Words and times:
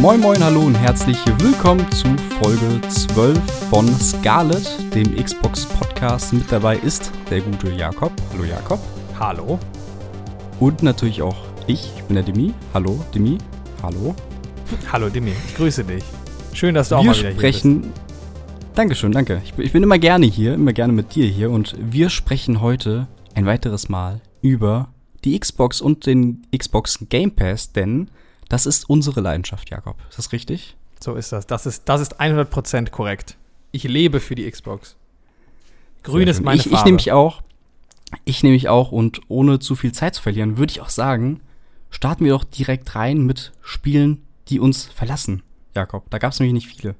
Moin 0.00 0.20
Moin, 0.20 0.44
hallo 0.44 0.60
und 0.60 0.74
herzlich 0.74 1.16
willkommen 1.38 1.90
zu 1.90 2.06
Folge 2.38 2.80
12 2.86 3.38
von 3.70 3.88
Scarlet, 3.98 4.68
dem 4.94 5.16
Xbox 5.16 5.64
Podcast. 5.64 6.34
Mit 6.34 6.52
dabei 6.52 6.76
ist 6.76 7.10
der 7.30 7.40
gute 7.40 7.70
Jakob. 7.70 8.12
Hallo 8.32 8.44
Jakob. 8.44 8.78
Hallo. 9.18 9.58
Und 10.60 10.82
natürlich 10.82 11.22
auch 11.22 11.36
ich, 11.66 11.90
ich 11.96 12.02
bin 12.04 12.14
der 12.14 12.24
Demi. 12.24 12.52
Hallo 12.74 13.02
Demi. 13.14 13.38
Hallo. 13.82 14.14
Hallo 14.92 15.08
Demi, 15.08 15.32
ich 15.46 15.56
grüße 15.56 15.82
dich. 15.82 16.04
Schön, 16.52 16.74
dass 16.74 16.90
du 16.90 16.96
auch 16.96 17.02
wir 17.02 17.12
mal 17.12 17.18
wieder 17.18 17.32
sprechen, 17.32 17.82
hier 17.82 17.90
bist. 17.90 18.02
Dankeschön, 18.74 19.12
danke. 19.12 19.40
Ich, 19.44 19.58
ich 19.58 19.72
bin 19.72 19.82
immer 19.82 19.98
gerne 19.98 20.26
hier, 20.26 20.54
immer 20.54 20.74
gerne 20.74 20.92
mit 20.92 21.14
dir 21.14 21.26
hier 21.26 21.50
und 21.50 21.74
wir 21.80 22.10
sprechen 22.10 22.60
heute 22.60 23.08
ein 23.34 23.46
weiteres 23.46 23.88
Mal 23.88 24.20
über 24.42 24.88
die 25.24 25.40
Xbox 25.40 25.80
und 25.80 26.04
den 26.04 26.46
Xbox 26.56 27.06
Game 27.08 27.30
Pass, 27.30 27.72
denn 27.72 28.10
das 28.48 28.66
ist 28.66 28.88
unsere 28.88 29.20
Leidenschaft, 29.20 29.70
Jakob. 29.70 29.96
Ist 30.08 30.18
das 30.18 30.32
richtig? 30.32 30.76
So 31.00 31.14
ist 31.14 31.32
das. 31.32 31.46
Das 31.46 31.66
ist, 31.66 31.88
das 31.88 32.00
ist 32.00 32.20
100% 32.20 32.90
korrekt. 32.90 33.36
Ich 33.72 33.84
lebe 33.84 34.20
für 34.20 34.34
die 34.34 34.50
Xbox. 34.50 34.96
Grün 36.02 36.28
ist 36.28 36.42
meine 36.42 36.60
ich, 36.60 36.64
Farbe. 36.64 36.76
Ich 36.76 36.84
nehme 36.84 36.96
mich 36.96 37.12
auch. 37.12 37.42
Ich 38.24 38.42
nehme 38.42 38.54
mich 38.54 38.68
auch 38.68 38.92
und 38.92 39.20
ohne 39.28 39.58
zu 39.58 39.74
viel 39.74 39.92
Zeit 39.92 40.14
zu 40.14 40.22
verlieren, 40.22 40.58
würde 40.58 40.70
ich 40.70 40.80
auch 40.80 40.88
sagen, 40.88 41.40
starten 41.90 42.24
wir 42.24 42.32
doch 42.32 42.44
direkt 42.44 42.94
rein 42.94 43.26
mit 43.26 43.52
Spielen, 43.62 44.22
die 44.48 44.60
uns 44.60 44.84
verlassen, 44.84 45.42
Jakob. 45.74 46.08
Da 46.10 46.18
gab 46.18 46.32
es 46.32 46.38
nämlich 46.38 46.54
nicht 46.54 46.68
viele. 46.68 46.94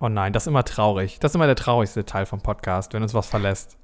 Oh 0.00 0.08
nein, 0.08 0.32
das 0.32 0.44
ist 0.44 0.46
immer 0.48 0.64
traurig. 0.64 1.18
Das 1.20 1.30
ist 1.30 1.34
immer 1.36 1.46
der 1.46 1.56
traurigste 1.56 2.04
Teil 2.04 2.26
vom 2.26 2.40
Podcast, 2.40 2.92
wenn 2.92 3.02
uns 3.02 3.14
was 3.14 3.28
verlässt. 3.28 3.76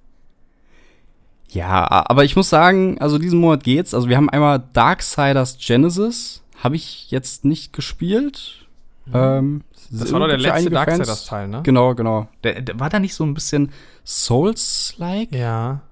Ja, 1.50 1.86
aber 2.08 2.24
ich 2.24 2.34
muss 2.34 2.48
sagen, 2.48 3.00
also 3.00 3.18
diesen 3.18 3.38
Monat 3.38 3.62
geht's. 3.62 3.94
Also 3.94 4.08
wir 4.08 4.16
haben 4.16 4.30
einmal 4.30 4.64
Darksiders 4.72 5.58
Genesis, 5.58 6.42
habe 6.62 6.76
ich 6.76 7.10
jetzt 7.10 7.44
nicht 7.44 7.72
gespielt. 7.72 8.66
Mhm. 9.06 9.12
Ähm, 9.14 9.64
das 9.90 10.12
war 10.12 10.20
doch 10.20 10.28
der 10.28 10.38
letzte 10.38 10.70
Darksiders-Teil, 10.70 11.48
ne? 11.48 11.62
Genau, 11.62 11.94
genau. 11.94 12.28
Der, 12.42 12.60
der, 12.60 12.80
war 12.80 12.88
da 12.88 12.98
nicht 12.98 13.14
so 13.14 13.24
ein 13.24 13.34
bisschen 13.34 13.70
Souls-like? 14.04 15.34
Ja. 15.34 15.82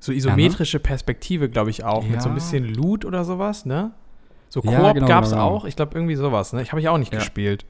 So 0.00 0.12
isometrische 0.12 0.78
ja, 0.78 0.80
ne? 0.80 0.84
Perspektive, 0.84 1.48
glaube 1.48 1.70
ich, 1.70 1.84
auch. 1.84 2.04
Ja. 2.04 2.10
Mit 2.10 2.22
so 2.22 2.28
ein 2.28 2.34
bisschen 2.34 2.64
Loot 2.64 3.04
oder 3.04 3.24
sowas, 3.24 3.66
ne? 3.66 3.92
So 4.48 4.62
Koop 4.62 4.72
ja, 4.72 4.92
genau, 4.92 5.06
gab's 5.06 5.30
genau. 5.30 5.42
auch. 5.42 5.64
Ich 5.64 5.76
glaube, 5.76 5.94
irgendwie 5.94 6.16
sowas, 6.16 6.52
ne? 6.52 6.62
Ich 6.62 6.72
habe 6.72 6.80
ich 6.80 6.88
auch 6.88 6.98
nicht 6.98 7.12
gespielt. 7.12 7.64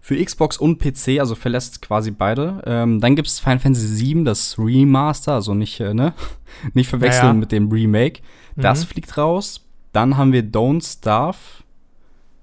Für 0.00 0.22
Xbox 0.22 0.56
und 0.56 0.78
PC, 0.78 1.18
also 1.18 1.34
verlässt 1.34 1.82
quasi 1.82 2.12
beide. 2.12 2.62
Ähm, 2.64 3.00
dann 3.00 3.16
gibt 3.16 3.26
es 3.26 3.40
Final 3.40 3.58
Fantasy 3.58 4.14
VII, 4.14 4.24
das 4.24 4.56
Remaster, 4.56 5.34
also 5.34 5.52
nicht, 5.54 5.80
äh, 5.80 5.94
ne? 5.94 6.14
nicht 6.74 6.88
verwechseln 6.88 7.40
mit 7.40 7.50
dem 7.50 7.70
Remake. 7.70 8.22
Das 8.54 8.82
mhm. 8.82 8.86
fliegt 8.86 9.18
raus. 9.18 9.66
Dann 9.92 10.16
haben 10.16 10.32
wir 10.32 10.42
Don't 10.42 10.84
Starve. 10.84 11.36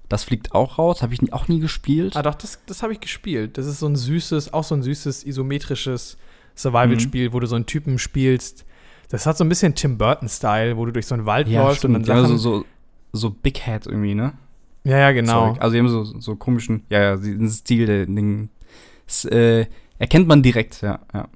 Das 0.08 0.24
fliegt 0.24 0.54
auch 0.54 0.78
raus, 0.78 1.02
habe 1.02 1.14
ich 1.14 1.32
auch 1.32 1.48
nie 1.48 1.60
gespielt. 1.60 2.16
Ah, 2.16 2.22
doch, 2.22 2.34
das, 2.34 2.60
das 2.66 2.82
habe 2.82 2.92
ich 2.92 3.00
gespielt. 3.00 3.56
Das 3.56 3.66
ist 3.66 3.80
so 3.80 3.86
ein 3.86 3.96
süßes, 3.96 4.52
auch 4.52 4.64
so 4.64 4.74
ein 4.74 4.82
süßes, 4.82 5.24
isometrisches 5.24 6.18
Survival-Spiel, 6.56 7.28
mhm. 7.28 7.32
wo 7.32 7.40
du 7.40 7.46
so 7.46 7.56
einen 7.56 7.66
Typen 7.66 7.98
spielst. 7.98 8.64
Das 9.08 9.26
hat 9.26 9.36
so 9.36 9.44
ein 9.44 9.48
bisschen 9.48 9.74
Tim 9.74 9.98
Burton-Style, 9.98 10.76
wo 10.76 10.86
du 10.86 10.92
durch 10.92 11.06
so 11.06 11.14
einen 11.14 11.26
Wald 11.26 11.48
ja, 11.48 11.62
läufst 11.62 11.78
stimmt. 11.78 11.96
und 11.96 12.08
dann 12.08 12.18
Sachen. 12.18 12.32
Ja, 12.32 12.38
so, 12.38 12.58
so, 12.58 12.64
so 13.12 13.30
Big 13.30 13.58
Head 13.58 13.86
irgendwie, 13.86 14.14
ne? 14.14 14.34
Ja, 14.84 14.98
ja, 14.98 15.12
genau. 15.12 15.52
Zeug. 15.52 15.62
Also, 15.62 15.72
die 15.72 15.78
haben 15.80 15.88
so, 15.88 16.04
so 16.04 16.36
komischen, 16.36 16.84
ja, 16.90 17.00
ja, 17.00 17.16
den 17.16 17.48
Stil, 17.48 17.86
den, 17.86 18.50
das, 19.06 19.24
äh, 19.24 19.66
erkennt 19.98 20.28
man 20.28 20.42
direkt, 20.42 20.82
ja, 20.82 21.00
ja. 21.12 21.28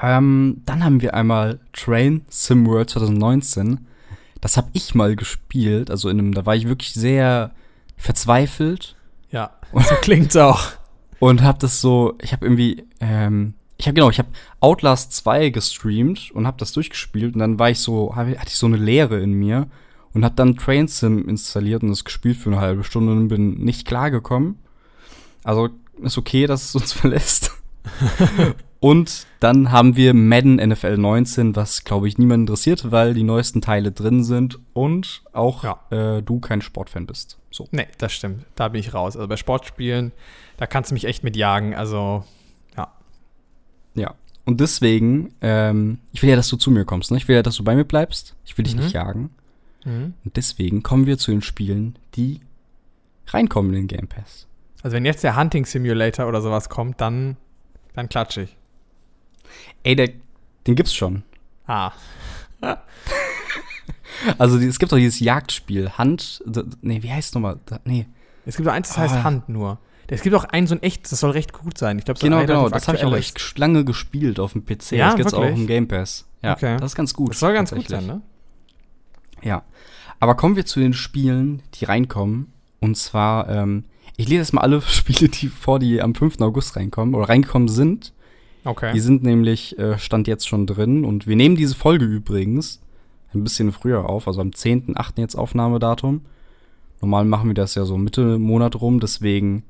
Ähm, 0.00 0.62
dann 0.64 0.84
haben 0.84 1.00
wir 1.02 1.14
einmal 1.14 1.60
Train 1.72 2.22
Sim 2.28 2.66
World 2.66 2.90
2019. 2.90 3.86
Das 4.40 4.56
habe 4.56 4.68
ich 4.72 4.94
mal 4.94 5.16
gespielt, 5.16 5.90
also 5.90 6.08
in 6.08 6.18
einem, 6.18 6.34
da 6.34 6.46
war 6.46 6.54
ich 6.56 6.68
wirklich 6.68 6.92
sehr 6.92 7.52
verzweifelt. 7.96 8.96
Ja, 9.30 9.52
so 9.72 9.94
klingt's 10.00 10.36
auch. 10.36 10.72
Und 11.18 11.42
habe 11.42 11.58
das 11.58 11.80
so, 11.80 12.14
ich 12.20 12.32
habe 12.32 12.44
irgendwie, 12.44 12.84
ähm, 13.00 13.54
ich 13.78 13.86
habe 13.86 13.94
genau, 13.94 14.10
ich 14.10 14.18
habe 14.18 14.28
Outlast 14.60 15.12
2 15.12 15.50
gestreamt 15.50 16.30
und 16.32 16.46
habe 16.46 16.58
das 16.58 16.72
durchgespielt 16.72 17.34
und 17.34 17.40
dann 17.40 17.58
war 17.58 17.70
ich 17.70 17.80
so, 17.80 18.14
hab, 18.14 18.26
hatte 18.26 18.48
ich 18.48 18.56
so 18.56 18.66
eine 18.66 18.76
Leere 18.76 19.20
in 19.20 19.32
mir 19.32 19.68
und 20.12 20.24
habe 20.24 20.34
dann 20.34 20.56
Train 20.56 20.88
Sim 20.88 21.28
installiert 21.28 21.82
und 21.82 21.90
das 21.90 22.04
gespielt 22.04 22.36
für 22.36 22.50
eine 22.50 22.60
halbe 22.60 22.84
Stunde 22.84 23.12
und 23.12 23.28
bin 23.28 23.54
nicht 23.62 23.86
klargekommen. 23.86 24.58
Also 25.44 25.68
ist 26.02 26.18
okay, 26.18 26.46
dass 26.46 26.64
es 26.64 26.74
uns 26.74 26.92
verlässt. 26.94 27.52
Und 28.86 29.26
dann 29.40 29.72
haben 29.72 29.96
wir 29.96 30.14
Madden 30.14 30.64
NFL 30.64 30.96
19, 30.96 31.56
was 31.56 31.82
glaube 31.82 32.06
ich 32.06 32.18
niemand 32.18 32.42
interessiert, 32.42 32.92
weil 32.92 33.14
die 33.14 33.24
neuesten 33.24 33.60
Teile 33.60 33.90
drin 33.90 34.22
sind 34.22 34.60
und 34.74 35.22
auch 35.32 35.64
ja. 35.64 35.80
äh, 35.90 36.22
du 36.22 36.38
kein 36.38 36.62
Sportfan 36.62 37.04
bist. 37.04 37.36
So. 37.50 37.66
Nee, 37.72 37.88
das 37.98 38.12
stimmt. 38.12 38.44
Da 38.54 38.68
bin 38.68 38.78
ich 38.78 38.94
raus. 38.94 39.16
Also 39.16 39.26
bei 39.26 39.36
Sportspielen, 39.36 40.12
da 40.56 40.68
kannst 40.68 40.92
du 40.92 40.94
mich 40.94 41.04
echt 41.06 41.24
mit 41.24 41.34
jagen. 41.34 41.74
Also, 41.74 42.22
ja. 42.76 42.92
Ja. 43.96 44.14
Und 44.44 44.60
deswegen, 44.60 45.34
ähm, 45.40 45.98
ich 46.12 46.22
will 46.22 46.30
ja, 46.30 46.36
dass 46.36 46.48
du 46.48 46.56
zu 46.56 46.70
mir 46.70 46.84
kommst. 46.84 47.10
Ne? 47.10 47.16
Ich 47.16 47.26
will 47.26 47.34
ja, 47.34 47.42
dass 47.42 47.56
du 47.56 47.64
bei 47.64 47.74
mir 47.74 47.84
bleibst. 47.84 48.36
Ich 48.44 48.56
will 48.56 48.62
dich 48.62 48.76
mhm. 48.76 48.82
nicht 48.82 48.92
jagen. 48.92 49.30
Mhm. 49.84 50.14
Und 50.24 50.36
deswegen 50.36 50.84
kommen 50.84 51.06
wir 51.06 51.18
zu 51.18 51.32
den 51.32 51.42
Spielen, 51.42 51.98
die 52.14 52.38
reinkommen 53.26 53.74
in 53.74 53.88
den 53.88 53.88
Game 53.88 54.06
Pass. 54.06 54.46
Also 54.84 54.94
wenn 54.94 55.04
jetzt 55.04 55.24
der 55.24 55.36
Hunting 55.36 55.66
Simulator 55.66 56.28
oder 56.28 56.40
sowas 56.40 56.68
kommt, 56.68 57.00
dann, 57.00 57.36
dann 57.92 58.08
klatsche 58.08 58.42
ich. 58.42 58.56
Ey, 59.82 59.96
der, 59.96 60.10
den 60.66 60.74
gibt's 60.74 60.94
schon. 60.94 61.22
Ah. 61.66 61.92
also 64.38 64.58
es 64.58 64.78
gibt 64.78 64.92
doch 64.92 64.96
dieses 64.96 65.20
Jagdspiel, 65.20 65.90
Hand, 65.90 66.42
nee, 66.80 67.02
wie 67.02 67.12
heißt 67.12 67.28
es 67.28 67.34
nochmal? 67.34 67.58
Nee. 67.84 68.06
Es 68.44 68.56
gibt 68.56 68.68
doch 68.68 68.72
eins, 68.72 68.88
das 68.88 68.98
heißt 68.98 69.14
oh. 69.18 69.24
Hand 69.24 69.48
nur. 69.48 69.78
Es 70.08 70.22
gibt 70.22 70.36
auch 70.36 70.44
einen 70.44 70.66
so 70.66 70.74
ein 70.74 70.82
echt, 70.82 71.10
das 71.10 71.18
soll 71.18 71.32
recht 71.32 71.52
gut 71.52 71.76
sein. 71.78 71.98
Ich 71.98 72.04
glaube, 72.04 72.20
genau, 72.20 72.40
genau, 72.46 72.68
das 72.68 72.86
habe 72.86 72.96
ich 72.96 73.04
auch 73.04 73.16
echt 73.16 73.58
lange 73.58 73.84
gespielt 73.84 74.38
auf 74.38 74.52
dem 74.52 74.64
PC. 74.64 74.92
Ja, 74.92 75.06
das 75.06 75.16
gibt's 75.16 75.32
wirklich? 75.32 75.52
auch 75.52 75.56
im 75.56 75.66
Game 75.66 75.88
Pass. 75.88 76.26
Ja, 76.42 76.54
okay. 76.54 76.76
das 76.76 76.92
ist 76.92 76.96
ganz 76.96 77.12
gut. 77.12 77.30
Das 77.30 77.40
soll 77.40 77.52
ganz 77.52 77.72
gut 77.72 77.88
sein, 77.88 78.06
ne? 78.06 78.22
Ja. 79.42 79.64
Aber 80.20 80.34
kommen 80.36 80.56
wir 80.56 80.64
zu 80.64 80.80
den 80.80 80.92
Spielen, 80.92 81.62
die 81.74 81.84
reinkommen. 81.86 82.52
Und 82.80 82.96
zwar, 82.96 83.48
ähm, 83.48 83.84
ich 84.16 84.28
lese 84.28 84.42
jetzt 84.42 84.52
mal 84.52 84.60
alle 84.60 84.80
Spiele, 84.86 85.28
die 85.28 85.48
vor, 85.48 85.78
die 85.78 86.00
am 86.00 86.14
5. 86.14 86.40
August 86.40 86.76
reinkommen 86.76 87.14
oder 87.14 87.28
reingekommen 87.28 87.68
sind. 87.68 88.12
Okay. 88.66 88.92
Die 88.92 89.00
sind 89.00 89.22
nämlich, 89.22 89.78
äh, 89.78 89.98
stand 89.98 90.26
jetzt 90.26 90.48
schon 90.48 90.66
drin. 90.66 91.04
Und 91.04 91.26
wir 91.26 91.36
nehmen 91.36 91.56
diese 91.56 91.74
Folge 91.74 92.04
übrigens 92.04 92.80
ein 93.32 93.44
bisschen 93.44 93.72
früher 93.72 94.08
auf, 94.08 94.26
also 94.26 94.40
am 94.40 94.50
10.8. 94.50 95.20
jetzt 95.20 95.36
Aufnahmedatum. 95.36 96.22
Normal 97.00 97.24
machen 97.24 97.48
wir 97.48 97.54
das 97.54 97.74
ja 97.74 97.84
so 97.84 97.96
Mitte 97.98 98.38
Monat 98.38 98.80
rum, 98.80 99.00
deswegen 99.00 99.64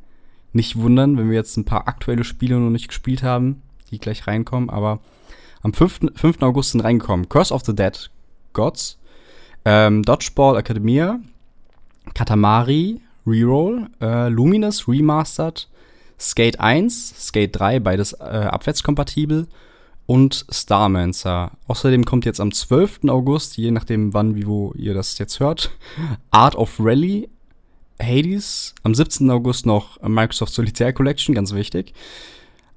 nicht 0.52 0.76
wundern, 0.76 1.18
wenn 1.18 1.28
wir 1.28 1.36
jetzt 1.36 1.56
ein 1.56 1.64
paar 1.64 1.88
aktuelle 1.88 2.24
Spiele 2.24 2.58
noch 2.58 2.70
nicht 2.70 2.88
gespielt 2.88 3.22
haben, 3.22 3.62
die 3.90 3.98
gleich 3.98 4.26
reinkommen. 4.26 4.70
Aber 4.70 5.00
am 5.62 5.72
5. 5.72 6.12
5. 6.14 6.42
August 6.42 6.72
sind 6.72 6.82
reingekommen 6.82 7.28
Curse 7.28 7.52
of 7.52 7.62
the 7.64 7.74
Dead 7.74 8.10
Gods, 8.52 8.98
ähm, 9.64 10.02
Dodgeball 10.02 10.56
Academia, 10.56 11.20
Katamari, 12.14 13.00
Reroll, 13.26 13.88
äh, 14.00 14.28
Luminous 14.28 14.88
Remastered, 14.88 15.68
Skate 16.18 16.60
1, 16.60 17.14
Skate 17.28 17.54
3, 17.56 17.80
beides 17.80 18.12
äh, 18.14 18.24
abwärtskompatibel 18.24 19.46
und 20.06 20.46
Starmancer. 20.50 21.52
Außerdem 21.66 22.04
kommt 22.04 22.24
jetzt 22.24 22.40
am 22.40 22.52
12. 22.52 23.00
August, 23.08 23.56
je 23.56 23.70
nachdem 23.70 24.14
wann, 24.14 24.34
wie, 24.34 24.46
wo 24.46 24.72
ihr 24.76 24.94
das 24.94 25.18
jetzt 25.18 25.40
hört, 25.40 25.70
Art 26.30 26.54
of 26.54 26.76
Rally, 26.78 27.28
Hades. 28.00 28.74
Am 28.82 28.94
17. 28.94 29.30
August 29.30 29.66
noch 29.66 30.00
Microsoft 30.02 30.52
Solitaire 30.52 30.92
Collection, 30.92 31.34
ganz 31.34 31.52
wichtig. 31.52 31.92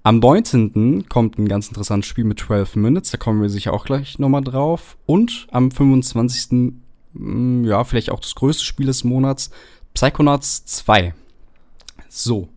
Am 0.04 0.20
19. 0.20 1.08
kommt 1.10 1.38
ein 1.38 1.48
ganz 1.48 1.68
interessantes 1.68 2.10
Spiel 2.10 2.24
mit 2.24 2.40
12 2.40 2.78
Minutes, 2.78 3.12
da 3.12 3.18
kommen 3.18 3.42
wir 3.42 3.50
sicher 3.50 3.74
auch 3.74 3.86
gleich 3.86 4.18
nochmal 4.18 4.44
drauf. 4.44 4.98
Und 5.06 5.48
am 5.52 5.72
25. 5.72 6.74
Mm, 7.14 7.66
ja, 7.66 7.84
vielleicht 7.84 8.10
auch 8.10 8.19
das 8.19 8.36
größte 8.36 8.63
Spiel 8.63 8.86
des 8.86 9.04
Monats, 9.04 9.52
Psychonauts 9.94 10.66
2. 10.66 11.13
So. 12.08 12.48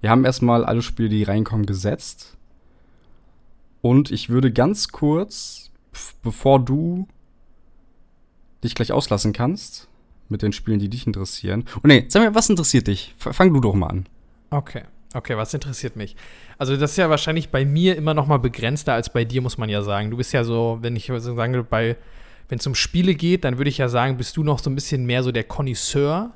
Wir 0.00 0.10
haben 0.10 0.24
erstmal 0.24 0.64
alle 0.64 0.82
Spiele, 0.82 1.08
die 1.08 1.22
reinkommen, 1.22 1.66
gesetzt. 1.66 2.36
Und 3.82 4.10
ich 4.10 4.28
würde 4.28 4.52
ganz 4.52 4.88
kurz, 4.88 5.70
bevor 6.22 6.60
du 6.60 7.06
dich 8.64 8.74
gleich 8.74 8.92
auslassen 8.92 9.32
kannst, 9.32 9.88
mit 10.28 10.42
den 10.42 10.52
Spielen, 10.52 10.78
die 10.78 10.88
dich 10.88 11.06
interessieren. 11.06 11.64
Und 11.82 11.88
nee, 11.88 12.04
sag 12.08 12.22
mir, 12.22 12.34
was 12.34 12.50
interessiert 12.50 12.88
dich? 12.88 13.14
Fang 13.18 13.52
du 13.52 13.60
doch 13.60 13.74
mal 13.74 13.88
an. 13.88 14.06
Okay. 14.50 14.82
Okay, 15.14 15.36
was 15.36 15.54
interessiert 15.54 15.96
mich? 15.96 16.14
Also 16.58 16.76
das 16.76 16.90
ist 16.90 16.96
ja 16.98 17.08
wahrscheinlich 17.08 17.48
bei 17.48 17.64
mir 17.64 17.96
immer 17.96 18.12
noch 18.12 18.26
mal 18.26 18.38
begrenzter 18.38 18.92
als 18.92 19.10
bei 19.10 19.24
dir, 19.24 19.40
muss 19.40 19.56
man 19.56 19.70
ja 19.70 19.82
sagen. 19.82 20.10
Du 20.10 20.16
bist 20.18 20.32
ja 20.32 20.44
so, 20.44 20.78
wenn 20.82 20.94
ich 20.94 21.06
sagen 21.06 21.66
bei, 21.70 21.96
wenn 22.48 22.58
es 22.58 22.66
um 22.66 22.74
Spiele 22.74 23.14
geht, 23.14 23.44
dann 23.44 23.56
würde 23.56 23.70
ich 23.70 23.78
ja 23.78 23.88
sagen, 23.88 24.18
bist 24.18 24.36
du 24.36 24.44
noch 24.44 24.58
so 24.58 24.68
ein 24.68 24.74
bisschen 24.74 25.06
mehr 25.06 25.22
so 25.22 25.32
der 25.32 25.44
Connoisseur. 25.44 26.32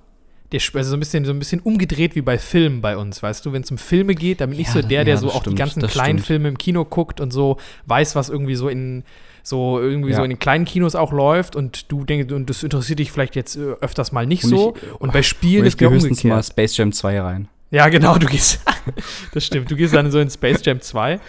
Der, 0.53 0.61
also 0.75 0.91
so 0.91 0.97
ein 0.97 1.01
bisschen 1.01 1.25
so 1.25 1.33
ein 1.33 1.39
bisschen 1.39 1.61
umgedreht 1.61 2.17
wie 2.17 2.23
bei 2.23 2.39
Filmen 2.39 2.81
bei 2.81 2.97
uns, 2.97 3.23
weißt 3.23 3.47
du, 3.47 3.53
wenn 3.53 3.63
es 3.63 3.71
um 3.71 3.79
Filme 3.79 4.15
geht, 4.15 4.41
dann 4.41 4.51
bin 4.51 4.59
ja, 4.59 4.63
ich 4.63 4.71
so 4.71 4.83
der, 4.83 5.05
der 5.05 5.15
ja, 5.15 5.21
so 5.21 5.29
auch 5.31 5.41
stimmt, 5.43 5.57
die 5.57 5.61
ganzen 5.61 5.83
kleinen 5.87 6.19
stimmt. 6.19 6.27
Filme 6.27 6.49
im 6.49 6.59
Kino 6.59 6.85
guckt 6.85 7.21
und 7.21 7.33
so 7.33 7.57
weiß, 7.87 8.17
was 8.17 8.29
irgendwie 8.29 8.57
so 8.57 8.69
in 8.69 9.05
so 9.43 9.81
irgendwie 9.81 10.11
Ja. 10.11 10.17
so 10.17 10.25
in 10.25 10.31
den 10.31 10.39
kleinen 10.39 10.65
Kinos 10.65 10.95
auch 10.95 11.13
läuft 11.13 11.57
und 11.57 11.91
du 11.91 12.05
denkst, 12.05 12.33
und 12.33 12.51
das 12.51 12.63
interessiert 12.63 12.99
dich 12.99 13.11
vielleicht 13.11 13.37
jetzt 13.37 13.57
äh, 13.57 13.73
öfters 13.81 14.13
mal 14.13 14.27
nicht 14.27 14.43
so. 14.43 14.75
und 14.99 15.13
bei 15.13 15.23
Spielen 15.23 15.61
Und 15.61 15.67
ich 15.67 15.75
ist 15.75 15.79
gehe 15.79 15.89
höchstens 15.91 16.25
mal 16.25 16.33
umgekehrt. 16.35 16.47
Space 16.53 16.77
Jam 16.77 16.93
2 16.93 17.21
rein. 17.21 17.49
Ja, 17.71 17.89
genau, 17.89 18.19
du 18.19 18.27
gehst. 18.27 18.61
das 19.33 19.47
stimmt, 19.47 19.71
du 19.71 19.77
gehst 19.77 19.95
dann 19.95 20.11
so 20.11 20.19
in 20.19 20.29
Space 20.31 20.61
Jam 20.65 20.81
2. 20.81 21.21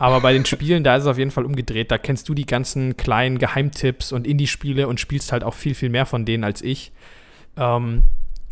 Aber 0.00 0.20
bei 0.20 0.32
den 0.32 0.44
Spielen, 0.44 0.84
da 0.84 0.96
ist 0.96 1.02
es 1.04 1.08
auf 1.08 1.18
jeden 1.18 1.30
Fall 1.32 1.44
umgedreht. 1.44 1.90
Da 1.90 1.98
kennst 1.98 2.28
du 2.28 2.34
die 2.34 2.46
ganzen 2.46 2.96
kleinen 2.96 3.38
Geheimtipps 3.38 4.12
und 4.12 4.26
Indie-Spiele 4.26 4.86
und 4.86 5.00
spielst 5.00 5.32
halt 5.32 5.42
auch 5.42 5.54
viel, 5.54 5.74
viel 5.74 5.88
mehr 5.88 6.06
von 6.06 6.24
denen 6.24 6.44
als 6.44 6.62
ich. 6.62 6.92
Ähm, 7.56 8.02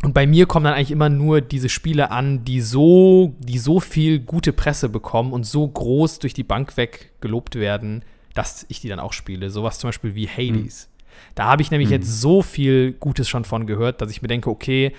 und 0.02 0.12
bei 0.12 0.26
mir 0.26 0.46
kommen 0.46 0.64
dann 0.64 0.74
eigentlich 0.74 0.90
immer 0.90 1.08
nur 1.08 1.40
diese 1.40 1.68
Spiele 1.68 2.10
an, 2.10 2.44
die 2.44 2.60
so, 2.60 3.34
die 3.38 3.58
so 3.58 3.80
viel 3.80 4.20
gute 4.20 4.52
Presse 4.52 4.88
bekommen 4.88 5.32
und 5.32 5.44
so 5.44 5.66
groß 5.66 6.18
durch 6.18 6.34
die 6.34 6.44
Bank 6.44 6.76
weg 6.76 7.12
gelobt 7.20 7.54
werden, 7.56 8.04
dass 8.34 8.66
ich 8.68 8.80
die 8.80 8.88
dann 8.88 9.00
auch 9.00 9.12
spiele. 9.14 9.50
Sowas 9.50 9.78
zum 9.78 9.88
Beispiel 9.88 10.14
wie 10.14 10.28
Hades. 10.28 10.88
Da 11.34 11.44
habe 11.44 11.62
ich 11.62 11.70
nämlich 11.70 11.88
Mhm. 11.88 11.94
jetzt 11.94 12.20
so 12.20 12.42
viel 12.42 12.92
Gutes 12.92 13.28
schon 13.28 13.44
von 13.44 13.66
gehört, 13.66 14.00
dass 14.02 14.10
ich 14.10 14.20
mir 14.20 14.28
denke, 14.28 14.50
okay, 14.50 14.92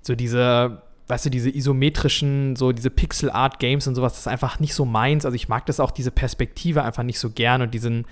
so 0.00 0.14
diese, 0.14 0.82
weißt 1.08 1.26
du, 1.26 1.30
diese 1.30 1.50
isometrischen, 1.50 2.54
so 2.54 2.70
diese 2.70 2.90
Pixel-Art-Games 2.90 3.88
und 3.88 3.96
sowas, 3.96 4.12
das 4.12 4.20
ist 4.20 4.28
einfach 4.28 4.60
nicht 4.60 4.74
so 4.74 4.84
meins. 4.84 5.24
Also 5.24 5.34
ich 5.34 5.48
mag 5.48 5.66
das 5.66 5.80
auch, 5.80 5.90
diese 5.90 6.12
Perspektive 6.12 6.84
einfach 6.84 7.02
nicht 7.02 7.18
so 7.18 7.30
gern 7.30 7.62
und 7.62 7.74
diesen, 7.74 8.06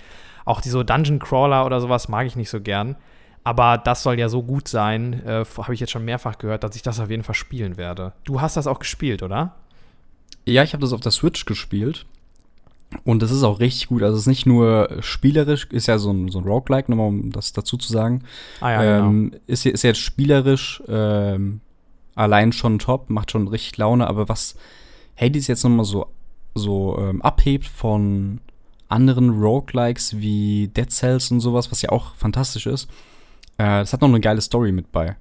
auch 0.45 0.61
die 0.61 0.69
so 0.69 0.83
Dungeon-Crawler 0.83 1.65
oder 1.65 1.81
sowas 1.81 2.09
mag 2.09 2.27
ich 2.27 2.35
nicht 2.35 2.51
so 2.51 2.61
gern. 2.61 2.97
Aber 3.44 3.76
das 3.76 4.02
soll 4.02 4.19
ja 4.19 4.31
so 4.31 4.43
gut 4.43 4.69
sein, 4.69 5.23
äh, 5.26 5.44
habe 5.44 5.75
ich 5.75 5.81
jetzt 5.81 5.93
schon 5.93 6.05
mehrfach 6.05 6.38
gehört, 6.38 6.64
dass 6.64 6.75
ich 6.76 6.82
das 6.82 6.99
auf 6.99 7.11
jeden 7.11 7.23
Fall 7.23 7.35
spielen 7.35 7.76
werde. 7.76 8.14
Du 8.25 8.41
hast 8.41 8.56
das 8.56 8.67
auch 8.67 8.79
gespielt, 8.79 9.23
oder? 9.23 9.55
Ja, 10.46 10.62
ich 10.62 10.73
habe 10.73 10.81
das 10.81 10.94
auf 10.94 11.00
der 11.00 11.12
Switch 11.12 11.44
gespielt. 11.44 12.06
Und 13.02 13.23
das 13.23 13.31
ist 13.31 13.43
auch 13.43 13.61
richtig 13.61 13.88
gut. 13.88 14.02
Also 14.02 14.14
es 14.14 14.23
ist 14.23 14.29
nicht 14.29 14.46
nur 14.46 14.88
spielerisch, 15.00 15.67
ist 15.70 15.88
ja 15.88 15.99
so 15.99 16.12
ein, 16.12 16.29
so 16.29 16.38
ein 16.38 16.44
Roguelike, 16.44 16.91
nochmal 16.91 17.08
um 17.08 17.32
das 17.32 17.52
dazu 17.52 17.76
zu 17.76 17.93
sagen. 17.93 18.23
Ah 18.61 18.70
ja, 18.70 18.99
ähm, 18.99 19.32
ist, 19.46 19.67
ist 19.67 19.82
jetzt 19.82 20.00
spielerisch 20.00 20.82
ähm, 20.88 21.61
allein 22.14 22.52
schon 22.52 22.79
top, 22.79 23.11
macht 23.11 23.32
schon 23.32 23.49
richtig 23.49 23.76
Laune, 23.79 24.06
aber 24.06 24.29
was 24.29 24.55
Hades 25.17 25.49
jetzt 25.49 25.64
nochmal 25.64 25.85
so, 25.85 26.06
so 26.55 26.96
ähm, 26.99 27.20
abhebt 27.23 27.67
von 27.67 28.41
anderen 28.88 29.31
Roguelikes 29.31 30.19
wie 30.19 30.69
Dead 30.69 30.91
Cells 30.91 31.31
und 31.31 31.41
sowas, 31.41 31.73
was 31.73 31.82
ja 31.82 31.91
auch 31.91 32.14
fantastisch 32.14 32.67
ist, 32.67 32.88
äh, 33.59 33.81
das 33.81 33.93
hat 33.93 34.01
noch 34.01 34.09
eine 34.09 34.21
geile 34.21 34.41
Story 34.41 34.73
mit 34.73 34.91
bei. 34.93 35.17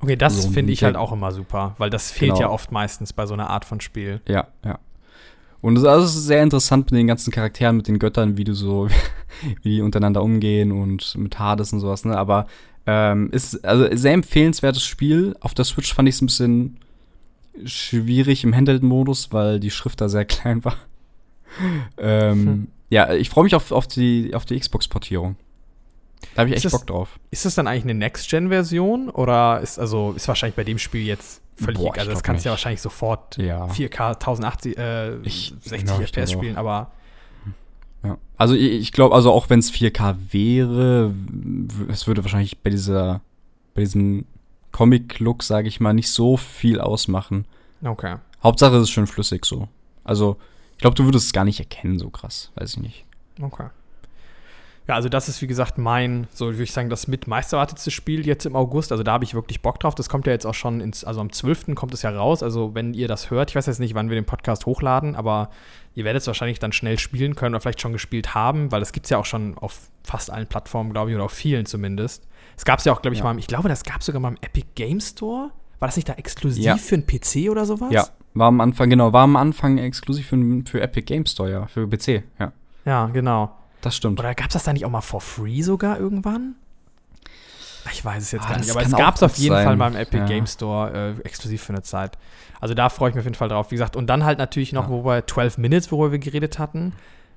Okay, 0.00 0.16
das 0.16 0.42
So 0.42 0.48
ein 0.48 0.54
finde 0.54 0.72
ich 0.72 0.82
halt 0.82 0.96
auch 0.96 1.12
immer 1.12 1.30
super, 1.32 1.74
weil 1.78 1.90
das 1.90 2.10
fehlt 2.10 2.32
Genau. 2.32 2.40
ja 2.40 2.50
oft 2.50 2.72
meistens 2.72 3.12
bei 3.12 3.24
so 3.26 3.34
einer 3.34 3.48
Art 3.50 3.64
von 3.64 3.80
Spiel. 3.80 4.20
Ja, 4.26 4.48
ja. 4.64 4.78
Und 5.60 5.78
es 5.78 5.84
also 5.84 6.04
ist 6.04 6.24
sehr 6.26 6.42
interessant 6.42 6.90
mit 6.90 6.98
den 6.98 7.06
ganzen 7.06 7.30
Charakteren, 7.30 7.76
mit 7.76 7.86
den 7.86 8.00
Göttern, 8.00 8.36
wie 8.36 8.42
du 8.42 8.52
so, 8.52 8.88
wie 9.62 9.76
die 9.76 9.80
untereinander 9.80 10.22
umgehen 10.22 10.72
und 10.72 11.16
mit 11.16 11.38
Hades 11.38 11.72
und 11.72 11.78
sowas, 11.78 12.04
ne? 12.04 12.16
Aber 12.18 12.46
ähm, 12.84 13.30
ist 13.30 13.64
also 13.64 13.86
sehr 13.96 14.12
empfehlenswertes 14.12 14.82
Spiel. 14.84 15.36
Auf 15.38 15.54
der 15.54 15.64
Switch 15.64 15.94
fand 15.94 16.08
ich 16.08 16.16
es 16.16 16.20
ein 16.22 16.26
bisschen 16.26 16.78
schwierig 17.64 18.42
im 18.42 18.54
Handheld-Modus, 18.56 19.32
weil 19.32 19.60
die 19.60 19.70
Schrift 19.70 20.00
da 20.00 20.08
sehr 20.08 20.24
klein 20.26 20.64
war. 20.64 20.74
ähm, 21.98 22.46
Hm. 22.46 22.68
Ja, 22.90 23.12
ich 23.14 23.30
freue 23.30 23.44
mich 23.44 23.54
auf, 23.54 23.72
auf 23.72 23.86
die, 23.86 24.34
auf 24.34 24.44
die 24.44 24.58
Xbox-Portierung. 24.58 25.36
Da 26.34 26.40
habe 26.42 26.50
ich 26.50 26.56
echt 26.56 26.64
das- 26.64 26.72
Bock 26.72 26.86
drauf. 26.86 27.18
Ist 27.30 27.44
das 27.44 27.54
dann 27.54 27.66
eigentlich 27.66 27.84
eine 27.84 27.94
Next-Gen-Version 27.94 29.10
oder 29.10 29.60
ist 29.60 29.78
also 29.78 30.12
ist 30.12 30.26
wahrscheinlich 30.28 30.56
bei 30.56 30.64
dem 30.64 30.78
Spiel 30.78 31.02
jetzt 31.02 31.42
völlig 31.56 31.78
Boah, 31.78 31.88
egal. 31.92 32.00
Also 32.00 32.10
das 32.12 32.22
kannst 32.22 32.44
du 32.44 32.48
ja 32.48 32.52
wahrscheinlich 32.52 32.80
sofort 32.80 33.36
Ja. 33.38 33.66
4K 33.66 34.14
1080 34.14 34.76
äh, 34.78 35.16
Ich- 35.22 35.54
60 35.60 35.88
ja, 35.88 36.00
ich 36.00 36.08
FPS 36.08 36.32
spielen, 36.32 36.56
aber 36.56 36.90
Ja. 38.04 38.18
Also 38.36 38.54
ich, 38.54 38.72
ich 38.72 38.92
glaube, 38.92 39.14
also 39.14 39.30
auch 39.32 39.48
wenn 39.50 39.60
es 39.60 39.70
4K 39.70 40.16
wäre, 40.30 41.12
es 41.88 42.06
würde 42.06 42.24
wahrscheinlich 42.24 42.58
bei 42.58 42.70
dieser, 42.70 43.20
bei 43.74 43.82
diesem 43.82 44.24
Comic-Look, 44.72 45.42
sage 45.42 45.68
ich 45.68 45.80
mal, 45.80 45.92
nicht 45.92 46.10
so 46.10 46.36
viel 46.36 46.80
ausmachen. 46.80 47.44
okay. 47.84 48.16
Hauptsache 48.42 48.74
es 48.76 48.84
ist 48.84 48.90
schön 48.90 49.06
flüssig 49.06 49.44
so. 49.44 49.68
Also 50.02 50.36
ich 50.72 50.78
glaube, 50.78 50.96
du 50.96 51.04
würdest 51.04 51.26
es 51.26 51.32
gar 51.32 51.44
nicht 51.44 51.60
erkennen, 51.60 51.98
so 52.00 52.10
krass, 52.10 52.50
weiß 52.56 52.70
ich 52.72 52.78
nicht. 52.80 53.04
Okay. 53.40 53.66
Ja, 54.88 54.96
also 54.96 55.08
das 55.08 55.28
ist 55.28 55.40
wie 55.40 55.46
gesagt 55.46 55.78
mein, 55.78 56.26
so 56.32 56.46
würde 56.46 56.62
ich 56.64 56.72
sagen, 56.72 56.90
das 56.90 57.06
mit 57.06 57.28
meisterwartetste 57.28 57.90
Spiel 57.92 58.26
jetzt 58.26 58.46
im 58.46 58.56
August. 58.56 58.90
Also 58.90 59.04
da 59.04 59.12
habe 59.12 59.22
ich 59.24 59.32
wirklich 59.34 59.62
Bock 59.62 59.78
drauf. 59.78 59.94
Das 59.94 60.08
kommt 60.08 60.26
ja 60.26 60.32
jetzt 60.32 60.44
auch 60.44 60.54
schon 60.54 60.80
ins, 60.80 61.04
also 61.04 61.20
am 61.20 61.30
12. 61.30 61.74
kommt 61.76 61.94
es 61.94 62.02
ja 62.02 62.10
raus. 62.10 62.42
Also 62.42 62.74
wenn 62.74 62.92
ihr 62.92 63.06
das 63.06 63.30
hört, 63.30 63.50
ich 63.50 63.56
weiß 63.56 63.66
jetzt 63.66 63.78
nicht, 63.78 63.94
wann 63.94 64.08
wir 64.08 64.16
den 64.16 64.24
Podcast 64.24 64.66
hochladen, 64.66 65.14
aber 65.14 65.50
ihr 65.94 66.04
werdet 66.04 66.22
es 66.22 66.26
wahrscheinlich 66.26 66.58
dann 66.58 66.72
schnell 66.72 66.98
spielen 66.98 67.36
können 67.36 67.54
oder 67.54 67.60
vielleicht 67.60 67.80
schon 67.80 67.92
gespielt 67.92 68.34
haben, 68.34 68.72
weil 68.72 68.80
das 68.80 68.90
gibt 68.92 69.06
es 69.06 69.10
ja 69.10 69.18
auch 69.18 69.24
schon 69.24 69.56
auf 69.58 69.78
fast 70.02 70.30
allen 70.32 70.48
Plattformen, 70.48 70.92
glaube 70.92 71.10
ich, 71.10 71.14
oder 71.14 71.24
auf 71.26 71.32
vielen 71.32 71.64
zumindest. 71.66 72.26
Es 72.56 72.64
gab 72.64 72.80
es 72.80 72.84
ja 72.84 72.92
auch, 72.92 73.02
glaube 73.02 73.14
ich, 73.14 73.18
Ja. 73.20 73.24
mal, 73.26 73.30
im- 73.32 73.38
ich 73.38 73.46
glaube, 73.46 73.68
das 73.68 73.84
gab 73.84 74.00
es 74.00 74.06
sogar 74.06 74.20
mal 74.20 74.30
im 74.30 74.36
Epic 74.40 74.66
Game 74.74 74.98
Store. 75.00 75.50
War 75.78 75.88
das 75.88 75.94
nicht 75.96 76.08
da 76.08 76.14
exklusiv 76.14 76.64
Ja. 76.64 76.76
für 76.76 76.96
einen 76.96 77.06
PC 77.06 77.50
oder 77.50 77.64
sowas? 77.66 77.92
Ja, 77.92 78.08
war 78.34 78.48
am 78.48 78.60
Anfang, 78.60 78.90
genau, 78.90 79.12
war 79.12 79.22
am 79.22 79.36
Anfang 79.36 79.78
exklusiv 79.78 80.26
für, 80.26 80.62
für 80.66 80.80
Epic 80.80 81.02
Game 81.06 81.26
Store, 81.26 81.50
ja, 81.50 81.66
für 81.68 81.86
PC, 81.88 82.24
ja. 82.40 82.52
Ja, 82.84 83.06
genau. 83.06 83.52
Das 83.82 83.94
stimmt. 83.96 84.18
Oder 84.18 84.34
gab 84.34 84.46
es 84.48 84.54
das 84.54 84.64
da 84.64 84.72
nicht 84.72 84.84
auch 84.86 84.90
mal 84.90 85.00
for 85.02 85.20
free 85.20 85.60
sogar 85.62 85.98
irgendwann? 86.00 86.54
Ich 87.92 88.04
weiß 88.04 88.22
es 88.22 88.30
jetzt 88.30 88.46
Ah, 88.46 88.50
gar 88.50 88.58
nicht, 88.60 88.70
aber 88.70 88.82
es 88.82 88.92
gab 88.92 89.16
es 89.16 89.22
auf 89.24 89.36
jeden 89.36 89.54
sein. 89.56 89.64
Fall 89.66 89.76
beim 89.76 89.96
Epic 89.96 90.16
Ja. 90.18 90.26
Game 90.26 90.46
Store 90.46 91.16
äh, 91.18 91.20
exklusiv 91.26 91.62
für 91.62 91.72
eine 91.72 91.82
Zeit. 91.82 92.16
Also 92.60 92.74
da 92.74 92.88
freue 92.88 93.08
ich 93.10 93.14
mich 93.16 93.22
auf 93.22 93.26
jeden 93.26 93.34
Fall 93.34 93.48
drauf. 93.48 93.70
Wie 93.72 93.74
gesagt, 93.74 93.96
und 93.96 94.06
dann 94.06 94.24
halt 94.24 94.38
natürlich 94.38 94.72
noch, 94.72 94.84
Ja. 94.84 94.90
wo 94.90 95.04
wir 95.04 95.26
12 95.26 95.58
Minutes, 95.58 95.90
worüber 95.90 96.12
wir 96.12 96.20
geredet 96.20 96.60
hatten, 96.60 96.92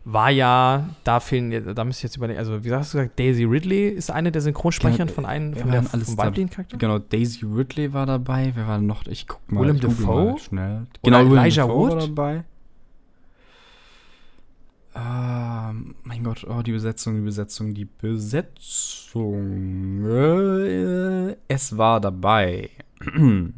war 0.07 0.29
ja, 0.29 0.87
da 1.03 1.19
fehlen, 1.19 1.51
jetzt- 1.51 1.67
da 1.75 1.83
müsste 1.83 2.01
ich 2.01 2.03
jetzt 2.03 2.17
überlegen, 2.17 2.37
also 2.37 2.63
wie 2.63 2.71
hast 2.71 2.93
du 2.93 2.99
gesagt, 2.99 3.17
Daisy 3.19 3.43
Ridley 3.43 3.89
ist 3.89 4.11
eine 4.11 4.31
der 4.31 4.43
Synchronsprechern 4.43 5.07
Genau, 5.07 5.13
von 5.13 5.25
einem, 5.25 5.55
von 5.55 5.71
der 5.71 5.81
vom 5.81 6.15
weiblichen 6.19 6.51
Charakter? 6.51 6.77
Genau, 6.77 6.99
Daisy 6.99 7.43
Ridley 7.43 7.91
war 7.91 8.05
dabei. 8.05 8.51
Wer 8.53 8.67
war 8.67 8.77
noch? 8.77 9.07
Ich 9.07 9.27
guck 9.27 9.51
mal. 9.51 9.61
Willem 9.61 9.79
Dafoe? 9.79 10.25
mal 10.33 10.37
Schnell. 10.37 10.75
Oder 10.75 10.87
Genau, 11.01 11.19
Willem 11.31 11.37
Elijah 11.43 11.63
Dafoe 11.65 11.89
war 11.89 11.91
Wood? 11.95 12.03
dabei. 12.03 12.43
Ähm, 14.95 15.95
mein 16.03 16.23
Gott, 16.23 16.45
oh, 16.49 16.61
die 16.61 16.71
Besetzung, 16.71 17.15
die 17.15 17.21
Besetzung, 17.21 17.73
die 17.73 17.85
Besetzung. 17.85 19.35
Äh, 20.05 21.35
es 21.49 21.77
war 21.77 21.99
dabei. 21.99 22.69
Ich 23.01 23.13
habe 23.13 23.51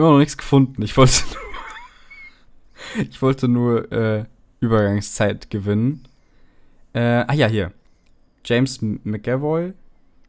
immer 0.00 0.10
noch 0.12 0.18
nichts 0.18 0.36
gefunden. 0.36 0.82
Ich 0.82 0.96
wollte 0.96 1.12
nur, 2.96 3.04
ich 3.08 3.22
wollte 3.22 3.48
nur 3.48 3.90
äh, 3.90 4.24
Übergangszeit 4.60 5.48
gewinnen. 5.50 6.04
Äh, 6.92 7.00
ah 7.26 7.32
ja, 7.32 7.46
hier. 7.46 7.72
James 8.44 8.80
McAvoy. 8.82 9.72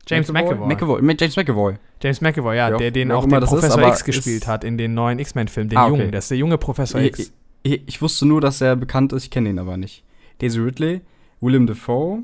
James 0.07 0.31
McAvoy. 0.31 0.67
McAvoy. 0.67 1.01
Ma- 1.01 1.13
James 1.19 1.35
McAvoy. 1.35 1.75
James 2.01 2.21
McAvoy, 2.21 2.55
ja, 2.57 2.73
auch- 2.73 2.77
der 2.77 2.91
den 2.91 3.11
auch 3.11 3.19
auch 3.19 3.23
den 3.23 3.31
das 3.41 3.43
ist, 3.43 3.49
Professor 3.59 3.79
aber 3.79 3.89
X 3.89 4.03
gespielt 4.05 4.43
ist- 4.43 4.47
hat 4.47 4.63
in 4.63 4.77
den 4.77 4.93
neuen 4.93 5.19
X-Men-Film, 5.19 5.67
den 5.69 5.77
Ah, 5.77 5.87
okay. 5.87 5.91
Jungen. 5.97 6.11
Der 6.11 6.19
ist 6.19 6.31
der 6.31 6.37
junge 6.37 6.57
Professor 6.57 7.01
X. 7.01 7.33
ich, 7.63 8.01
wusste 8.01 8.25
nur, 8.25 8.41
dass 8.41 8.61
er 8.61 8.75
bekannt 8.75 9.13
ist. 9.13 9.23
Ich 9.25 9.31
kenne 9.31 9.49
ihn 9.49 9.59
aber 9.59 9.77
nicht. 9.77 10.03
Daisy 10.39 10.59
Ridley, 10.59 11.01
William 11.41 11.65
Defoe, 11.67 12.23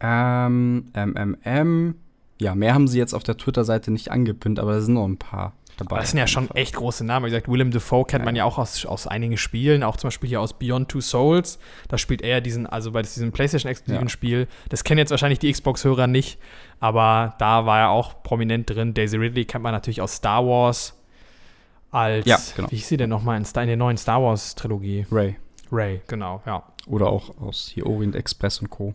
ähm, 0.00 0.84
MMM. 0.94 1.94
Ja, 2.40 2.54
mehr 2.54 2.74
haben 2.74 2.88
sie 2.88 2.98
jetzt 2.98 3.14
auf 3.14 3.22
der 3.24 3.36
Twitter-Seite 3.36 3.90
nicht 3.90 4.10
angepinnt, 4.10 4.58
aber 4.60 4.72
da 4.74 4.80
sind 4.80 4.94
noch 4.94 5.06
ein 5.06 5.16
paar 5.18 5.54
dabei. 5.76 5.92
Aber 5.92 6.00
das 6.00 6.10
sind 6.10 6.18
ja 6.18 6.26
schon 6.28 6.50
echt 6.52 6.74
große 6.76 7.04
Namen. 7.04 7.26
Wie 7.26 7.30
gesagt, 7.30 7.48
Willem 7.48 7.70
Dafoe 7.72 8.04
kennt 8.04 8.20
Ja. 8.22 8.24
man 8.24 8.36
ja 8.36 8.44
auch 8.44 8.58
aus, 8.58 8.84
aus 8.86 9.06
einigen 9.08 9.36
Spielen, 9.36 9.82
auch 9.82 9.96
zum 9.96 10.08
Beispiel 10.08 10.28
hier 10.28 10.40
aus 10.40 10.56
Beyond 10.56 10.88
Two 10.88 11.00
Souls. 11.00 11.58
Da 11.88 11.98
spielt 11.98 12.22
er 12.22 12.40
diesen, 12.40 12.66
also 12.66 12.92
bei 12.92 13.02
diesem 13.02 13.32
PlayStation-exklusiven 13.32 14.06
Ja. 14.06 14.10
Spiel. 14.10 14.46
Das 14.68 14.84
kennen 14.84 14.98
jetzt 14.98 15.10
wahrscheinlich 15.10 15.40
die 15.40 15.50
Xbox-Hörer 15.52 16.06
nicht, 16.06 16.38
aber 16.80 17.34
da 17.38 17.66
war 17.66 17.78
er 17.80 17.90
auch 17.90 18.22
prominent 18.22 18.70
drin. 18.70 18.94
Daisy 18.94 19.16
Ridley 19.16 19.44
kennt 19.44 19.64
man 19.64 19.72
natürlich 19.72 20.00
aus 20.00 20.14
Star 20.14 20.44
Wars. 20.46 20.94
Als, 21.90 22.26
Ja, 22.26 22.38
genau. 22.56 22.70
wie 22.70 22.76
hieß 22.76 22.88
sie 22.88 22.96
denn 22.96 23.10
nochmal 23.10 23.36
in, 23.38 23.44
in 23.44 23.66
der 23.66 23.76
neuen 23.76 23.96
Star 23.96 24.22
Wars-Trilogie? 24.22 25.06
Ray. 25.10 25.36
Ray, 25.72 26.00
genau, 26.06 26.42
ja. 26.46 26.62
Oder 26.86 27.08
auch 27.08 27.36
aus 27.40 27.70
hier 27.72 27.86
Orient 27.86 28.14
Express 28.14 28.60
und 28.60 28.70
Co. 28.70 28.94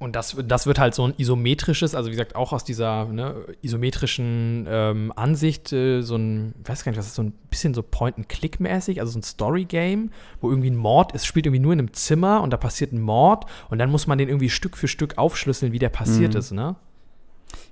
Und 0.00 0.14
das, 0.14 0.36
das 0.46 0.66
wird 0.66 0.78
halt 0.78 0.94
so 0.94 1.04
ein 1.08 1.14
isometrisches, 1.16 1.96
also 1.96 2.06
wie 2.08 2.12
gesagt, 2.12 2.36
auch 2.36 2.52
aus 2.52 2.62
dieser 2.62 3.06
ne, 3.06 3.34
isometrischen 3.62 4.64
ähm, 4.68 5.12
Ansicht, 5.16 5.72
äh, 5.72 6.02
so 6.02 6.14
ein, 6.14 6.54
ich 6.62 6.68
weiß 6.68 6.84
gar 6.84 6.92
nicht, 6.92 6.98
was 7.00 7.06
ist, 7.08 7.16
so 7.16 7.22
ein 7.22 7.32
bisschen 7.50 7.74
so 7.74 7.82
Point-and-Click-mäßig, 7.82 9.00
also 9.00 9.12
so 9.12 9.18
ein 9.18 9.22
Story-Game, 9.24 10.10
wo 10.40 10.50
irgendwie 10.50 10.70
ein 10.70 10.76
Mord 10.76 11.12
ist, 11.12 11.26
spielt 11.26 11.46
irgendwie 11.46 11.60
nur 11.62 11.72
in 11.72 11.80
einem 11.80 11.92
Zimmer 11.94 12.42
und 12.42 12.52
da 12.52 12.56
passiert 12.56 12.92
ein 12.92 13.00
Mord 13.00 13.46
und 13.70 13.78
dann 13.78 13.90
muss 13.90 14.06
man 14.06 14.18
den 14.18 14.28
irgendwie 14.28 14.50
Stück 14.50 14.76
für 14.76 14.86
Stück 14.86 15.18
aufschlüsseln, 15.18 15.72
wie 15.72 15.80
der 15.80 15.88
passiert 15.88 16.34
Mhm. 16.34 16.38
ist, 16.38 16.52
ne? 16.52 16.76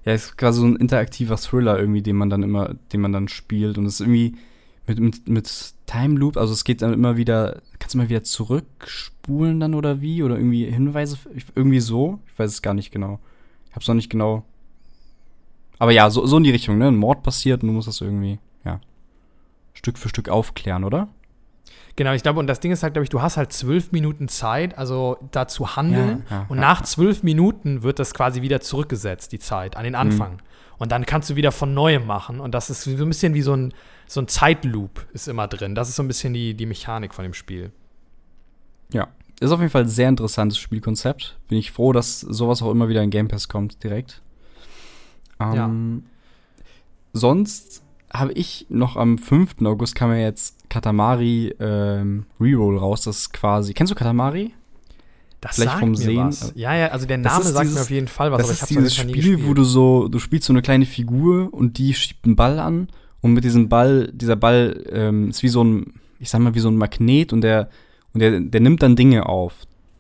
Ja, 0.05 0.13
ist 0.13 0.37
quasi 0.37 0.61
so 0.61 0.67
ein 0.67 0.77
interaktiver 0.77 1.37
Thriller 1.37 1.79
irgendwie, 1.79 2.03
den 2.03 2.17
man 2.17 2.31
dann 2.31 2.43
immer, 2.43 2.75
den 2.93 3.01
man 3.01 3.13
dann 3.13 3.29
spielt. 3.29 3.77
Und 3.79 3.87
es 3.87 3.95
ist 3.95 4.01
irgendwie 4.01 4.37
mit, 4.87 5.01
mit, 5.01 5.29
mit 5.29 5.75
Time 5.87 6.19
Loop, 6.19 6.37
also 6.37 6.53
es 6.53 6.65
geht 6.65 6.83
dann 6.83 6.93
immer 6.93 7.17
wieder, 7.17 7.61
kannst 7.79 7.95
du 7.95 7.99
mal 7.99 8.09
wieder 8.09 8.25
zurückspulen 8.25 9.61
dann 9.61 9.75
oder 9.75 10.01
wie? 10.01 10.23
Oder 10.23 10.37
irgendwie 10.37 10.67
Hinweise, 10.67 11.19
irgendwie 11.55 11.81
so? 11.81 12.21
Ich 12.27 12.39
weiß 12.39 12.51
es 12.51 12.63
gar 12.63 12.75
nicht 12.75 12.91
genau. 12.91 13.19
Ich 13.69 13.75
hab's 13.75 13.89
noch 13.89 13.95
nicht 13.95 14.11
genau. 14.11 14.45
Aber 15.79 15.93
ja, 15.93 16.09
so, 16.11 16.27
so 16.27 16.39
in 16.39 16.45
die 16.45 16.51
Richtung, 16.51 16.79
ne? 16.79 16.89
Ein 16.89 16.97
Mord 16.97 17.23
passiert 17.23 17.63
und 17.63 17.69
du 17.69 17.75
musst 17.75 17.89
das 17.89 18.01
irgendwie, 18.01 18.39
ja, 18.65 18.81
Stück 19.75 19.99
für 19.99 20.09
Stück 20.09 20.29
aufklären, 20.29 20.85
oder? 20.85 21.09
Genau, 21.97 22.13
ich 22.13 22.23
glaube, 22.23 22.39
und 22.39 22.47
das 22.47 22.61
Ding 22.61 22.73
ist 22.73 22.83
halt, 22.83 22.93
glaube 22.93 23.05
ich, 23.05 23.09
du 23.11 23.23
hast 23.23 23.39
halt 23.39 23.53
zwölf 23.53 23.91
Minuten 23.91 24.29
Zeit, 24.29 24.77
also 24.77 25.17
da 25.31 25.49
zu 25.49 25.77
handeln. 25.77 26.25
Ja, 26.31 26.37
ja, 26.37 26.47
und 26.49 26.59
ja, 26.59 26.63
nach 26.63 26.83
zwölf 26.83 27.23
Minuten 27.23 27.83
wird 27.83 27.99
das 27.99 28.13
quasi 28.13 28.43
wieder 28.43 28.61
zurückgesetzt, 28.61 29.33
die 29.33 29.39
Zeit, 29.39 29.77
an 29.77 29.85
den 29.85 29.95
Anfang. 29.95 30.33
Mhm. 30.33 30.39
Und 30.79 30.93
dann 30.93 31.07
kannst 31.07 31.31
du 31.31 31.37
wieder 31.37 31.53
von 31.53 31.73
neuem 31.73 32.07
machen. 32.07 32.39
Und 32.39 32.53
das 32.53 32.69
ist 32.69 32.83
so 32.83 32.91
ein 32.91 33.09
bisschen 33.09 33.33
wie 33.33 33.41
so 33.41 33.55
ein, 33.55 33.73
so 34.07 34.21
ein 34.21 34.29
Zeitloop 34.29 35.07
ist 35.15 35.27
immer 35.27 35.49
drin. 35.49 35.75
Das 35.75 35.89
ist 35.89 35.97
so 35.97 36.03
ein 36.03 36.09
bisschen 36.09 36.35
die, 36.35 36.53
die 36.53 36.67
Mechanik 36.67 37.15
von 37.15 37.23
dem 37.23 37.33
Spiel. 37.33 37.73
Ja. 38.93 39.09
Ist 39.41 39.51
auf 39.51 39.61
jeden 39.61 39.71
Fall 39.71 39.83
ein 39.83 39.89
sehr 39.89 40.11
interessantes 40.11 40.59
Spielkonzept. 40.59 41.39
Bin 41.49 41.57
ich 41.57 41.73
froh, 41.73 41.93
dass 41.93 42.21
sowas 42.21 42.61
auch 42.63 42.71
immer 42.71 42.89
wieder 42.89 43.03
in 43.03 43.11
Game 43.11 43.29
Pass 43.29 43.49
kommt, 43.49 43.83
direkt. 43.83 44.21
Ähm, 45.41 46.05
Sonst 47.13 47.83
habe 48.13 48.33
ich 48.33 48.67
noch 48.69 48.97
am 48.97 49.17
5. 49.17 49.63
August 49.65 49.95
kam 49.95 50.11
ja 50.11 50.19
jetzt 50.19 50.56
Katamari 50.69 51.55
ähm, 51.61 52.27
Reroll 52.41 52.79
raus. 52.79 53.03
Das 53.03 53.19
ist 53.19 53.33
quasi. 53.33 53.73
Kennst 53.75 53.91
du 53.91 53.95
Katamari? 53.95 54.53
Das 55.41 55.57
Vielleicht 55.57 55.71
sagt 55.73 55.81
vom 55.81 55.91
mir 55.91 55.97
Sehen. 55.97 56.27
was. 56.29 56.53
Ja, 56.57 56.75
ja, 56.75 56.89
also 56.89 57.07
der 57.07 57.19
Name 57.19 57.41
ist 57.43 57.49
sagt 57.53 57.65
dieses- 57.65 57.75
mir 57.77 57.81
auf 57.83 57.91
jeden 57.91 58.09
Fall 58.09 58.33
was, 58.33 58.39
das 58.39 58.47
aber 58.47 58.53
ist 58.55 58.63
ich 58.71 58.77
habe 58.79 58.85
dieses 58.89 58.97
Spiel, 58.97 59.47
wo 59.47 59.55
du 59.55 59.65
so, 59.65 60.09
du 60.09 60.19
spielst 60.19 60.47
so 60.47 60.53
eine 60.53 60.63
kleine 60.63 60.87
Figur 60.87 61.53
und 61.53 61.79
die 61.79 61.93
schiebt 61.95 62.25
einen 62.25 62.37
Ball 62.37 62.59
an 62.59 62.89
und 63.21 63.33
mit 63.35 63.45
diesem 63.45 63.69
Ball, 63.69 64.11
dieser 64.13 64.35
Ball 64.37 64.83
ähm, 64.91 65.29
ist 65.31 65.43
wie 65.43 65.49
so 65.49 65.63
ein, 65.63 65.95
ich 66.19 66.31
sag 66.31 66.41
mal, 66.41 66.55
wie 66.55 66.61
so 66.61 66.69
ein 66.69 66.77
Magnet 66.77 67.33
und 67.33 67.43
der, 67.43 67.69
und 68.15 68.21
der, 68.21 68.41
der 68.41 68.61
nimmt 68.61 68.83
dann 68.83 68.97
Dinge 68.97 69.27
auf. 69.29 69.55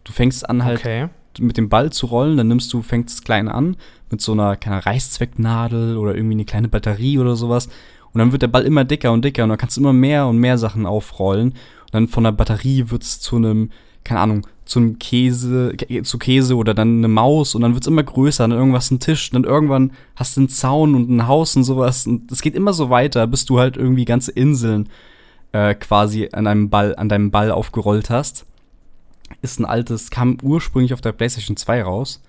Du 0.04 0.12
fängst 0.12 0.49
an 0.49 0.64
halt 0.64 0.78
Okay. 0.78 1.08
mit 1.38 1.58
dem 1.58 1.68
Ball 1.68 1.92
zu 1.92 2.06
rollen, 2.06 2.38
dann 2.38 2.49
nimmst 2.49 2.73
du, 2.73 2.80
fängst 2.82 3.14
es 3.18 3.23
klein 3.23 3.49
an 3.49 3.76
mit 4.11 4.23
so 4.23 4.32
einer 4.32 4.56
keine 4.56 4.85
Reißzwecknadel 4.87 5.96
oder 5.99 6.14
irgendwie 6.14 6.35
eine 6.37 6.44
kleine 6.46 6.68
Batterie 6.68 7.18
oder 7.18 7.37
sowas. 7.37 7.68
Und 8.16 8.20
dann 8.20 8.32
wird 8.32 8.40
der 8.40 8.49
Ball 8.49 8.64
immer 8.64 8.87
dicker 8.87 9.12
und 9.12 9.23
dicker 9.26 9.42
und 9.42 9.50
dann 9.50 9.58
kannst 9.58 9.76
du 9.76 9.82
immer 9.82 9.92
mehr 9.92 10.26
und 10.26 10.38
mehr 10.38 10.56
Sachen 10.56 10.87
aufrollen. 10.87 11.49
Und 11.50 11.92
dann 11.92 12.08
von 12.08 12.25
der 12.25 12.32
Batterie 12.32 12.85
wird 12.87 13.02
es 13.02 13.20
zu 13.20 13.37
einem, 13.37 13.68
keine 14.04 14.20
Ahnung, 14.20 14.46
zu 14.64 14.78
einem 14.78 14.99
Käse, 14.99 15.75
Kä- 15.76 16.02
zu 16.02 16.16
Käse 16.16 16.56
oder 16.56 16.73
dann 16.73 16.96
eine 16.96 17.08
Maus 17.08 17.54
und 17.54 17.61
dann 17.61 17.75
wird 17.75 17.85
es 17.85 17.88
immer 17.88 18.02
größer, 18.02 18.44
dann 18.49 18.56
irgendwas 18.56 18.90
ein 18.90 19.00
Tisch, 19.00 19.28
dann 19.32 19.44
irgendwann 19.44 19.92
hast 20.16 20.35
du 20.35 20.40
einen 20.40 20.49
Zaun 20.49 20.94
und 20.94 21.11
ein 21.11 21.26
Haus 21.28 21.56
und 21.56 21.64
sowas. 21.64 22.06
Und 22.06 22.32
es 22.32 22.40
geht 22.40 22.54
immer 22.54 22.73
so 22.73 22.88
weiter, 22.88 23.26
bis 23.26 23.44
du 23.44 23.58
halt 23.58 23.76
irgendwie 23.76 24.06
ganze 24.06 24.32
Inseln 24.32 24.88
äh, 25.52 25.75
quasi 25.75 26.30
an 26.32 26.46
einem 26.46 26.70
Ball, 26.70 26.96
an 26.96 27.11
deinem 27.11 27.30
Ball 27.30 27.50
aufgerollt 27.50 28.08
hast. 28.08 28.46
Ist 29.42 29.61
ein 29.61 29.66
altes, 29.66 30.08
kam 30.08 30.38
ursprünglich 30.42 30.94
auf 30.94 31.02
der 31.02 31.12
PlayStation 31.12 31.58
2 31.58 31.82
raus 31.82 32.23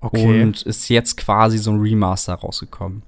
Okay. 0.00 0.42
und 0.42 0.62
ist 0.62 0.88
jetzt 0.88 1.16
quasi 1.16 1.58
so 1.58 1.70
ein 1.70 1.78
Remaster 1.80 2.34
rausgekommen. 2.34 3.02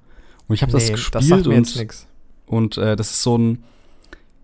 Und 0.48 0.54
ich 0.54 0.62
habe 0.62 0.72
das 0.72 0.86
Nee, 0.86 0.92
gespielt 0.92 1.24
sagt 1.24 1.46
mir 1.46 1.56
und, 1.56 2.06
und 2.46 2.76
äh, 2.78 2.96
das 2.96 3.10
ist 3.10 3.22
so 3.22 3.36
ein. 3.36 3.64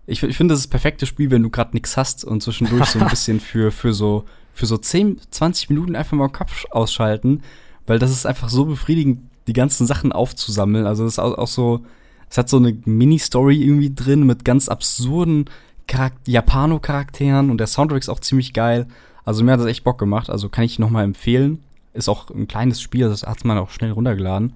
Ich, 0.07 0.21
ich 0.21 0.37
finde, 0.37 0.53
das 0.53 0.59
ist 0.59 0.67
das 0.67 0.69
perfekte 0.69 1.07
Spiel, 1.07 1.31
wenn 1.31 1.41
du 1.41 1.49
gerade 1.49 1.71
nichts 1.73 1.97
hast 1.97 2.23
und 2.23 2.43
zwischendurch 2.43 2.85
so 2.85 2.99
ein 2.99 3.07
bisschen 3.09 3.39
für, 3.39 3.71
für 3.71 3.93
so 3.93 4.25
für 4.55 4.65
so 4.65 4.77
10, 4.77 5.19
20 5.29 5.69
Minuten 5.69 5.95
einfach 5.95 6.13
mal 6.13 6.29
den 6.29 6.33
Kopf 6.33 6.65
ausschalten, 6.71 7.43
weil 7.85 7.99
das 7.99 8.09
ist 8.09 8.25
einfach 8.25 8.49
so 8.49 8.65
befriedigend, 8.65 9.19
die 9.47 9.53
ganzen 9.53 9.85
Sachen 9.85 10.13
aufzusammeln. 10.13 10.87
Also 10.87 11.03
das 11.03 11.13
ist 11.13 11.19
auch, 11.19 11.37
auch 11.37 11.47
so, 11.47 11.85
es 12.29 12.37
hat 12.37 12.49
so 12.49 12.57
eine 12.57 12.75
Mini-Story 12.85 13.61
irgendwie 13.61 13.93
drin 13.93 14.25
mit 14.25 14.45
ganz 14.45 14.69
absurden 14.69 15.45
Charak 15.91 16.13
Japano-Charakteren 16.25 17.51
und 17.51 17.57
der 17.59 17.67
Soundtrack 17.67 17.99
ist 17.99 18.09
auch 18.09 18.21
ziemlich 18.21 18.53
geil. 18.53 18.87
Also 19.25 19.43
mir 19.43 19.51
hat 19.51 19.59
das 19.59 19.67
echt 19.67 19.83
Bock 19.83 19.99
gemacht. 19.99 20.29
Also 20.29 20.47
kann 20.47 20.63
ich 20.63 20.79
noch 20.79 20.89
mal 20.89 21.03
empfehlen. 21.03 21.61
Ist 21.93 22.09
auch 22.09 22.29
ein 22.29 22.47
kleines 22.47 22.81
Spiel, 22.81 23.09
das 23.09 23.23
hat 23.23 23.43
man 23.43 23.57
auch 23.57 23.69
schnell 23.69 23.91
runtergeladen. 23.91 24.53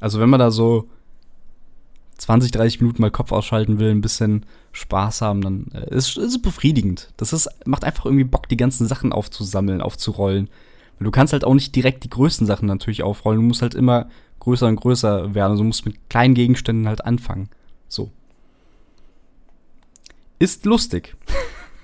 Also 0.00 0.20
wenn 0.20 0.30
man 0.30 0.40
da 0.40 0.50
so 0.50 0.88
20, 2.18 2.50
30 2.50 2.80
Minuten 2.80 3.00
mal 3.00 3.10
Kopf 3.10 3.32
ausschalten 3.32 3.78
will, 3.78 3.90
ein 3.90 4.00
bisschen 4.00 4.44
Spaß 4.72 5.22
haben, 5.22 5.40
dann 5.40 5.66
äh, 5.72 5.94
ist 5.94 6.16
es 6.16 6.42
befriedigend. 6.42 7.12
Das 7.16 7.32
ist, 7.32 7.48
macht 7.64 7.84
einfach 7.84 8.06
irgendwie 8.06 8.24
Bock, 8.24 8.48
die 8.48 8.56
ganzen 8.56 8.86
Sachen 8.86 9.12
aufzusammeln, 9.12 9.80
aufzurollen. 9.80 10.50
Du 11.00 11.12
kannst 11.12 11.32
halt 11.32 11.44
auch 11.44 11.54
nicht 11.54 11.76
direkt 11.76 12.02
die 12.02 12.10
größten 12.10 12.46
Sachen 12.46 12.66
natürlich 12.66 13.04
aufrollen. 13.04 13.40
Du 13.40 13.46
musst 13.46 13.62
halt 13.62 13.74
immer 13.74 14.08
größer 14.40 14.66
und 14.66 14.76
größer 14.76 15.34
werden. 15.34 15.52
Also 15.52 15.62
du 15.62 15.68
musst 15.68 15.86
mit 15.86 16.10
kleinen 16.10 16.34
Gegenständen 16.34 16.88
halt 16.88 17.04
anfangen. 17.04 17.48
So. 17.86 18.10
Ist 20.38 20.64
lustig. 20.64 21.16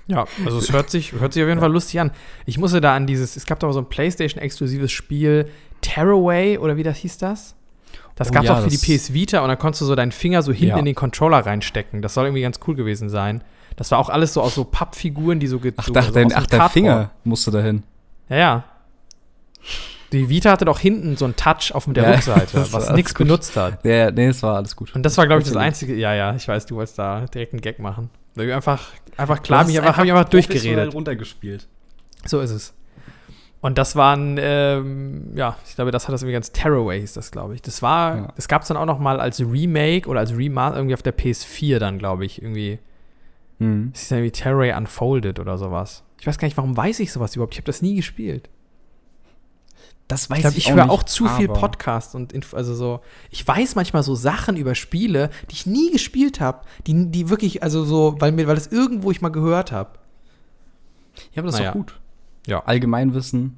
Ja, 0.07 0.27
also 0.45 0.59
es 0.59 0.71
hört 0.71 0.91
sich, 0.91 1.13
hört 1.13 1.33
sich 1.33 1.41
auf 1.41 1.49
jeden 1.49 1.59
Fall 1.59 1.71
lustig 1.71 1.99
an. 1.99 2.11
Ich 2.45 2.59
musste 2.59 2.79
da 2.79 2.95
an 2.95 3.07
dieses, 3.07 3.35
es 3.37 3.47
gab 3.47 3.59
doch 3.59 3.71
so 3.71 3.79
ein 3.79 3.89
PlayStation-exklusives 3.89 4.91
Spiel, 4.91 5.49
Tearaway 5.81 6.59
oder 6.59 6.77
wie 6.77 6.83
das 6.83 6.97
hieß 6.97 7.17
das? 7.17 7.55
Das 8.15 8.29
Oh 8.29 8.31
gab 8.31 8.43
ja, 8.45 8.55
doch 8.55 8.63
für 8.63 8.69
die 8.69 8.77
PS 8.77 9.13
Vita 9.13 9.39
und 9.41 9.49
dann 9.49 9.59
konntest 9.59 9.81
du 9.81 9.85
so 9.85 9.95
deinen 9.95 10.11
Finger 10.13 10.41
so 10.41 10.51
hinten 10.53 10.67
Ja. 10.75 10.77
in 10.77 10.85
den 10.85 10.95
Controller 10.95 11.45
reinstecken. 11.45 12.01
Das 12.01 12.13
soll 12.13 12.25
irgendwie 12.25 12.41
ganz 12.43 12.59
cool 12.67 12.75
gewesen 12.75 13.09
sein. 13.09 13.43
Das 13.75 13.91
war 13.91 13.99
auch 13.99 14.09
alles 14.09 14.33
so 14.33 14.41
aus 14.41 14.55
so 14.55 14.63
Pappfiguren, 14.63 15.39
die 15.41 15.47
so 15.47 15.59
Ach, 15.75 15.85
so, 15.85 15.91
da, 15.93 16.01
so 16.03 16.11
dein, 16.11 16.31
ach 16.33 16.47
Cardboard. 16.47 16.71
Finger 16.71 17.11
musste 17.25 17.51
dahin. 17.51 17.83
Ja, 18.29 18.37
ja. 18.37 18.63
Die 20.11 20.29
Vita 20.29 20.51
hatte 20.51 20.63
doch 20.65 20.79
hinten 20.79 21.17
so 21.17 21.25
einen 21.25 21.35
Touch 21.35 21.73
auf 21.73 21.85
der 21.87 22.03
Ja, 22.03 22.11
Rückseite, 22.11 22.65
was 22.71 22.89
nichts 22.91 23.13
benutzt 23.13 23.57
hat. 23.57 23.83
Der, 23.83 24.11
nee, 24.11 24.27
es 24.27 24.41
war 24.43 24.55
alles 24.55 24.75
gut. 24.75 24.95
Und 24.95 25.03
das 25.03 25.17
war, 25.17 25.27
glaube 25.27 25.41
ich, 25.41 25.47
das 25.47 25.57
einzige. 25.57 25.95
Ja, 25.95 26.13
ja, 26.13 26.35
ich 26.35 26.47
weiß, 26.47 26.67
du 26.67 26.75
wolltest 26.75 26.97
da 26.99 27.25
direkt 27.25 27.53
einen 27.53 27.61
Gag 27.61 27.79
machen. 27.79 28.09
Weil 28.35 28.47
wir 28.47 28.55
Einfach, 28.55 28.81
einfach 29.17 29.37
Du 29.39 29.43
klar, 29.43 29.65
mich 29.65 29.75
es 29.75 29.81
einfach, 29.81 29.97
habe 29.97 30.07
ich 30.07 30.13
einfach 30.13 30.29
durchgeredet. 30.29 30.93
runtergespielt. 30.93 31.67
So 32.25 32.39
ist 32.39 32.51
es. 32.51 32.73
Und 33.65 33.79
das 33.79 33.95
waren, 33.95 34.37
ähm, 34.39 35.31
ja, 35.35 35.57
ich 35.67 35.73
glaube, 35.73 35.89
das 35.89 36.07
hat 36.07 36.13
das 36.13 36.21
irgendwie 36.21 36.33
ganz 36.33 36.51
Terraway 36.51 36.99
hieß 36.99 37.13
das, 37.13 37.31
glaube 37.31 37.55
ich. 37.55 37.63
Das 37.63 37.81
war, 37.81 38.15
Ja. 38.15 38.33
das 38.35 38.47
gab 38.47 38.61
es 38.61 38.67
dann 38.67 38.77
auch 38.77 38.85
noch 38.85 38.99
mal 38.99 39.19
als 39.19 39.39
Remake 39.39 40.07
oder 40.07 40.19
als 40.19 40.37
Remaster 40.37 40.77
irgendwie 40.77 40.93
auf 40.93 41.01
der 41.01 41.17
PS4 41.17 41.79
dann, 41.79 41.97
glaube 41.97 42.25
ich, 42.25 42.43
irgendwie. 42.43 42.77
Mhm. 43.57 43.89
Das 43.91 44.03
ist 44.03 44.11
dann 44.11 44.19
irgendwie 44.19 44.33
Terraway 44.39 44.71
Unfolded 44.77 45.39
oder 45.39 45.57
sowas. 45.57 46.03
Ich 46.21 46.27
weiß 46.27 46.37
gar 46.37 46.45
nicht, 46.45 46.57
warum 46.57 46.77
weiß 46.77 46.99
ich 46.99 47.11
sowas 47.11 47.35
überhaupt? 47.35 47.55
Ich 47.55 47.57
habe 47.57 47.65
das 47.65 47.81
nie 47.81 47.95
gespielt. 47.95 48.49
Das 50.07 50.29
weiß 50.29 50.37
Ich 50.37 50.43
glaube, 50.43 50.57
ich 50.59 50.67
auch 50.67 50.75
höre 50.75 50.83
nicht, 50.83 50.91
auch 50.91 51.03
zu 51.03 51.27
viel 51.27 51.47
Podcast 51.47 52.13
und 52.13 52.33
Inf 52.33 52.53
also 52.53 52.75
so. 52.75 52.99
Ich 53.31 53.47
weiß 53.47 53.73
manchmal 53.73 54.03
so 54.03 54.13
Sachen 54.13 54.57
über 54.57 54.75
Spiele, 54.75 55.31
die 55.49 55.53
ich 55.55 55.65
nie 55.65 55.89
gespielt 55.91 56.39
habe, 56.39 56.61
die, 56.85 57.09
die 57.09 57.29
wirklich, 57.31 57.63
also 57.63 57.83
so, 57.83 58.15
weil 58.19 58.31
mir, 58.31 58.45
weil 58.45 58.53
das 58.53 58.67
irgendwo 58.67 59.09
ich 59.09 59.21
mal 59.21 59.29
gehört 59.29 59.71
habe. 59.71 59.97
Ja, 61.33 61.41
aber 61.41 61.47
das 61.47 61.55
Naja. 61.57 61.69
ist 61.69 61.73
doch 61.73 61.79
gut. 61.79 61.99
Ja. 62.45 62.63
Allgemeinwissen 62.65 63.57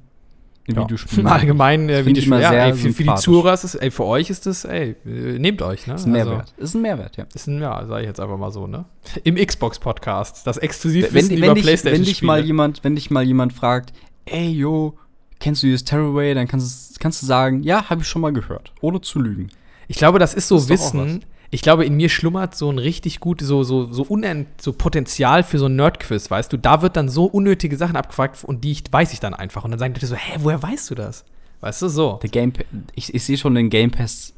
in 0.66 0.74
Ja. 0.76 0.82
Videospielen. 0.82 1.20
Im 1.26 1.32
Allgemeinen 1.32 1.88
äh, 1.88 1.92
Das 1.96 2.04
find 2.04 2.18
ich 2.18 2.26
Videospiele. 2.26 2.48
immer 2.48 2.56
Ja, 2.58 2.66
ey, 2.66 2.74
für, 2.74 2.92
für 2.92 3.02
die. 3.04 3.14
Zuhörer 3.16 3.54
ist 3.54 3.64
es, 3.64 3.74
ey, 3.74 3.90
für 3.90 4.04
euch 4.04 4.28
ist 4.30 4.46
das, 4.46 4.64
ey, 4.64 4.96
äh, 5.06 5.38
nehmt 5.38 5.62
euch, 5.62 5.86
ne? 5.86 5.94
Ist 5.94 6.06
ein 6.06 6.12
Mehrwert. 6.12 6.52
ist 6.58 6.74
ein 6.74 6.82
Mehrwert, 6.82 7.16
ja. 7.16 7.24
Also, 7.24 7.34
ist 7.36 7.46
ein, 7.46 7.60
ja, 7.60 7.86
sage 7.86 8.02
ich 8.02 8.06
jetzt 8.08 8.20
einfach 8.20 8.36
mal 8.38 8.50
so, 8.50 8.66
ne? 8.66 8.84
Im 9.24 9.36
Xbox-Podcast, 9.36 10.46
das 10.46 10.56
exklusiv 10.58 11.12
Wenn, 11.14 11.28
wenn, 11.30 11.38
über 11.38 11.54
dich, 11.54 11.84
wenn 11.84 12.02
dich 12.02 12.22
mal 12.22 12.44
jemand, 12.44 12.84
wenn 12.84 12.94
dich 12.94 13.10
mal 13.10 13.24
jemand 13.24 13.52
fragt, 13.52 13.92
ey, 14.26 14.48
yo, 14.50 14.98
kennst 15.40 15.62
du 15.62 15.66
dieses 15.68 15.84
Terraway, 15.84 16.34
dann 16.34 16.48
kannst, 16.48 16.96
du- 16.96 17.00
kannst 17.00 17.22
du 17.22 17.26
sagen, 17.26 17.62
ja, 17.62 17.88
habe 17.88 18.02
ich 18.02 18.08
schon 18.08 18.20
mal 18.22 18.32
gehört, 18.32 18.72
ohne 18.80 19.00
zu 19.00 19.20
lügen. 19.20 19.48
Ich 19.86 19.96
glaube, 19.96 20.18
das 20.18 20.34
ist 20.34 20.48
so 20.48 20.56
Das 20.56 20.64
ist 20.64 20.70
Wissen. 20.70 21.24
Ich 21.50 21.62
glaube, 21.62 21.84
in 21.86 21.94
mir 21.94 22.08
schlummert 22.10 22.54
so 22.54 22.70
ein 22.70 22.78
richtig 22.78 23.20
gut, 23.20 23.40
so, 23.40 23.62
so, 23.64 23.90
so, 23.90 24.02
unend, 24.02 24.48
so 24.60 24.72
Potenzial 24.74 25.42
für 25.42 25.58
so 25.58 25.66
ein 25.66 25.76
Nerd-Quiz, 25.76 26.30
weißt 26.30 26.52
du? 26.52 26.58
Da 26.58 26.82
wird 26.82 26.96
dann 26.96 27.08
so 27.08 27.24
unnötige 27.24 27.76
Sachen 27.78 27.96
abgefragt 27.96 28.44
und 28.44 28.64
die 28.64 28.72
ich, 28.72 28.84
weiß 28.90 29.12
ich 29.14 29.20
dann 29.20 29.32
einfach. 29.32 29.64
Und 29.64 29.70
dann 29.70 29.78
sagen 29.80 29.94
die 29.94 30.04
so, 30.04 30.14
hä, 30.14 30.36
woher 30.40 30.62
weißt 30.62 30.90
du 30.90 30.94
das? 30.94 31.24
Weißt 31.60 31.80
du, 31.82 31.88
so. 31.88 32.18
Der 32.22 32.28
Game, 32.28 32.52
ich, 32.94 33.14
ich 33.14 33.24
sehe 33.24 33.38
schon 33.38 33.54
den 33.54 33.70
Game 33.70 33.90
Pass 33.90 34.34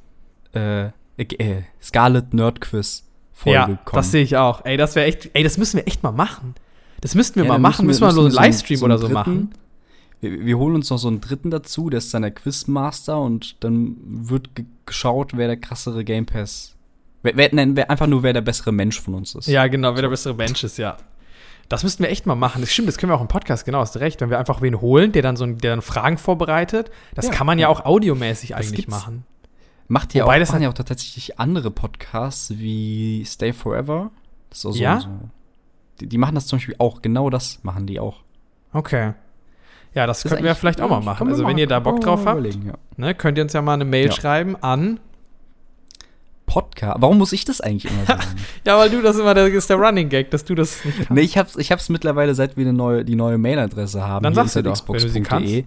äh, 0.55 0.87
äh, 1.17 1.63
Scarlet 1.83 2.33
Nerd 2.33 2.61
Quiz 2.61 3.05
Folge 3.33 3.57
Ja, 3.59 3.65
kommen. 3.67 3.81
das 3.95 4.11
sehe 4.13 4.23
ich 4.23 4.37
auch. 4.37 4.65
Ey, 4.65 4.77
das 4.77 4.95
wäre 4.95 5.07
echt, 5.07 5.31
ey, 5.33 5.43
das 5.43 5.59
müssen 5.59 5.79
wir 5.79 5.87
echt 5.89 6.03
mal 6.03 6.13
machen. 6.13 6.55
Das 7.01 7.15
müssten 7.15 7.37
wir 7.37 7.45
Ja, 7.45 7.53
mal 7.53 7.59
machen, 7.59 7.87
müssen 7.87 8.03
wir, 8.03 8.11
so 8.13 8.21
einen 8.21 8.27
müssen 8.29 8.37
wir 8.39 8.43
Livestream 8.43 8.77
so 8.79 8.85
oder 8.85 8.95
einen 8.95 9.01
so 9.01 9.07
dritten- 9.09 9.19
machen. 9.19 9.51
Wir, 10.21 10.45
wir 10.45 10.59
holen 10.59 10.75
uns 10.77 10.91
noch 10.91 10.99
so 10.99 11.09
einen 11.09 11.21
dritten 11.23 11.51
dazu, 11.51 11.89
der 11.91 11.99
ist 11.99 12.13
dann 12.15 12.23
der 12.23 12.31
Quizmaster 12.31 13.19
und 13.21 13.57
dann 13.65 13.97
wird 14.05 14.55
ge 14.55 14.67
geschaut, 14.87 15.33
wer 15.35 15.47
der 15.47 15.57
krassere 15.57 16.05
Game 16.05 16.27
Pass. 16.27 16.77
Wer, 17.23 17.37
wer, 17.37 17.49
nein, 17.55 17.77
wer, 17.77 17.91
einfach 17.91 18.07
nur, 18.07 18.23
wer 18.23 18.33
der 18.33 18.41
bessere 18.41 18.73
Mensch 18.73 19.01
von 19.01 19.15
uns 19.15 19.35
ist. 19.35 19.47
Ja, 19.47 19.67
genau, 19.67 19.95
wer 19.95 20.03
der 20.03 20.09
bessere 20.09 20.35
Mensch 20.35 20.65
ist, 20.65 20.79
ja. 20.79 20.97
Das 21.69 21.85
müssten 21.85 22.03
wir 22.03 22.11
echt 22.11 22.27
mal 22.27 22.35
machen. 22.35 22.63
Das 22.63 22.73
stimmt, 22.73 22.89
das 22.89 22.99
können 22.99 23.13
wir 23.13 23.17
auch 23.17 23.21
im 23.21 23.29
Podcast, 23.29 23.65
genau, 23.65 23.79
hast 23.81 23.97
recht. 23.99 24.21
Wenn 24.21 24.31
wir 24.31 24.39
einfach 24.39 24.61
wen 24.61 24.81
holen, 24.81 25.13
der 25.13 25.23
dann 25.23 25.37
so 25.37 25.47
der 25.47 25.71
dann 25.71 25.83
Fragen 25.83 26.19
vorbereitet, 26.19 26.91
das 27.15 27.27
Ja, 27.27 27.33
kann 27.33 27.47
man 27.47 27.59
ja 27.59 27.69
auch 27.69 27.85
audiomäßig 27.85 28.57
eigentlich 28.57 28.89
machen. 28.89 29.25
Macht 29.87 30.15
ja 30.15 30.25
Wobei 30.25 30.37
auch, 30.37 30.39
das 30.41 30.51
machen 30.51 30.63
ja 30.63 30.69
auch 30.69 30.75
tatsächlich 30.75 31.39
andere 31.39 31.71
Podcasts 31.71 32.51
wie 32.59 33.25
Stay 33.25 33.53
Forever. 33.53 34.11
Das 34.49 34.59
ist 34.61 34.67
auch 34.67 34.73
so, 34.73 34.79
Ja? 34.83 35.01
so 35.01 35.09
die, 36.01 36.07
die 36.09 36.19
machen 36.19 36.35
das 36.35 36.47
zum 36.47 36.59
Beispiel 36.59 36.75
auch, 36.79 37.03
genau 37.03 37.31
das 37.31 37.61
machen 37.63 37.87
die 37.87 38.01
auch. 38.01 38.17
Okay. 38.73 39.13
Ja, 39.95 40.07
das, 40.07 40.23
Das 40.23 40.31
könnten 40.31 40.45
wir 40.45 40.55
vielleicht 40.55 40.81
auch 40.81 40.89
mal 40.89 41.01
machen. 41.03 41.29
Also, 41.29 41.47
wenn 41.47 41.59
ihr 41.59 41.67
da 41.67 41.81
Bock 41.81 42.01
drauf 42.01 42.25
habt, 42.25 42.45
ja. 42.47 42.75
ne, 42.97 43.15
könnt 43.15 43.37
ihr 43.39 43.43
uns 43.45 43.53
ja 43.53 43.61
mal 43.63 43.75
eine 43.75 43.85
Mail 43.85 44.07
Ja. 44.07 44.13
schreiben 44.13 44.57
an. 44.63 45.01
Podcast. 46.51 47.01
Warum 47.01 47.19
muss 47.19 47.33
ich 47.33 47.45
das 47.45 47.61
eigentlich 47.61 47.91
immer 47.93 48.05
sagen? 48.07 48.23
Ja, 48.67 48.77
weil 48.77 48.91
du 48.91 49.01
das 49.03 49.17
immer, 49.17 49.35
der 49.35 49.47
ist 49.47 49.71
der 49.71 49.77
Running 49.77 50.09
Gag, 50.09 50.33
dass 50.33 50.45
du 50.45 50.57
das 50.57 50.85
nicht 50.85 50.97
kannst. 50.97 51.11
nee, 51.13 51.21
ich 51.21 51.39
hab's, 51.39 51.57
ich 51.57 51.71
hab's 51.71 51.89
mittlerweile, 51.89 52.35
seit 52.35 52.57
wir 52.57 52.65
eine 52.65 52.73
neue, 52.73 53.05
die 53.05 53.15
neue 53.15 53.39
Mailadresse 53.39 54.03
haben. 54.07 54.25
Dann 54.25 54.35
sagst 54.35 54.57
du 54.57 54.63
doch, 54.63 54.77
wenn 54.89 54.95
du 54.95 55.09
sie 55.09 55.19
insidexbox.de. 55.19 55.65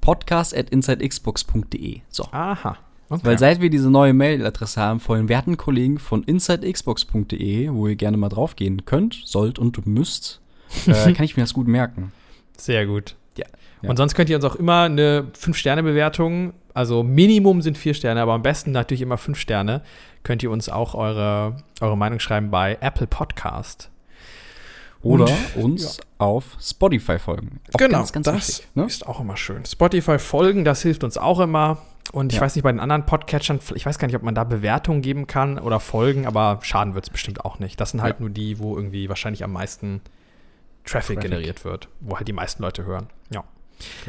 Podcast 0.00 0.56
at 0.56 0.70
insidexbox.de. 0.70 2.00
So. 2.08 2.28
Aha. 2.30 2.76
Okay. 3.08 3.22
Weil 3.24 3.38
seit 3.40 3.60
wir 3.60 3.70
diese 3.70 3.90
neue 3.90 4.14
Mailadresse 4.14 4.80
haben 4.80 5.00
von 5.00 5.18
den 5.18 5.28
werten 5.28 5.56
Kollegen 5.56 5.98
von 5.98 6.22
insidexbox.de, 6.22 7.70
wo 7.72 7.88
ihr 7.88 7.96
gerne 7.96 8.16
mal 8.16 8.28
draufgehen 8.28 8.84
könnt, 8.84 9.20
sollt 9.24 9.58
und 9.58 9.84
müsst, 9.84 10.40
äh, 10.86 11.12
kann 11.12 11.24
ich 11.24 11.36
mir 11.36 11.42
das 11.42 11.54
gut 11.54 11.66
merken. 11.66 12.12
Sehr 12.56 12.86
gut. 12.86 13.16
Ja. 13.84 13.90
Und 13.90 13.96
sonst 13.96 14.14
könnt 14.14 14.30
ihr 14.30 14.36
uns 14.36 14.44
auch 14.44 14.56
immer 14.56 14.82
eine 14.82 15.28
5-Sterne-Bewertung, 15.38 16.54
also 16.72 17.02
Minimum 17.02 17.62
sind 17.62 17.78
4 17.78 17.94
Sterne, 17.94 18.20
aber 18.20 18.32
am 18.32 18.42
besten 18.42 18.72
natürlich 18.72 19.02
immer 19.02 19.18
5 19.18 19.38
Sterne, 19.38 19.82
könnt 20.22 20.42
ihr 20.42 20.50
uns 20.50 20.68
auch 20.68 20.94
eure, 20.94 21.56
eure 21.80 21.96
Meinung 21.96 22.18
schreiben 22.18 22.50
bei 22.50 22.78
Apple 22.80 23.06
Podcast. 23.06 23.90
Oder 25.02 25.28
und, 25.54 25.64
uns 25.64 25.98
ja. 25.98 26.04
auf 26.16 26.56
Spotify 26.58 27.18
folgen. 27.18 27.60
Auch 27.74 27.78
genau, 27.78 27.98
ganz, 27.98 28.12
ganz 28.12 28.24
das 28.24 28.48
wichtig, 28.48 28.68
ne? 28.74 28.84
ist 28.86 29.06
auch 29.06 29.20
immer 29.20 29.36
schön. 29.36 29.64
Spotify 29.66 30.18
folgen, 30.18 30.64
das 30.64 30.80
hilft 30.80 31.04
uns 31.04 31.18
auch 31.18 31.40
immer. 31.40 31.78
Und 32.12 32.32
ich 32.32 32.36
ja. 32.38 32.42
weiß 32.42 32.54
nicht, 32.54 32.62
bei 32.62 32.72
den 32.72 32.80
anderen 32.80 33.04
Podcatchern, 33.04 33.60
ich 33.74 33.84
weiß 33.84 33.98
gar 33.98 34.06
nicht, 34.06 34.16
ob 34.16 34.22
man 34.22 34.34
da 34.34 34.44
Bewertungen 34.44 35.02
geben 35.02 35.26
kann 35.26 35.58
oder 35.58 35.78
Folgen, 35.78 36.26
aber 36.26 36.60
schaden 36.62 36.94
wird 36.94 37.04
es 37.04 37.10
bestimmt 37.10 37.44
auch 37.44 37.58
nicht. 37.58 37.78
Das 37.80 37.90
sind 37.90 38.00
halt 38.00 38.20
nur 38.20 38.30
die, 38.30 38.58
wo 38.58 38.76
irgendwie 38.76 39.10
wahrscheinlich 39.10 39.44
am 39.44 39.52
meisten 39.52 40.00
Traffic, 40.84 41.16
Traffic, 41.16 41.20
generiert 41.20 41.64
wird, 41.64 41.88
wo 42.00 42.16
halt 42.16 42.28
die 42.28 42.32
meisten 42.32 42.62
Leute 42.62 42.84
hören. 42.84 43.08
Ja. 43.30 43.44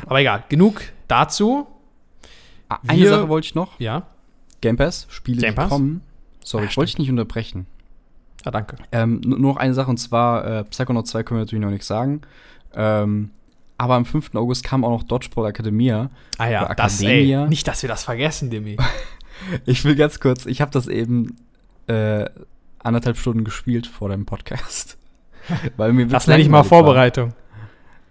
Aber 0.05 0.19
egal, 0.19 0.43
genug 0.49 0.81
dazu. 1.07 1.67
Ah, 2.69 2.79
eine 2.87 2.99
Wir, 2.99 3.09
Sache 3.09 3.29
wollte 3.29 3.45
ich 3.47 3.55
noch. 3.55 3.79
Ja. 3.79 4.07
Game 4.61 4.77
Pass, 4.77 5.07
Spiele, 5.09 5.41
Game 5.41 5.55
Pass? 5.55 5.69
kommen. 5.69 6.01
Sorry, 6.43 6.65
ja, 6.65 6.75
wollte 6.77 6.89
ich 6.89 6.97
nicht 6.97 7.09
unterbrechen. 7.09 7.67
Ja, 8.43 8.51
danke. 8.51 8.77
Ähm, 8.91 9.21
nur 9.21 9.39
noch 9.39 9.57
eine 9.57 9.73
Sache 9.73 9.89
und 9.89 9.97
zwar, 9.97 10.45
äh, 10.45 10.63
Psychonaut 10.65 11.07
2 11.07 11.23
können 11.23 11.39
wir 11.39 11.43
natürlich 11.43 11.63
noch 11.63 11.71
nichts 11.71 11.87
sagen. 11.87 12.21
Ähm, 12.73 13.31
aber 13.77 13.95
am 13.95 14.05
5. 14.05 14.35
August 14.35 14.63
kam 14.63 14.85
auch 14.85 14.91
noch 14.91 15.03
Dodgeball 15.03 15.49
Academia. 15.49 16.09
Ah 16.37 16.47
ja, 16.47 16.73
das, 16.75 17.01
ey, 17.01 17.47
nicht, 17.47 17.67
dass 17.67 17.81
wir 17.81 17.89
das 17.89 18.03
vergessen, 18.03 18.49
Demi. 18.49 18.77
ich 19.65 19.83
will 19.83 19.95
ganz 19.95 20.19
kurz, 20.19 20.45
ich 20.45 20.61
habe 20.61 20.71
das 20.71 20.87
eben 20.87 21.35
äh, 21.87 22.25
anderthalb 22.79 23.17
Stunden 23.17 23.43
gespielt 23.43 23.87
vor 23.87 24.09
dem 24.09 24.25
Podcast. 24.25 24.97
Weil 25.77 25.93
mir 25.93 26.07
das 26.07 26.27
nenne 26.27 26.41
ich 26.41 26.49
mal 26.49 26.63
Vorbereitung. 26.63 27.29
War. 27.29 27.35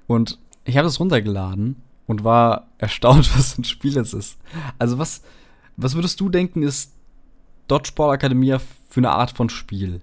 Und 0.07 0.39
ich 0.65 0.77
habe 0.77 0.89
es 0.89 0.99
runtergeladen 0.99 1.77
und 2.07 2.25
war 2.25 2.69
erstaunt, 2.79 3.31
was 3.37 3.59
ein 3.59 3.65
Spiel 3.65 3.97
es 3.99 4.15
ist. 4.15 4.39
Also 4.79 4.99
was, 4.99 5.23
was 5.77 5.95
würdest 5.95 6.21
du 6.21 6.29
denken, 6.29 6.63
ist 6.63 6.93
Dodgeball 7.69 8.15
Academia 8.15 8.61
für 8.89 9.01
eine 9.01 9.11
Art 9.11 9.31
von 9.31 9.49
Spiel? 9.49 10.01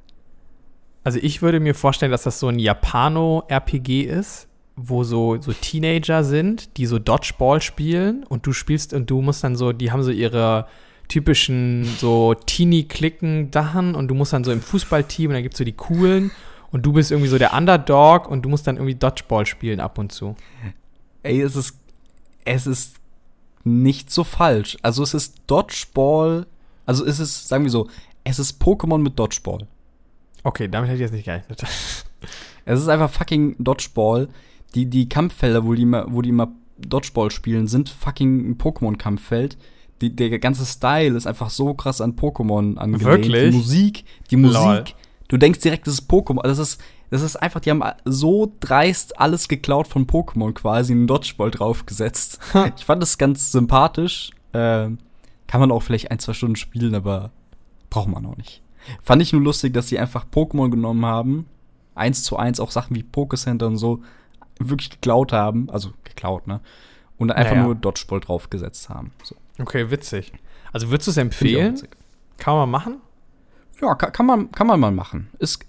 Also 1.04 1.20
ich 1.22 1.42
würde 1.42 1.60
mir 1.60 1.74
vorstellen, 1.74 2.12
dass 2.12 2.24
das 2.24 2.40
so 2.40 2.48
ein 2.48 2.60
Japano-RPG 2.60 4.04
ist, 4.04 4.48
wo 4.76 5.04
so, 5.04 5.42
so 5.42 5.52
Teenager 5.52 6.24
sind, 6.24 6.78
die 6.78 6.86
so 6.86 7.00
Dodgeball 7.00 7.62
spielen 7.62 8.24
und 8.24 8.46
du 8.46 8.54
spielst 8.54 8.94
und 8.94 9.10
du 9.10 9.22
musst 9.22 9.44
dann 9.44 9.56
so, 9.56 9.74
die 9.74 9.92
haben 9.92 10.04
so 10.04 10.12
ihre 10.12 10.68
typischen 11.08 11.86
so 11.98 12.34
Teenie-Klicken 12.34 13.52
dahan 13.52 13.96
und 13.96 14.08
du 14.08 14.16
musst 14.16 14.34
dann 14.34 14.44
so 14.44 14.52
im 14.52 14.62
Fußballteam 14.62 15.30
und 15.30 15.34
dann 15.34 15.44
gibt 15.44 15.56
es 15.56 15.58
so 15.58 15.66
die 15.66 15.74
coolen 15.74 16.32
und 16.72 16.86
du 16.86 16.94
bist 16.94 17.12
irgendwie 17.12 17.30
so 17.30 17.38
der 17.38 17.54
Underdog 17.54 18.30
und 18.30 18.44
du 18.44 18.50
musst 18.50 18.66
dann 18.68 18.78
irgendwie 18.78 18.96
Dodgeball 18.96 19.46
spielen 19.46 19.80
ab 19.80 19.98
und 19.98 20.12
zu. 20.12 20.36
Ey, 21.24 21.42
es 21.42 21.56
ist, 21.56 21.78
es 22.46 22.66
ist 22.66 22.96
nicht 23.64 24.10
so 24.10 24.24
falsch. 24.24 24.78
Also 24.82 25.04
es 25.04 25.14
ist 25.14 25.36
Dodgeball, 25.48 26.48
also 26.86 27.06
es 27.06 27.20
ist, 27.20 27.48
sagen 27.48 27.64
wir 27.64 27.72
so, 27.72 27.90
es 28.24 28.40
ist 28.40 28.62
Pokémon 28.62 29.00
mit 29.00 29.20
Dodgeball. 29.20 29.68
Okay, 30.44 30.68
damit 30.68 30.90
hätte 30.90 30.96
ich 30.96 31.02
jetzt 31.02 31.14
nicht 31.14 31.26
gerechnet. 31.26 31.62
es 32.66 32.80
ist 32.80 32.88
einfach 32.88 33.10
fucking 33.10 33.56
Dodgeball. 33.60 34.30
Die, 34.74 34.86
die 34.86 35.10
Kampffelder, 35.10 35.66
wo 35.66 35.74
die, 35.74 35.84
immer, 35.84 36.06
wo 36.10 36.22
die 36.22 36.30
immer 36.30 36.52
Dodgeball 36.78 37.30
spielen, 37.32 37.68
sind 37.68 37.90
fucking 37.90 38.50
ein 38.50 38.58
Pokémon-Kampffeld. 38.58 39.58
der 40.02 40.40
ganze 40.40 40.66
Style 40.66 41.16
ist 41.18 41.28
einfach 41.28 41.50
so 41.50 41.74
krass 41.74 42.00
an 42.00 42.16
Pokémon 42.16 42.78
angelehnt. 42.78 43.04
Wirklich? 43.04 43.52
Die 43.52 43.58
Musik, 43.58 44.06
die 44.32 44.38
Musik. 44.38 44.64
Lol. 44.64 44.84
Du 45.32 45.38
denkst 45.38 45.60
direkt, 45.60 45.88
das 45.88 45.94
ist 45.94 46.12
Pokémon. 46.12 46.44
Das 46.44 46.58
ist, 46.58 46.82
das 47.10 47.22
ist 47.22 47.38
einfach, 47.38 47.62
die 47.62 47.70
haben 47.70 47.82
so 48.04 48.52
dreist 48.60 49.18
alles 49.18 49.48
geklaut 49.48 49.88
von 49.88 50.06
Pokémon 50.06 50.52
quasi, 50.52 50.92
einen 50.92 51.08
Dodgeball 51.08 51.52
draufgesetzt. 51.52 52.42
ich 52.78 52.84
fand 52.84 53.02
das 53.02 53.18
ganz 53.18 53.54
sympathisch. 53.54 54.32
Äh, 54.52 54.90
kann 55.48 55.62
man 55.62 55.72
auch 55.72 55.84
vielleicht 55.84 56.12
ein, 56.12 56.20
zwei 56.20 56.34
Stunden 56.34 56.58
spielen, 56.58 56.94
aber 56.96 57.32
braucht 57.90 58.10
man 58.10 58.26
auch 58.26 58.36
nicht. 58.36 58.62
Fand 59.02 59.22
ich 59.22 59.32
nur 59.32 59.42
lustig, 59.42 59.74
dass 59.74 59.88
sie 59.88 60.00
einfach 60.00 60.26
Pokémon 60.30 60.70
genommen 60.70 61.06
haben, 61.06 61.46
eins 61.96 62.24
zu 62.24 62.36
eins 62.36 62.60
auch 62.60 62.72
Sachen 62.72 62.98
wie 62.98 63.04
Pokécenter 63.04 63.68
und 63.68 63.78
so 63.78 64.02
wirklich 64.60 64.90
geklaut 64.90 65.32
haben, 65.32 65.70
also 65.70 65.92
geklaut, 66.04 66.46
ne? 66.46 66.60
Und 67.18 67.32
einfach 67.32 67.54
ja, 67.54 67.60
ja. 67.60 67.64
nur 67.68 67.76
Dodgeball 67.76 68.20
draufgesetzt 68.20 68.90
haben. 68.90 69.14
So. 69.24 69.38
Okay, 69.60 69.92
witzig. 69.92 70.34
Also 70.74 70.90
würdest 70.90 71.08
du 71.08 71.12
es 71.12 71.18
empfehlen? 71.18 71.82
Kann 72.38 72.56
man 72.56 72.70
machen? 72.70 72.98
Ja, 73.82 73.96
kann, 73.96 74.12
kann, 74.12 74.26
man, 74.26 74.52
kann 74.52 74.68
man 74.68 74.80
mal 74.80 74.92
machen. 74.92 75.30
Ist, 75.40 75.66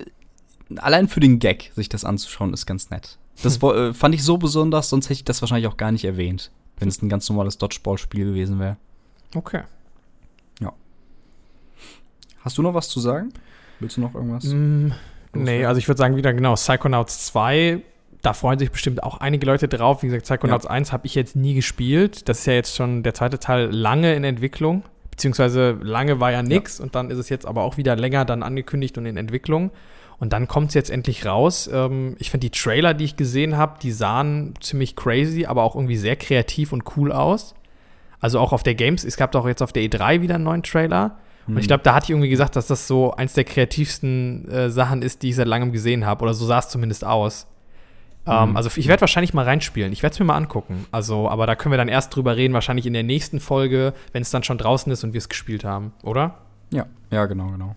allein 0.77 1.09
für 1.09 1.20
den 1.20 1.38
Gag, 1.38 1.70
sich 1.75 1.88
das 1.88 2.05
anzuschauen, 2.05 2.53
ist 2.53 2.66
ganz 2.66 2.90
nett. 2.90 3.18
Das 3.42 3.62
äh, 3.62 3.94
fand 3.94 4.14
ich 4.14 4.22
so 4.22 4.38
besonders, 4.38 4.88
sonst 4.88 5.07
hätte 5.07 5.14
ich 5.14 5.25
das 5.25 5.40
wahrscheinlich 5.42 5.66
auch 5.66 5.77
gar 5.77 5.92
nicht 5.92 6.05
erwähnt, 6.05 6.51
wenn 6.79 6.88
es 6.88 7.01
ein 7.03 7.09
ganz 7.09 7.29
normales 7.29 7.59
Dodgeball-Spiel 7.59 8.27
gewesen 8.27 8.61
wäre. 8.61 8.77
Okay. 9.35 9.62
Ja. 10.61 10.72
Hast 12.40 12.59
du 12.59 12.62
noch 12.62 12.75
was 12.75 12.88
zu 12.88 13.01
sagen? 13.01 13.33
Willst 13.81 13.96
du 13.96 14.03
noch 14.03 14.14
irgendwas? 14.14 14.44
Mm, 14.44 14.92
nee, 15.33 15.64
also 15.64 15.79
ich 15.79 15.88
würde 15.88 15.98
sagen, 15.98 16.16
wieder 16.16 16.33
genau, 16.35 16.55
Psychonauts 16.55 17.27
2, 17.27 17.83
da 18.20 18.33
freuen 18.33 18.59
sich 18.59 18.70
bestimmt 18.70 19.03
auch 19.03 19.18
einige 19.18 19.46
Leute 19.46 19.66
drauf. 19.66 20.03
Wie 20.03 20.07
gesagt, 20.07 20.25
Psychonauts 20.25 20.64
ja. 20.64 20.70
1 20.70 20.92
habe 20.92 21.07
ich 21.07 21.14
jetzt 21.14 21.35
nie 21.35 21.55
gespielt. 21.55 22.29
Das 22.29 22.40
ist 22.40 22.46
ja 22.46 22.53
jetzt 22.53 22.77
schon 22.77 23.03
der 23.03 23.14
zweite 23.14 23.38
Teil 23.38 23.70
lange 23.70 24.14
in 24.14 24.22
Entwicklung. 24.22 24.85
Beziehungsweise 25.12 25.79
lange 25.83 26.18
war 26.18 26.33
ja 26.33 26.42
nichts 26.42 26.79
ja. 26.79 26.85
und 26.85 26.94
dann 26.94 27.11
ist 27.11 27.18
es 27.18 27.29
jetzt 27.29 27.46
aber 27.46 27.62
auch 27.62 27.77
wieder 27.77 27.94
länger 27.94 28.25
dann 28.25 28.42
angekündigt 28.42 28.98
und 28.98 29.07
in 29.07 29.16
Entwicklung. 29.16 29.70
Und 30.18 30.33
dann 30.33 30.48
kommt 30.48 30.68
es 30.68 30.75
jetzt 30.75 30.90
endlich 30.90 31.27
raus. 31.27 31.68
Ähm, 31.72 32.16
ich 32.18 32.31
finde 32.31 32.48
die 32.48 32.59
Trailer, 32.59 32.94
die 32.94 33.05
ich 33.05 33.16
gesehen 33.16 33.57
habe, 33.57 33.79
die 33.81 33.92
sahen 33.92 34.55
ziemlich 34.61 34.96
crazy, 34.96 35.44
aber 35.44 35.62
auch 35.62 35.75
irgendwie 35.75 35.96
sehr 35.96 36.16
kreativ 36.16 36.72
und 36.72 36.96
cool 36.96 37.12
aus. 37.12 37.55
Also 38.20 38.38
auch 38.38 38.53
auf 38.53 38.62
der 38.62 38.75
Games, 38.75 39.05
es 39.05 39.16
gab 39.16 39.33
doch 39.33 39.46
jetzt 39.46 39.62
auf 39.62 39.72
der 39.72 39.83
E3 39.83 40.22
wieder 40.22 40.37
einen 40.37 40.44
neuen 40.44 40.62
Trailer. 40.62 41.18
Und 41.46 41.57
ich 41.57 41.64
hm. 41.64 41.68
glaube, 41.68 41.83
da 41.83 41.94
hatte 41.94 42.05
ich 42.05 42.11
irgendwie 42.11 42.29
gesagt, 42.29 42.57
dass 42.57 42.68
das 42.68 42.87
so 42.87 43.12
eins 43.12 43.35
der 43.35 43.44
kreativsten 43.44 44.48
äh, 44.48 44.70
Sachen 44.70 45.03
ist, 45.03 45.22
die 45.22 45.31
ich 45.31 45.37
seit 45.37 45.48
langem 45.48 45.72
gesehen 45.72 46.07
habe. 46.07 46.22
Oder 46.22 46.35
so 46.35 46.46
sah 46.46 46.61
es 46.61 46.68
zumindest 46.68 47.05
aus. 47.05 47.46
Ähm, 48.26 48.50
mhm. 48.50 48.56
Also 48.56 48.70
ich 48.76 48.88
werde 48.88 49.00
wahrscheinlich 49.00 49.35
mal 49.35 49.44
reinspielen. 49.44 49.92
Ich 49.92 50.02
werde 50.02 50.14
es 50.14 50.20
mir 50.20 50.26
mal 50.26 50.37
angucken. 50.37 50.87
Also, 50.92 51.28
aber 51.28 51.46
da 51.46 51.56
können 51.56 51.72
wir 51.72 51.78
dann 51.78 51.88
erst 51.88 52.14
drüber 52.14 52.37
reden, 52.37 52.54
wahrscheinlich 52.54 52.87
in 52.87 52.92
der 52.92 53.02
nächsten 53.02 53.40
Folge, 53.40 53.94
wenn 54.12 54.22
es 54.22 54.30
dann 54.30 54.44
schon 54.44 54.58
draußen 54.58 54.90
ist 54.92 55.04
und 55.04 55.12
wir 55.12 55.18
es 55.18 55.28
gespielt 55.28 55.64
haben, 55.64 55.92
oder? 56.02 56.38
Ja, 56.70 56.87
ja, 57.11 57.26
genau, 57.26 57.50
genau. 57.50 57.76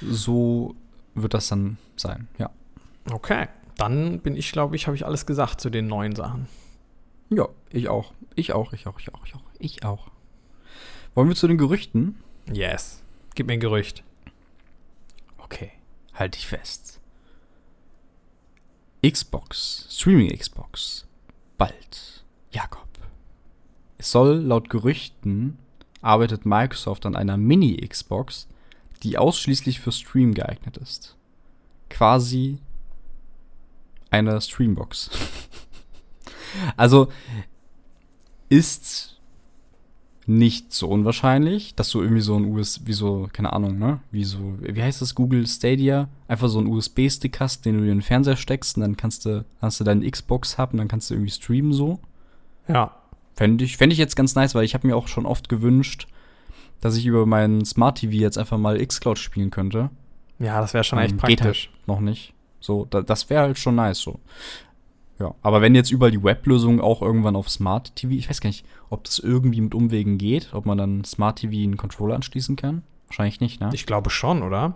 So 0.00 0.74
wird 1.14 1.34
das 1.34 1.48
dann 1.48 1.78
sein, 1.96 2.28
ja. 2.38 2.50
Okay, 3.10 3.48
dann 3.76 4.20
bin 4.20 4.36
ich, 4.36 4.52
glaube 4.52 4.76
ich, 4.76 4.86
habe 4.86 4.96
ich 4.96 5.04
alles 5.04 5.26
gesagt 5.26 5.60
zu 5.60 5.70
den 5.70 5.86
neuen 5.86 6.14
Sachen. 6.14 6.48
Ja, 7.30 7.48
ich 7.70 7.88
auch. 7.88 8.12
Ich 8.34 8.52
auch, 8.52 8.72
ich 8.72 8.86
auch, 8.86 8.98
ich 8.98 9.12
auch, 9.14 9.24
ich 9.26 9.34
auch. 9.34 9.42
Ich 9.58 9.84
auch. 9.84 10.08
Wollen 11.14 11.28
wir 11.28 11.36
zu 11.36 11.46
den 11.46 11.58
Gerüchten? 11.58 12.16
Yes. 12.52 13.02
Gib 13.34 13.46
mir 13.46 13.54
ein 13.54 13.60
Gerücht. 13.60 14.02
Okay, 15.38 15.72
halt 16.14 16.34
dich 16.34 16.46
fest. 16.46 17.00
Xbox, 19.10 19.86
Streaming 19.90 20.36
Xbox. 20.36 21.06
Bald. 21.58 22.24
Jakob. 22.50 22.88
Es 23.98 24.10
soll 24.10 24.38
laut 24.38 24.70
Gerüchten 24.70 25.58
arbeitet 26.00 26.46
Microsoft 26.46 27.06
an 27.06 27.16
einer 27.16 27.36
Mini-Xbox, 27.36 28.46
die 29.02 29.18
ausschließlich 29.18 29.80
für 29.80 29.92
Stream 29.92 30.34
geeignet 30.34 30.76
ist. 30.76 31.16
Quasi 31.90 32.58
eine 34.10 34.40
Streambox. 34.40 35.10
also 36.76 37.08
ist 38.48 39.13
nicht 40.26 40.72
so 40.72 40.88
unwahrscheinlich, 40.88 41.74
dass 41.74 41.90
du 41.90 42.00
irgendwie 42.00 42.22
so 42.22 42.36
ein 42.36 42.46
US, 42.46 42.80
wie 42.86 42.92
so, 42.92 43.28
keine 43.32 43.52
Ahnung, 43.52 43.78
ne? 43.78 44.00
Wie 44.10 44.24
so, 44.24 44.38
wie 44.60 44.82
heißt 44.82 45.02
das, 45.02 45.14
Google 45.14 45.46
Stadia? 45.46 46.08
Einfach 46.28 46.48
so 46.48 46.58
einen 46.58 46.68
USB-Stick 46.68 47.40
hast, 47.40 47.66
den 47.66 47.76
du 47.76 47.82
in 47.82 47.88
den 47.88 48.02
Fernseher 48.02 48.36
steckst 48.36 48.76
und 48.76 48.82
dann 48.82 48.96
kannst 48.96 49.26
du, 49.26 49.44
hast 49.60 49.80
du 49.80 49.84
deinen 49.84 50.08
Xbox-Hub 50.08 50.72
und 50.72 50.78
dann 50.78 50.88
kannst 50.88 51.10
du 51.10 51.14
irgendwie 51.14 51.30
streamen 51.30 51.72
so. 51.72 51.98
Ja. 52.68 52.96
Fände 53.34 53.64
ich, 53.64 53.76
fänd 53.76 53.92
ich 53.92 53.98
jetzt 53.98 54.16
ganz 54.16 54.34
nice, 54.34 54.54
weil 54.54 54.64
ich 54.64 54.74
habe 54.74 54.86
mir 54.86 54.96
auch 54.96 55.08
schon 55.08 55.26
oft 55.26 55.48
gewünscht, 55.48 56.06
dass 56.80 56.96
ich 56.96 57.04
über 57.04 57.26
meinen 57.26 57.64
Smart 57.64 57.98
TV 57.98 58.14
jetzt 58.14 58.38
einfach 58.38 58.58
mal 58.58 58.84
Xcloud 58.84 59.18
spielen 59.18 59.50
könnte. 59.50 59.90
Ja, 60.38 60.60
das 60.60 60.72
wäre 60.74 60.84
schon 60.84 60.98
echt 60.98 61.12
ähm, 61.12 61.18
praktisch. 61.18 61.36
Geht 61.38 61.78
halt 61.78 61.88
noch 61.88 62.00
nicht. 62.00 62.32
So, 62.60 62.86
da, 62.88 63.02
das 63.02 63.28
wäre 63.28 63.42
halt 63.42 63.58
schon 63.58 63.74
nice 63.74 63.98
so. 63.98 64.20
Ja, 65.18 65.34
aber 65.42 65.62
wenn 65.62 65.74
jetzt 65.74 65.92
überall 65.92 66.10
die 66.10 66.22
Weblösung 66.22 66.80
auch 66.80 67.00
irgendwann 67.00 67.36
auf 67.36 67.48
Smart 67.48 67.94
TV, 67.94 68.14
ich 68.14 68.28
weiß 68.28 68.40
gar 68.40 68.48
nicht, 68.48 68.66
ob 68.90 69.04
das 69.04 69.20
irgendwie 69.20 69.60
mit 69.60 69.74
Umwegen 69.74 70.18
geht, 70.18 70.52
ob 70.52 70.66
man 70.66 70.76
dann 70.76 71.04
Smart 71.04 71.38
TV 71.38 71.52
einen 71.54 71.76
Controller 71.76 72.16
anschließen 72.16 72.56
kann. 72.56 72.82
Wahrscheinlich 73.06 73.40
nicht, 73.40 73.60
ne? 73.60 73.70
Ich 73.72 73.86
glaube 73.86 74.10
schon, 74.10 74.42
oder? 74.42 74.74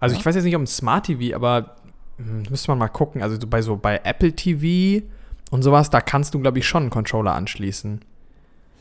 Also 0.00 0.14
ja. 0.14 0.20
ich 0.20 0.26
weiß 0.26 0.34
jetzt 0.34 0.44
nicht 0.44 0.56
um 0.56 0.66
Smart 0.66 1.06
TV, 1.06 1.34
aber 1.36 1.76
hm, 2.16 2.44
müsste 2.48 2.70
man 2.70 2.78
mal 2.78 2.88
gucken. 2.88 3.22
Also 3.22 3.38
bei 3.46 3.60
so 3.60 3.76
bei 3.76 4.00
Apple 4.02 4.32
TV 4.32 5.04
und 5.50 5.62
sowas, 5.62 5.90
da 5.90 6.00
kannst 6.00 6.32
du, 6.34 6.40
glaube 6.40 6.58
ich, 6.58 6.66
schon 6.66 6.84
einen 6.84 6.90
Controller 6.90 7.34
anschließen. 7.34 8.00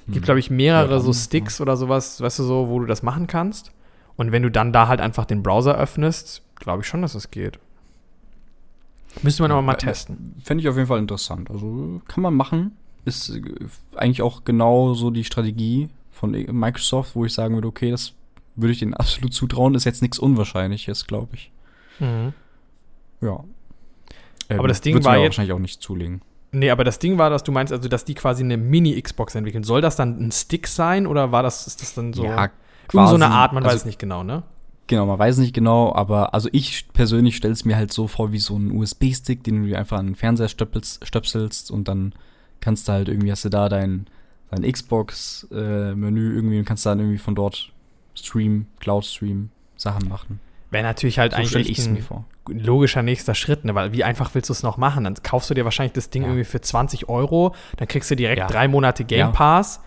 Gibt, 0.08 0.26
glaube 0.26 0.40
ich, 0.40 0.52
mehrere 0.52 0.94
Ja, 0.94 1.00
so 1.00 1.14
Sticks 1.14 1.60
oder 1.60 1.78
sowas, 1.78 2.22
weißt 2.22 2.40
du 2.40 2.44
so, 2.44 2.70
wo 2.70 2.80
du 2.80 2.86
das 2.86 3.02
machen 3.02 3.26
kannst. 3.26 3.72
Und 4.16 4.32
wenn 4.32 4.44
du 4.44 4.52
dann 4.52 4.72
da 4.72 4.88
halt 4.88 5.02
einfach 5.02 5.26
den 5.26 5.42
Browser 5.42 5.76
öffnest, 5.78 6.44
glaube 6.56 6.84
ich 6.84 6.88
schon, 6.88 7.02
dass 7.02 7.16
es 7.16 7.32
geht. 7.32 7.60
Müssen 9.24 9.44
wir 9.44 9.50
aber 9.50 9.62
mal 9.62 9.74
Ja, 9.74 9.78
testen. 9.78 10.36
Fände 10.44 10.62
ich 10.62 10.70
auf 10.70 10.76
jeden 10.76 10.88
Fall 10.88 11.00
interessant. 11.00 11.50
Also 11.50 12.02
kann 12.08 12.22
man 12.22 12.34
machen. 12.34 12.76
Ist 13.06 13.30
äh, 13.30 13.42
eigentlich 13.96 14.22
auch 14.22 14.44
genau 14.44 14.94
so 14.94 15.10
die 15.12 15.24
Strategie 15.24 15.90
von 16.12 16.32
Microsoft, 16.32 17.16
wo 17.16 17.26
ich 17.26 17.34
sagen 17.34 17.56
würde, 17.56 17.68
okay, 17.68 17.92
das 17.92 18.14
würde 18.56 18.72
ich 18.74 18.80
denen 18.80 18.94
absolut 18.94 19.34
zutrauen. 19.34 19.76
Ist 19.76 19.84
jetzt 19.86 20.02
nichts 20.02 20.20
Unwahrscheinliches, 20.20 21.08
glaube 21.08 21.36
ich. 21.36 21.52
Mhm. 22.00 22.34
Ja. 23.22 23.44
Aber 24.50 24.68
das 24.68 24.82
Ding 24.82 25.04
war 25.04 25.18
jetzt- 25.18 25.26
wahrscheinlich 25.30 25.54
auch 25.54 25.60
nicht 25.60 25.82
zulegen. 25.82 26.22
Nee, 26.52 26.70
aber 26.70 26.84
das 26.86 27.00
Ding 27.00 27.18
war, 27.18 27.30
dass 27.30 27.44
du 27.44 27.52
meinst, 27.52 27.74
also 27.74 27.90
dass 27.90 28.06
die 28.06 28.14
quasi 28.14 28.44
eine 28.44 28.56
Mini-Xbox 28.56 29.36
entwickeln. 29.36 29.64
Soll 29.64 29.82
das 29.82 29.98
dann 29.98 30.28
ein 30.28 30.32
Stick 30.32 30.68
sein 30.68 31.06
oder 31.06 31.32
war 31.34 31.44
das, 31.44 31.68
ist 31.68 31.82
das 31.82 31.94
dann 31.96 32.14
so? 32.14 32.24
ja, 32.24 32.30
irgend 32.32 32.52
so 32.92 33.00
eine 33.00 33.10
quasi. 33.10 33.24
Art, 33.24 33.54
man 33.54 33.64
also, 33.64 33.76
weiß 33.76 33.86
nicht 33.86 34.00
genau, 34.00 34.24
ne? 34.24 34.44
Genau, 34.88 35.06
man 35.08 35.18
weiß 35.18 35.38
nicht 35.40 35.54
genau, 35.56 35.94
aber 35.96 36.34
also 36.36 36.48
ich 36.52 36.88
persönlich 36.94 37.36
stelle 37.38 37.54
es 37.54 37.66
mir 37.66 37.76
halt 37.76 37.92
so 37.92 38.08
vor 38.08 38.32
wie 38.32 38.38
so 38.40 38.56
ein 38.56 38.72
USB-Stick, 38.72 39.44
den 39.44 39.68
du 39.68 39.76
einfach 39.78 39.98
an 39.98 40.08
den 40.08 40.16
Fernseher 40.16 40.48
stöpselst, 40.48 41.06
stöpselst 41.08 41.72
und 41.72 41.88
dann 41.88 42.14
kannst 42.62 42.88
du 42.88 42.92
halt 42.94 43.08
irgendwie, 43.08 43.32
hast 43.32 43.46
du 43.46 43.50
da 43.50 43.68
dein, 43.68 44.06
dein 44.52 44.62
Xbox-Menü 44.72 46.36
irgendwie 46.36 46.60
und 46.60 46.66
kannst 46.66 46.86
dann 46.86 47.00
irgendwie 47.00 47.18
von 47.18 47.36
dort 47.36 47.72
Stream, 48.16 48.68
Cloud-Stream 48.80 49.50
Sachen 49.76 50.08
machen. 50.08 50.40
Wäre 50.72 50.84
natürlich 50.84 51.20
halt 51.20 51.34
So 51.34 51.38
eigentlich 51.40 51.80
ein 51.80 52.04
logischer 52.48 53.02
nächster 53.02 53.34
Schritt, 53.36 53.66
ne? 53.66 53.76
Weil 53.76 53.92
wie 53.92 54.04
einfach 54.04 54.34
willst 54.36 54.50
du 54.50 54.54
es 54.54 54.64
noch 54.64 54.78
machen? 54.78 55.04
Dann 55.06 55.16
kaufst 55.16 55.50
du 55.50 55.54
dir 55.54 55.64
wahrscheinlich 55.66 55.94
das 55.94 56.10
Ding 56.10 56.24
Ja. 56.24 56.30
irgendwie 56.30 56.44
für 56.46 56.62
20 56.62 57.10
Euro, 57.10 57.56
dann 57.78 57.88
kriegst 57.88 58.12
du 58.12 58.16
direkt 58.16 58.40
Ja. 58.40 58.48
drei 58.48 58.68
Monate 58.68 59.04
Game. 59.04 59.32
Pass 59.32 59.82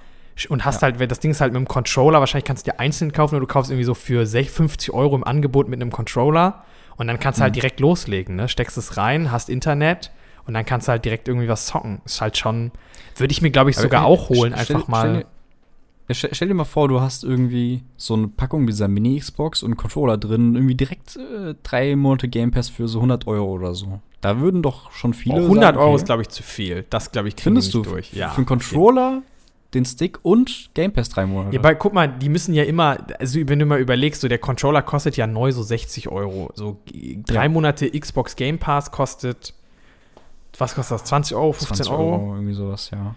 und 0.51 0.64
hast 0.64 0.77
Ja. 0.77 0.83
halt, 0.83 0.98
wenn 0.98 1.09
das 1.09 1.20
Ding 1.20 1.31
ist 1.31 1.40
halt 1.40 1.53
mit 1.53 1.61
dem 1.61 1.68
Controller, 1.68 2.20
wahrscheinlich 2.20 2.44
kannst 2.44 2.66
du 2.66 2.70
dir 2.72 2.81
einzeln 2.81 3.12
kaufen 3.12 3.35
oder 3.35 3.40
du 3.46 3.53
kaufst 3.53 3.70
irgendwie 3.70 3.85
so 3.85 3.94
für 3.94 4.27
60, 4.27 4.51
50 4.55 4.94
Euro 4.94 5.16
im 5.16 5.24
Angebot 5.24 5.68
mit 5.68 5.81
einem 5.81 5.90
Controller 5.90 6.64
und 6.96 7.07
dann 7.09 7.18
kannst 7.18 7.38
du 7.38 7.42
halt 7.42 7.53
Mhm. 7.53 7.61
direkt 7.61 7.81
loslegen, 7.81 8.37
ne? 8.37 8.48
Steckst 8.48 8.77
es 8.79 8.96
rein, 8.96 9.31
hast 9.33 9.48
Internet 9.48 10.11
und 10.46 10.55
dann 10.55 10.64
kannst 10.64 10.88
du 10.88 10.92
halt 10.92 11.05
direkt 11.05 11.29
irgendwie 11.29 11.48
was 11.48 11.66
zocken. 11.66 12.01
Ist 12.05 12.20
halt 12.20 12.37
schon, 12.37 12.70
würde 13.16 13.33
ich 13.33 13.42
mir, 13.42 13.51
glaube 13.51 13.70
ich, 13.70 13.77
Aber, 13.77 13.83
sogar 13.85 14.03
äh, 14.03 14.07
auch 14.07 14.29
holen, 14.29 14.55
einfach 14.55 14.87
mal. 14.88 15.24
Stell, 16.11 16.31
dir- 16.31 16.35
stell, 16.35 16.48
dir 16.48 16.55
mal 16.55 16.64
vor, 16.64 16.88
du 16.88 17.01
hast 17.03 17.22
irgendwie 17.22 17.83
so 17.98 18.14
eine 18.14 18.29
Packung 18.29 18.66
dieser 18.66 18.88
Mini-Xbox 18.88 19.62
und 19.62 19.72
einen 19.72 19.77
Controller 19.77 20.16
drin, 20.16 20.55
irgendwie 20.55 20.74
direkt 20.74 21.16
äh, 21.16 21.55
drei 21.62 21.94
Monate 21.96 22.29
Game 22.29 22.51
Pass 22.51 22.70
für 22.70 22.88
so 22.88 23.01
100 23.01 23.27
Euro 23.27 23.53
oder 23.53 23.74
so. 23.74 24.01
Da 24.22 24.40
würden 24.40 24.62
doch 24.62 24.90
schon 24.90 25.12
viele. 25.12 25.37
Oh, 25.37 25.42
100 25.42 25.62
sagen, 25.64 25.77
Euro 25.79 25.88
okay, 25.90 25.96
ist, 25.96 26.07
glaube 26.07 26.22
ich, 26.22 26.29
zu 26.31 26.42
viel. 26.42 26.87
Das, 26.88 27.12
glaube 27.12 27.29
ich, 27.29 27.37
kriegen 27.37 27.44
Findest 27.44 27.74
du 27.74 27.83
durch. 27.83 28.12
F- 28.16 28.31
für 28.33 28.37
einen 28.38 28.46
Controller, 28.46 29.22
den 29.74 29.85
Stick 29.85 30.18
und 30.22 30.70
Game 30.74 30.92
Pass 30.92 31.09
drei 31.11 31.26
Monate? 31.26 31.57
Ja, 31.57 31.62
weil 31.62 31.76
guck 31.76 31.92
mal, 31.92 32.07
die 32.09 32.28
müssen 32.28 32.54
ja 32.54 32.64
immer, 32.64 32.98
also 33.18 33.38
wenn 33.46 33.59
du 33.59 33.66
mal 33.66 33.78
überlegst, 33.81 34.20
so 34.20 34.28
der 34.28 34.38
Controller 34.38 34.83
kostet 34.83 35.16
ja 35.16 35.26
neu 35.26 35.52
so 35.52 35.62
60 35.62 36.09
Euro. 36.09 36.50
So 36.54 36.78
drei 37.26 37.44
Ja. 37.44 37.48
Monate 37.48 37.90
Xbox 37.90 38.35
Game 38.37 38.59
Pass 38.59 38.90
kostet, 38.90 39.52
was 40.57 40.74
kostet 40.74 40.94
das? 41.00 41.04
20 41.04 41.37
Euro, 41.37 41.52
15 41.52 41.76
20 41.76 41.92
Euro? 41.92 42.35
irgendwie 42.35 42.54
sowas, 42.54 42.90
ja. 42.90 43.14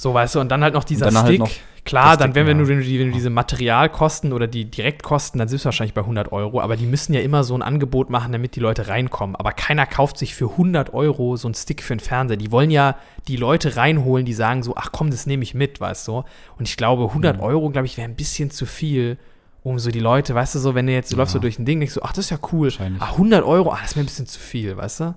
So, 0.00 0.14
weißt 0.14 0.36
du, 0.36 0.40
und 0.40 0.48
dann 0.48 0.62
halt 0.62 0.74
noch 0.74 0.84
dieser 0.84 1.06
halt 1.12 1.26
Stick. 1.26 1.40
noch 1.40 1.50
Klar, 1.84 2.16
dann 2.16 2.30
Stick, 2.30 2.34
wenn, 2.36 2.46
wenn, 2.46 2.58
ja. 2.58 2.62
du, 2.64 2.68
wenn, 2.68 2.80
du 2.80 2.86
wenn 3.00 3.06
du 3.08 3.12
diese 3.14 3.30
Materialkosten 3.30 4.32
oder 4.32 4.46
die 4.46 4.66
Direktkosten, 4.66 5.38
dann 5.38 5.48
sind 5.48 5.56
es 5.56 5.64
wahrscheinlich 5.64 5.94
bei 5.94 6.02
100 6.02 6.30
Euro. 6.32 6.60
Aber 6.60 6.76
die 6.76 6.86
müssen 6.86 7.14
ja 7.14 7.20
immer 7.20 7.42
so 7.44 7.54
ein 7.54 7.62
Angebot 7.62 8.08
machen, 8.10 8.30
damit 8.30 8.54
die 8.56 8.60
Leute 8.60 8.88
reinkommen. 8.88 9.34
Aber 9.36 9.52
keiner 9.52 9.86
kauft 9.86 10.18
sich 10.18 10.34
für 10.34 10.50
100 10.50 10.92
Euro 10.94 11.36
so 11.36 11.48
einen 11.48 11.54
Stick 11.54 11.82
für 11.82 11.94
einen 11.94 12.00
Fernseher. 12.00 12.36
Die 12.36 12.52
wollen 12.52 12.70
ja 12.70 12.96
die 13.26 13.36
Leute 13.36 13.76
reinholen, 13.76 14.24
die 14.26 14.34
sagen 14.34 14.62
so, 14.62 14.76
ach 14.76 14.90
komm, 14.92 15.10
das 15.10 15.26
nehme 15.26 15.42
ich 15.42 15.54
mit, 15.54 15.80
weißt 15.80 16.06
du. 16.08 16.24
Und 16.58 16.68
ich 16.68 16.76
glaube, 16.76 17.04
100 17.08 17.36
Mhm. 17.38 17.42
Euro, 17.42 17.70
glaube 17.70 17.86
ich, 17.86 17.96
wäre 17.96 18.08
ein 18.08 18.16
bisschen 18.16 18.50
zu 18.50 18.66
viel, 18.66 19.16
um 19.64 19.78
so 19.78 19.90
die 19.90 20.00
Leute, 20.00 20.34
weißt 20.34 20.54
du, 20.54 20.58
so, 20.60 20.74
wenn 20.74 20.86
du 20.86 20.92
jetzt, 20.92 21.10
du 21.10 21.16
Ja. 21.16 21.22
läufst 21.22 21.32
so 21.32 21.38
durch 21.40 21.58
ein 21.58 21.64
Ding, 21.64 21.80
denkst 21.80 21.94
du, 21.94 22.02
ach, 22.02 22.12
das 22.12 22.26
ist 22.26 22.30
ja 22.30 22.38
cool. 22.52 22.70
Ah, 23.00 23.12
100 23.12 23.44
Euro, 23.44 23.72
ah, 23.72 23.78
das 23.80 23.90
ist 23.92 23.96
mir 23.96 24.02
ein 24.02 24.06
bisschen 24.06 24.26
zu 24.26 24.38
viel, 24.38 24.76
weißt 24.76 25.00
du. 25.00 25.14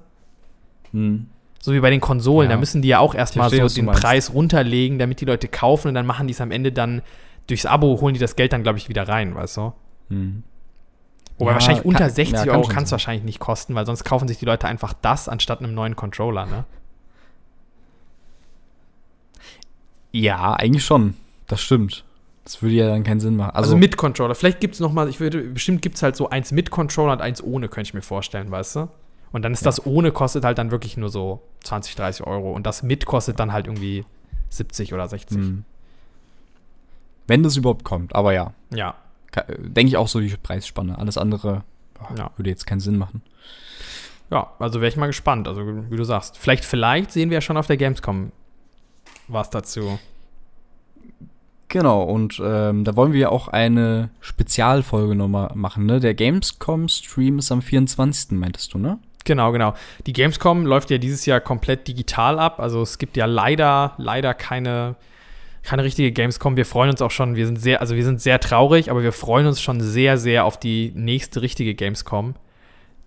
Hm. 0.94 1.28
So 1.62 1.74
wie 1.74 1.80
bei 1.80 1.90
den 1.92 2.02
Konsolen, 2.02 2.50
Ja. 2.50 2.56
da 2.56 2.60
müssen 2.60 2.82
die 2.82 2.88
ja 2.88 3.00
auch 3.00 3.14
erstmal 3.14 3.50
so 3.50 3.68
den. 3.68 3.86
Preis 3.86 4.34
runterlegen, 4.34 4.98
damit 4.98 5.22
die 5.22 5.26
Leute 5.26 5.48
kaufen 5.48 5.90
und 5.90 5.94
dann 5.94 6.06
machen 6.08 6.28
die 6.28 6.34
es 6.34 6.42
am 6.42 6.50
Ende 6.52 6.72
dann 6.72 7.02
durchs 7.48 7.66
Abo, 7.68 8.02
holen 8.02 8.14
die 8.16 8.20
das 8.20 8.36
Geld 8.36 8.52
dann, 8.54 8.64
glaube 8.64 8.80
ich, 8.80 8.90
wieder 8.90 9.08
rein, 9.08 9.36
weißt 9.36 9.58
du? 9.58 9.74
Hm. 10.10 10.44
Wobei 11.38 11.52
Ja, 11.52 11.56
wahrscheinlich 11.56 11.86
unter 11.86 12.00
kann- 12.06 12.10
60 12.10 12.34
ja, 12.40 12.46
kann 12.46 12.56
Euro 12.56 12.68
kann 12.68 12.84
es 12.84 12.92
wahrscheinlich 12.92 13.24
nicht 13.24 13.40
kosten, 13.40 13.76
weil 13.76 13.86
sonst 13.86 14.04
kaufen 14.04 14.28
sich 14.28 14.38
die 14.40 14.46
Leute 14.46 14.68
einfach 14.68 14.94
das 15.02 15.30
anstatt 15.30 15.60
einem 15.60 15.74
neuen 15.74 15.96
Controller, 15.96 16.46
ne? 16.46 16.66
Ja, 20.12 20.54
eigentlich 20.54 20.84
schon. 20.86 21.16
Das 21.48 21.62
stimmt. 21.62 22.04
Das 22.44 22.62
würde 22.62 22.76
ja 22.76 22.88
dann 22.88 23.04
keinen 23.04 23.20
Sinn 23.20 23.36
machen. 23.36 23.52
Also, 23.52 23.70
Also, 23.72 23.78
mit 23.78 23.98
Controller. 23.98 24.36
Vielleicht 24.36 24.60
gibt 24.60 24.74
es 24.74 24.80
noch 24.80 24.92
mal, 24.92 25.08
ich 25.10 25.20
würde, 25.20 25.42
bestimmt 25.44 25.82
gibt 25.82 25.96
es 25.96 26.04
halt 26.04 26.16
so 26.16 26.30
eins 26.30 26.52
mit 26.52 26.72
Controller 26.72 27.14
und 27.14 27.22
eins 27.22 27.42
ohne, 27.44 27.70
könnte 27.70 27.90
ich 27.90 27.94
mir 27.94 28.02
vorstellen, 28.02 28.50
weißt 28.52 28.76
du? 28.78 28.88
Und 29.32 29.44
dann 29.44 29.54
ist 29.54 29.62
Ja. 29.62 29.66
das 29.66 29.86
ohne 29.86 30.12
kostet 30.12 30.44
halt 30.44 30.58
dann 30.58 30.72
wirklich 30.72 30.98
nur 30.98 31.10
so 31.10 31.42
20, 31.64 31.96
30 31.96 32.28
Euro 32.28 32.52
und 32.54 32.66
das 32.66 32.84
mit 32.84 33.06
kostet 33.06 33.40
dann 33.40 33.54
halt 33.54 33.68
irgendwie 33.68 34.06
70 34.50 34.94
oder 34.94 35.08
60. 35.08 35.38
hm. 35.38 35.66
wenn 37.28 37.44
das 37.44 37.56
überhaupt 37.56 37.84
kommt. 37.86 38.14
Aber 38.16 38.34
ja, 38.34 38.54
Ja, 38.74 38.96
denke 39.58 39.88
ich 39.88 39.96
auch 39.98 40.10
so 40.10 40.20
die 40.20 40.36
Preisspanne. 40.36 40.98
Alles 40.98 41.18
andere 41.18 41.64
boah, 41.94 42.10
Ja. 42.18 42.32
würde 42.36 42.50
jetzt 42.50 42.68
keinen 42.68 42.82
Sinn 42.82 42.98
machen. 42.98 43.22
Ja, 44.30 44.52
also 44.60 44.82
wäre 44.82 44.90
ich 44.90 44.98
mal 44.98 45.08
gespannt. 45.08 45.48
Also, 45.48 45.62
wie 45.90 45.96
du 45.96 46.04
sagst. 46.04 46.38
Vielleicht, 46.38 46.66
vielleicht 46.66 47.12
sehen 47.12 47.30
wir 47.30 47.36
ja 47.36 47.42
schon 47.42 47.58
auf 47.58 47.68
der 47.68 47.78
Gamescom 47.78 48.32
was 49.28 49.50
dazu. 49.50 49.98
Genau, 51.70 52.04
und 52.04 52.42
ähm, 52.44 52.84
da 52.84 52.96
wollen 52.98 53.14
wir 53.14 53.20
ja 53.22 53.30
auch 53.30 53.48
eine 53.48 54.10
Spezialfolge 54.20 55.16
nochmal 55.16 55.52
machen, 55.56 55.86
ne? 55.86 56.02
Der 56.02 56.14
Gamescom-Stream 56.14 57.40
ist 57.40 57.50
am 57.52 57.62
24. 57.62 58.32
meintest 58.38 58.74
du, 58.74 58.78
ne? 58.78 59.00
Genau, 59.26 59.52
genau. 59.52 59.74
Die 60.08 60.14
Gamescom 60.14 60.66
läuft 60.66 60.90
ja 60.90 60.98
dieses 60.98 61.26
Jahr 61.26 61.40
komplett 61.40 61.88
digital 61.88 62.40
ab. 62.40 62.60
Also 62.60 62.82
es 62.82 62.98
gibt 62.98 63.18
ja 63.18 63.26
leider, 63.26 63.94
leider 63.98 64.34
keine, 64.34 64.96
keine 65.64 65.84
richtige 65.84 66.12
Gamescom. 66.12 66.58
Wir 66.58 66.66
freuen 66.66 66.90
uns 66.90 67.02
auch 67.02 67.12
schon, 67.12 67.36
wir 67.36 67.46
sind 67.46 67.62
sehr, 67.62 67.82
also 67.82 67.96
wir 67.96 68.04
sind 68.04 68.20
sehr 68.22 68.40
traurig, 68.40 68.90
aber 68.90 69.04
wir 69.04 69.12
freuen 69.14 69.46
uns 69.48 69.62
schon 69.62 69.80
sehr, 69.82 70.18
sehr 70.18 70.46
auf 70.46 70.60
die 70.60 70.92
nächste 70.96 71.42
richtige 71.42 71.76
Gamescom. 71.76 72.34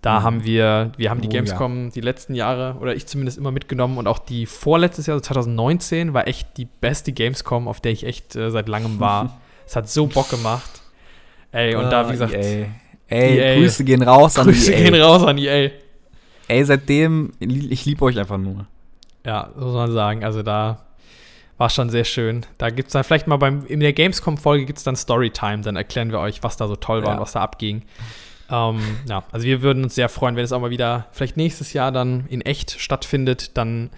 Da 0.01 0.19
Mhm. 0.19 0.23
haben 0.23 0.43
wir, 0.45 0.91
wir 0.97 1.09
haben 1.09 1.19
die 1.21 1.27
Oh, 1.27 1.31
Gamescom 1.31 1.89
die 1.91 2.01
letzten 2.01 2.35
Jahre, 2.35 2.75
oder 2.79 2.95
ich 2.95 3.07
zumindest 3.07 3.37
immer 3.39 3.51
mitgenommen 3.51 3.97
und 3.97 4.07
auch 4.07 4.19
die 4.19 4.45
vorletztes 4.45 5.07
Jahr, 5.07 5.15
also 5.15 5.23
2019, 5.25 6.13
war 6.13 6.27
echt 6.27 6.57
die 6.57 6.65
beste 6.65 7.11
Gamescom, 7.11 7.67
auf 7.67 7.81
der 7.81 7.91
ich 7.91 8.05
echt 8.05 8.35
äh, 8.35 8.51
seit 8.51 8.69
langem 8.69 8.99
war. 8.99 9.39
es 9.65 9.75
hat 9.75 9.89
so 9.89 10.05
Bock 10.05 10.29
gemacht. 10.29 10.69
Ey, 11.51 11.75
und 11.75 11.89
da, 11.89 12.07
wie 12.07 12.11
gesagt, 12.11 12.35
Ah, 12.35 12.39
EA. 12.39 12.65
Ey, 13.07 13.37
EA. 13.39 13.55
Grüße 13.55 13.83
gehen 13.83 14.01
raus 14.03 14.37
an 14.37 14.45
Grüße 14.45 14.73
EA. 14.73 14.83
gehen 14.91 15.01
raus 15.01 15.23
an 15.23 15.37
EA. 15.39 15.69
Ey, 16.47 16.63
seitdem, 16.63 17.31
ich 17.39 17.85
liebe 17.85 18.03
euch 18.05 18.19
einfach 18.19 18.37
nur. 18.37 18.67
Ja, 19.25 19.49
muss 19.55 19.73
man 19.73 19.91
sagen. 19.91 20.23
Also 20.23 20.43
da 20.43 20.79
war 21.57 21.69
schon 21.69 21.89
sehr 21.89 22.03
schön. 22.03 22.45
Da 22.57 22.69
gibt 22.69 22.87
es 22.87 22.93
dann 22.93 23.03
vielleicht 23.03 23.27
mal 23.27 23.37
beim, 23.37 23.65
in 23.65 23.79
der 23.79 23.93
Gamescom-Folge 23.93 24.65
gibt 24.65 24.77
es 24.77 24.83
dann 24.83 24.95
Storytime. 24.95 25.61
Dann 25.61 25.75
erklären 25.75 26.11
wir 26.11 26.19
euch, 26.19 26.43
was 26.43 26.57
da 26.57 26.67
so 26.67 26.75
toll 26.75 27.01
war 27.01 27.09
Ja. 27.09 27.15
und 27.15 27.21
was 27.21 27.31
da 27.31 27.41
abging. 27.41 27.83
Ähm, 28.51 28.79
ja, 29.09 29.23
also 29.31 29.45
wir 29.45 29.63
würden 29.63 29.83
uns 29.83 29.95
sehr 29.95 30.09
freuen, 30.09 30.35
wenn 30.35 30.43
es 30.43 30.51
auch 30.51 30.59
mal 30.61 30.69
wieder 30.69 31.07
vielleicht 31.11 31.35
nächstes 31.37 31.73
Jahr 31.73 31.91
dann 31.91 32.25
in 32.27 32.41
echt 32.41 32.79
stattfindet. 32.79 33.57
Dann 33.57 33.89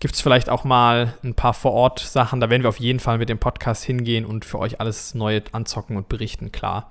gibt 0.00 0.14
es 0.14 0.20
vielleicht 0.20 0.50
auch 0.50 0.64
mal 0.64 1.14
ein 1.24 1.34
paar 1.34 1.54
Vor-Ort-Sachen. 1.54 2.40
Da 2.40 2.50
werden 2.50 2.62
wir 2.62 2.68
auf 2.68 2.80
jeden 2.80 3.00
Fall 3.00 3.16
mit 3.16 3.28
dem 3.30 3.38
Podcast 3.38 3.84
hingehen 3.84 4.26
und 4.26 4.44
für 4.44 4.58
euch 4.58 4.80
alles 4.80 5.14
Neue 5.14 5.42
anzocken 5.52 5.96
und 5.96 6.08
berichten, 6.10 6.52
klar. 6.52 6.90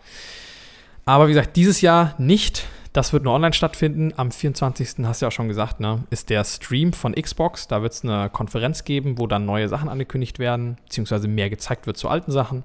Aber 1.06 1.28
wie 1.28 1.34
gesagt, 1.34 1.56
dieses 1.56 1.82
Jahr 1.82 2.16
nicht. 2.18 2.66
Das 2.92 3.14
wird 3.14 3.24
nur 3.24 3.34
online 3.34 3.54
stattfinden. 3.54 4.14
Am 4.18 4.32
24. 4.32 5.06
hast 5.06 5.22
du 5.22 5.26
ja 5.26 5.28
auch 5.28 5.34
schon 5.34 5.48
gesagt, 5.48 5.80
ne, 5.80 6.04
ist 6.10 6.30
der 6.30 6.44
Stream 6.44 6.92
von 6.92 7.14
Xbox. 7.14 7.68
Da 7.68 7.84
wird 7.84 7.94
es 7.94 8.04
eine 8.04 8.30
Konferenz 8.30 8.84
geben, 8.84 9.20
wo 9.20 9.28
dann 9.28 9.46
neue 9.46 9.70
Sachen 9.70 9.90
angekündigt 9.90 10.40
werden, 10.40 10.78
beziehungsweise 10.86 11.28
mehr 11.28 11.50
gezeigt 11.50 11.86
wird 11.86 11.98
zu 11.98 12.10
alten 12.10 12.32
Sachen. 12.32 12.64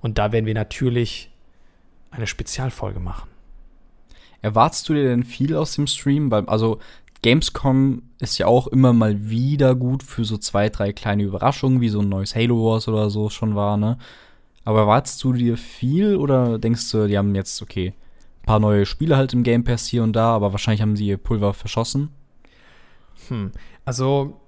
Und 0.00 0.18
da 0.18 0.30
werden 0.30 0.46
wir 0.46 0.54
natürlich 0.54 1.30
eine 2.10 2.28
Spezialfolge 2.28 3.00
machen. 3.00 3.28
Erwartest 4.42 4.88
du 4.88 4.94
dir 4.94 5.04
denn 5.04 5.24
viel 5.24 5.56
aus 5.56 5.74
dem 5.74 5.86
Stream? 5.86 6.32
Also, 6.32 6.78
Gamescom 7.22 8.02
ist 8.20 8.36
ja 8.38 8.46
auch 8.46 8.66
immer 8.66 8.92
mal 8.92 9.30
wieder 9.30 9.74
gut 9.74 10.02
für 10.02 10.24
so 10.24 10.36
zwei, 10.36 10.68
drei 10.68 10.92
kleine 10.92 11.22
Überraschungen, 11.22 11.80
wie 11.80 11.88
so 11.88 12.00
ein 12.00 12.10
neues 12.10 12.36
Halo 12.36 12.62
Wars 12.62 12.86
oder 12.86 13.08
so 13.08 13.30
schon 13.30 13.54
war, 13.54 13.78
ne? 13.78 13.98
Aber 14.64 14.80
erwartest 14.80 15.24
du 15.24 15.32
dir 15.32 15.56
viel 15.56 16.16
oder 16.16 16.58
denkst 16.58 16.90
du, 16.90 17.06
die 17.06 17.16
haben 17.16 17.34
jetzt, 17.34 17.60
okay, 17.62 17.94
paar 18.44 18.60
neue 18.60 18.86
Spiele 18.86 19.16
halt 19.16 19.32
im 19.32 19.42
Game 19.42 19.64
Pass 19.64 19.86
hier 19.86 20.02
und 20.02 20.12
da, 20.14 20.34
aber 20.34 20.52
wahrscheinlich 20.52 20.82
haben 20.82 20.96
sie 20.96 21.06
ihr 21.06 21.16
Pulver 21.16 21.54
verschossen? 21.54 22.10
Hm. 23.28 23.52
Also, 23.84 24.40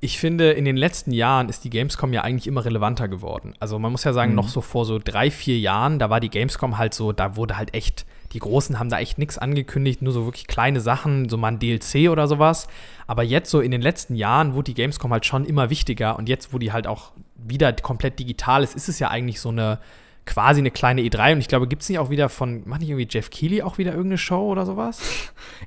ich 0.00 0.18
finde, 0.18 0.50
in 0.52 0.64
den 0.64 0.76
letzten 0.76 1.12
Jahren 1.12 1.48
ist 1.48 1.64
die 1.64 1.70
Gamescom 1.70 2.12
ja 2.12 2.22
eigentlich 2.22 2.46
immer 2.46 2.64
relevanter 2.64 3.08
geworden. 3.08 3.54
Also, 3.60 3.78
man 3.78 3.92
muss 3.92 4.04
ja 4.04 4.12
sagen, 4.12 4.32
Mhm. 4.32 4.36
noch 4.36 4.48
so 4.48 4.60
vor 4.60 4.84
so 4.84 4.98
drei, 4.98 5.30
vier 5.30 5.58
Jahren, 5.58 5.98
da 5.98 6.10
war 6.10 6.20
die 6.20 6.30
Gamescom 6.30 6.78
halt 6.78 6.94
so, 6.94 7.12
da 7.12 7.36
wurde 7.36 7.56
halt 7.56 7.74
echt, 7.74 8.04
die 8.32 8.38
Großen 8.38 8.78
haben 8.78 8.88
da 8.88 8.98
echt 8.98 9.18
nichts 9.18 9.38
angekündigt, 9.38 10.02
nur 10.02 10.12
so 10.12 10.24
wirklich 10.24 10.46
kleine 10.46 10.80
Sachen, 10.80 11.28
so 11.28 11.36
mal 11.36 11.48
ein 11.48 11.58
DLC 11.58 12.08
oder 12.10 12.26
sowas. 12.26 12.66
Aber 13.06 13.22
jetzt 13.22 13.50
so 13.50 13.60
in 13.60 13.70
den 13.70 13.82
letzten 13.82 14.14
Jahren 14.14 14.54
wurde 14.54 14.64
die 14.72 14.74
Gamescom 14.74 15.12
halt 15.12 15.26
schon 15.26 15.44
immer 15.44 15.68
wichtiger 15.70 16.18
und 16.18 16.28
jetzt, 16.28 16.52
wo 16.52 16.58
die 16.58 16.72
halt 16.72 16.86
auch 16.86 17.12
wieder 17.36 17.72
komplett 17.74 18.18
digital 18.18 18.62
ist, 18.62 18.74
ist 18.74 18.88
es 18.88 18.98
ja 18.98 19.08
eigentlich 19.08 19.40
so 19.40 19.50
eine 19.50 19.78
quasi 20.24 20.60
eine 20.60 20.70
kleine 20.70 21.00
E3 21.02 21.32
und 21.32 21.38
ich 21.40 21.48
glaube, 21.48 21.66
gibt 21.66 21.82
es 21.82 21.88
nicht 21.88 21.98
auch 21.98 22.08
wieder 22.08 22.28
von, 22.28 22.62
macht 22.68 22.80
nicht 22.80 22.90
irgendwie 22.90 23.08
Jeff 23.10 23.28
Keighley 23.30 23.60
auch 23.62 23.78
wieder 23.78 23.90
irgendeine 23.90 24.18
Show 24.18 24.50
oder 24.52 24.64
sowas? 24.64 25.00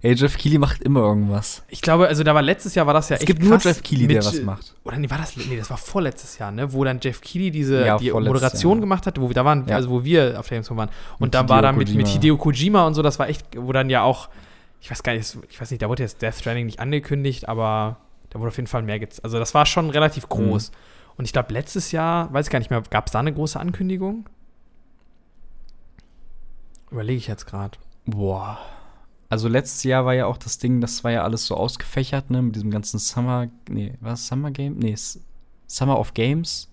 Ey, 0.01 0.13
Jeff 0.13 0.37
Keighley 0.37 0.57
macht 0.59 0.81
immer 0.81 1.01
irgendwas. 1.01 1.63
Ich 1.67 1.81
glaube, 1.81 2.07
also 2.07 2.23
da 2.23 2.33
war 2.33 2.41
letztes 2.41 2.73
Jahr 2.73 2.87
war 2.87 2.93
das 2.93 3.09
ja 3.09 3.15
Es 3.15 3.21
echt 3.21 3.27
gibt 3.27 3.43
nur 3.43 3.57
Jeff 3.57 3.83
Keighley, 3.83 4.07
der 4.07 4.23
was 4.23 4.41
macht. 4.43 4.73
Oder 4.85 4.97
nee, 4.97 5.09
war 5.09 5.17
das, 5.17 5.35
nee, 5.35 5.57
das 5.57 5.69
war 5.69 5.77
vorletztes 5.77 6.37
Jahr, 6.37 6.51
ne, 6.51 6.71
wo 6.71 6.83
dann 6.85 6.99
Jeff 7.01 7.19
Keighley 7.19 7.51
diese 7.51 7.85
Ja, 7.85 7.97
die 7.97 8.11
Moderation 8.11 8.77
Jahr. 8.77 8.81
gemacht 8.81 9.05
hat, 9.07 9.19
wo 9.19 9.27
wir 9.29 9.33
da 9.33 9.43
waren, 9.43 9.67
Ja. 9.67 9.75
also 9.75 9.89
wo 9.89 10.03
wir 10.05 10.39
auf 10.39 10.47
der 10.47 10.57
Gamescom 10.57 10.77
waren. 10.77 10.89
Und 11.19 11.21
Mit 11.27 11.33
dann 11.33 11.49
war 11.49 11.57
Hideo 11.57 11.71
da 11.71 11.77
mit, 11.77 11.93
mit. 11.93 12.07
Hideo 12.07 12.37
Kojima 12.37 12.87
und 12.87 12.93
so, 12.93 13.01
das 13.01 13.19
war 13.19 13.27
echt, 13.27 13.45
wo 13.57 13.73
dann 13.73 13.89
ja 13.89 14.03
auch, 14.03 14.29
ich 14.79 14.89
weiß 14.89 15.03
gar 15.03 15.13
nicht, 15.13 15.37
ich 15.49 15.59
weiß 15.59 15.69
nicht, 15.71 15.81
da 15.81 15.89
wurde 15.89 16.03
jetzt 16.03 16.21
Death 16.21 16.35
Stranding 16.35 16.65
nicht 16.65 16.79
angekündigt, 16.79 17.49
aber 17.49 17.97
da 18.29 18.39
wurde 18.39 18.49
auf 18.49 18.55
jeden 18.57 18.67
Fall 18.67 18.83
mehr 18.83 18.99
gezeigt. 18.99 19.25
Also 19.25 19.37
das 19.37 19.53
war 19.53 19.65
schon 19.65 19.89
relativ 19.89 20.29
groß. 20.29 20.71
Mhm. 20.71 20.75
Und 21.17 21.25
ich 21.25 21.33
glaube, 21.33 21.53
letztes 21.53 21.91
Jahr, 21.91 22.31
weiß 22.33 22.47
ich 22.47 22.51
gar 22.51 22.59
nicht 22.59 22.69
mehr, 22.71 22.81
gab 22.89 23.07
es 23.07 23.11
da 23.13 23.19
eine 23.19 23.33
große 23.33 23.59
Ankündigung? 23.59 24.25
Überlege 26.91 27.17
ich 27.17 27.27
jetzt 27.27 27.45
gerade. 27.45 27.77
Boah. 28.05 28.59
Also 29.29 29.47
letztes 29.47 29.83
Jahr 29.83 30.05
war 30.05 30.13
ja 30.13 30.27
auch 30.27 30.37
das 30.37 30.59
Ding, 30.59 30.81
das 30.81 31.03
war 31.03 31.11
ja 31.11 31.23
alles 31.23 31.47
so 31.47 31.55
ausgefächert, 31.55 32.29
ne, 32.29 32.41
mit 32.41 32.55
diesem 32.55 32.71
ganzen 32.71 32.99
Summer, 32.99 33.47
nee, 33.69 33.93
was 33.99 34.27
Summer 34.27 34.51
Game? 34.51 34.77
Nee, 34.77 34.95
Summer 35.67 35.99
of 35.99 36.13
Games. 36.13 36.69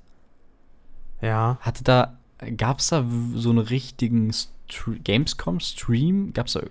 Ja. 1.20 1.58
Hatte 1.60 1.82
da, 1.82 2.18
gab's 2.56 2.88
da 2.88 3.04
so 3.34 3.50
einen 3.50 3.58
richtigen 3.58 4.32
Stre 4.32 4.96
Gamescom-Stream? 5.02 6.34
Gab's 6.34 6.52
da, 6.52 6.62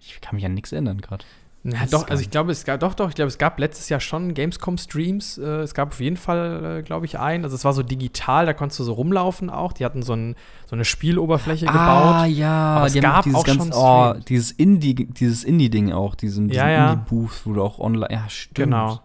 ich 0.00 0.20
kann 0.20 0.36
mich 0.36 0.46
an 0.46 0.54
nichts 0.54 0.72
erinnern 0.72 1.00
gerade. 1.00 1.24
Ja, 1.64 1.80
doch, 1.90 2.08
also 2.08 2.22
ich 2.22 2.30
glaube, 2.30 2.52
es 2.52 2.64
gab 2.64 2.80
doch, 2.80 2.94
doch, 2.94 3.08
ich 3.08 3.14
glaube, 3.16 3.28
es 3.28 3.36
gab 3.36 3.58
letztes 3.58 3.88
Jahr 3.88 4.00
schon 4.00 4.32
Gamescom-Streams. 4.32 5.38
Äh, 5.38 5.42
es 5.62 5.74
gab 5.74 5.88
auf 5.88 6.00
jeden 6.00 6.16
Fall, 6.16 6.78
äh, 6.78 6.82
glaube 6.82 7.04
ich, 7.04 7.18
einen. 7.18 7.44
Also 7.44 7.56
es 7.56 7.64
war 7.64 7.72
so 7.72 7.82
digital, 7.82 8.46
da 8.46 8.52
konntest 8.54 8.78
du 8.80 8.84
so 8.84 8.92
rumlaufen 8.92 9.50
auch. 9.50 9.72
Die 9.72 9.84
hatten 9.84 10.02
so, 10.02 10.14
ein, 10.14 10.36
so 10.66 10.76
eine 10.76 10.84
Spieloberfläche 10.84 11.66
Ah, 11.68 12.22
gebaut. 12.22 12.36
ja, 12.36 12.76
Aber 12.76 12.86
es 12.86 12.94
gab 12.94 13.24
dieses 13.24 13.38
auch 13.38 13.44
ganz, 13.44 13.64
schon 13.64 13.72
oh, 13.74 14.14
dieses 14.28 14.52
Indie, 14.52 14.94
dieses 14.94 15.42
Indie-Ding 15.44 15.92
auch, 15.92 16.14
diesen, 16.14 16.48
diesen 16.48 16.58
Ja, 16.60 16.70
ja. 16.70 16.92
Indie-Booth, 16.92 17.42
wo 17.44 17.52
du 17.52 17.62
auch 17.62 17.80
online, 17.80 18.08
ja, 18.12 18.28
stimmt. 18.28 18.54
Genau. 18.70 19.00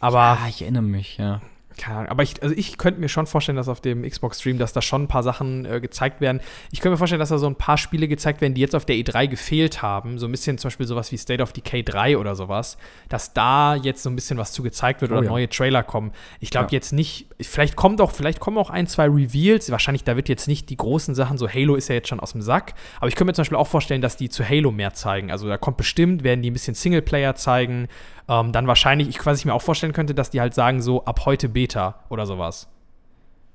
Aber, 0.00 0.20
ah, 0.20 0.46
ich 0.48 0.62
erinnere 0.62 0.82
mich, 0.82 1.16
ja. 1.16 1.40
Keine 1.76 1.98
Ahnung, 1.98 2.10
aber 2.10 2.22
ich, 2.22 2.42
also 2.42 2.54
ich 2.56 2.78
könnte 2.78 3.00
mir 3.00 3.08
schon 3.08 3.26
vorstellen, 3.26 3.56
dass 3.56 3.68
auf 3.68 3.80
dem 3.80 4.02
Xbox-Stream, 4.02 4.58
dass 4.58 4.72
da 4.72 4.82
schon 4.82 5.02
ein 5.02 5.08
paar 5.08 5.22
Sachen 5.22 5.64
äh, 5.64 5.80
gezeigt 5.80 6.20
werden. 6.20 6.40
Ich 6.72 6.80
könnte 6.80 6.92
mir 6.92 6.96
vorstellen, 6.98 7.20
dass 7.20 7.28
da 7.28 7.38
so 7.38 7.46
ein 7.46 7.56
paar 7.56 7.78
Spiele 7.78 8.08
gezeigt 8.08 8.40
werden, 8.40 8.54
die 8.54 8.60
jetzt 8.60 8.74
auf 8.74 8.84
der 8.84 8.96
E3 8.96 9.28
gefehlt 9.28 9.82
haben. 9.82 10.18
So 10.18 10.26
ein 10.26 10.30
bisschen 10.32 10.58
zum 10.58 10.68
Beispiel 10.68 10.86
sowas 10.86 11.12
wie 11.12 11.16
State 11.18 11.42
of 11.42 11.52
Decay 11.52 11.82
3 11.82 12.18
oder 12.18 12.34
sowas. 12.34 12.76
Dass 13.08 13.32
da 13.32 13.74
jetzt 13.76 14.02
so 14.02 14.10
ein 14.10 14.16
bisschen 14.16 14.38
was 14.38 14.52
zu 14.52 14.62
gezeigt 14.62 15.00
wird 15.00 15.12
Oh 15.12 15.16
oder 15.16 15.24
ja. 15.24 15.30
neue 15.30 15.48
Trailer 15.48 15.82
kommen. 15.82 16.12
Ich 16.40 16.50
glaube 16.50 16.66
Ja. 16.66 16.72
jetzt 16.72 16.92
nicht, 16.92 17.26
vielleicht 17.40 17.76
kommt 17.76 18.00
auch, 18.00 18.10
vielleicht 18.12 18.40
kommen 18.40 18.58
auch 18.58 18.70
ein, 18.70 18.86
zwei 18.86 19.06
Reveals. 19.06 19.70
Wahrscheinlich, 19.70 20.04
da 20.04 20.16
wird 20.16 20.28
jetzt 20.28 20.48
nicht 20.48 20.70
die 20.70 20.76
großen 20.76 21.14
Sachen, 21.14 21.38
so 21.38 21.48
Halo 21.48 21.74
ist 21.74 21.88
ja 21.88 21.94
jetzt 21.94 22.08
schon 22.08 22.20
aus 22.20 22.32
dem 22.32 22.42
Sack. 22.42 22.74
Aber 22.98 23.08
ich 23.08 23.14
könnte 23.14 23.30
mir 23.30 23.34
zum 23.34 23.42
Beispiel 23.42 23.58
auch 23.58 23.66
vorstellen, 23.68 24.00
dass 24.00 24.16
die 24.16 24.28
zu 24.28 24.48
Halo 24.48 24.72
mehr 24.72 24.94
zeigen. 24.94 25.30
Also 25.30 25.48
da 25.48 25.58
kommt 25.58 25.76
bestimmt, 25.76 26.24
werden 26.24 26.42
die 26.42 26.50
ein 26.50 26.54
bisschen 26.54 26.74
Singleplayer 26.74 27.34
zeigen. 27.34 27.88
Ähm, 28.28 28.50
dann 28.50 28.66
wahrscheinlich, 28.66 29.08
ich, 29.08 29.24
was 29.24 29.38
ich 29.38 29.44
mir 29.44 29.54
auch 29.54 29.62
vorstellen 29.62 29.92
könnte, 29.92 30.12
dass 30.12 30.30
die 30.30 30.40
halt 30.40 30.52
sagen, 30.52 30.82
so 30.82 31.04
ab 31.04 31.26
heute 31.26 31.48
Beta 31.66 31.94
oder 32.08 32.26
sowas. 32.26 32.68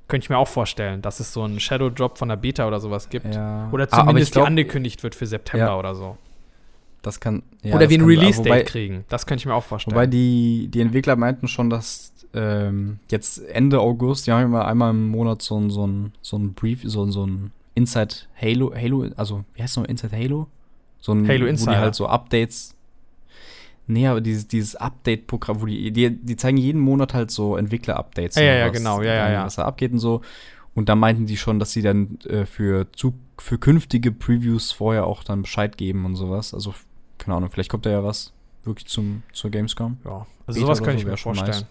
Könnte 0.08 0.26
ich 0.26 0.30
mir 0.30 0.38
auch 0.38 0.48
vorstellen, 0.48 1.02
dass 1.02 1.20
es 1.22 1.32
so 1.32 1.44
einen 1.44 1.60
Shadow 1.60 1.90
Drop 1.90 2.18
von 2.18 2.28
der 2.30 2.36
Beta 2.36 2.68
oder 2.68 2.80
sowas 2.80 3.10
gibt. 3.10 3.34
ja. 3.34 3.70
Oder 3.72 3.88
Ah, 3.92 4.00
zumindest 4.00 4.34
glaub, 4.34 4.46
die 4.46 4.48
angekündigt 4.50 5.04
wird 5.04 5.16
für 5.16 5.26
September 5.26 5.68
Ja. 5.68 5.80
oder 5.80 5.96
so. 5.96 6.18
Das 7.02 7.20
kann, 7.20 7.42
ja, 7.64 7.76
oder 7.76 7.90
wir 7.90 7.98
ein 7.98 8.06
Release-Date 8.06 8.68
kriegen. 8.68 9.06
Das 9.10 9.26
könnte 9.26 9.42
ich 9.42 9.46
mir 9.48 9.56
auch 9.56 9.64
vorstellen. 9.64 9.96
Wobei 9.96 10.06
die, 10.08 10.68
die 10.70 10.82
Entwickler 10.82 11.16
meinten 11.16 11.48
schon, 11.48 11.70
dass 11.70 12.12
ähm, 12.34 13.00
jetzt 13.10 13.40
Ende 13.50 13.80
August, 13.80 14.28
die 14.28 14.32
haben 14.32 14.44
immer 14.46 14.66
einmal 14.66 14.92
im 14.92 15.08
Monat 15.10 15.42
so 15.42 15.58
ein, 15.60 15.70
so 15.70 15.88
ein, 15.88 16.14
so 16.22 16.38
ein 16.38 16.54
Brief, 16.54 16.82
so, 16.86 17.04
ein- 17.04 17.12
so 17.12 17.26
ein 17.26 17.52
Inside 17.74 18.16
Halo, 18.40 18.74
Halo, 18.76 19.06
also 19.18 19.44
wie 19.56 19.64
heißt 19.64 19.72
es 19.74 19.78
noch, 19.78 19.86
Inside 19.90 20.16
Halo? 20.16 20.48
So 21.00 21.14
ein, 21.14 21.28
Halo 21.28 21.46
Wo 21.46 21.50
Insider. 21.50 21.72
die 21.72 21.78
halt 21.78 21.96
so 21.96 22.08
Updates. 22.08 22.76
Nee, 23.92 24.08
aber 24.08 24.22
dieses, 24.22 24.48
dieses 24.48 24.76
Update-Programm, 24.76 25.62
wo 25.62 25.66
die, 25.66 25.92
die, 25.92 26.10
die 26.10 26.36
zeigen 26.38 26.58
jeden 26.58 26.80
Monat 26.80 27.14
halt 27.14 27.30
so 27.30 27.58
Entwickler-Updates. 27.58 28.38
Ja, 28.38 28.44
ja, 28.44 28.52
ne, 28.52 28.60
ja, 28.60 28.68
was 28.68 28.78
genau, 28.78 29.02
ja, 29.02 29.14
ja, 29.14 29.32
ja. 29.32 29.46
Was 29.46 29.56
da 29.56 29.66
abgeht 29.66 29.92
und 29.92 30.00
so. 30.00 30.22
Und 30.74 30.88
da 30.88 30.96
meinten 30.96 31.26
die 31.26 31.36
schon, 31.36 31.60
dass 31.60 31.72
sie 31.74 31.82
dann 31.82 32.18
äh, 32.22 32.46
für, 32.46 32.92
zu, 32.94 33.14
für 33.38 33.58
künftige 33.58 34.14
Previews 34.14 34.72
vorher 34.72 35.06
auch 35.06 35.26
dann 35.26 35.42
Bescheid 35.42 35.78
geben 35.78 36.06
und 36.06 36.16
sowas. 36.16 36.54
Also, 36.54 36.74
keine 37.18 37.36
Ahnung, 37.36 37.50
vielleicht 37.50 37.70
kommt 37.70 37.86
da 37.86 37.90
ja 37.90 38.04
was 38.04 38.32
wirklich 38.64 38.88
zum, 38.88 39.24
zur 39.34 39.52
Gamescom. 39.52 39.98
ja, 40.06 40.26
also 40.48 40.60
Beta 40.60 40.60
sowas 40.60 40.78
könnte 40.80 41.00
so 41.02 41.08
ich 41.08 41.12
mir 41.12 41.18
vorstellen. 41.18 41.66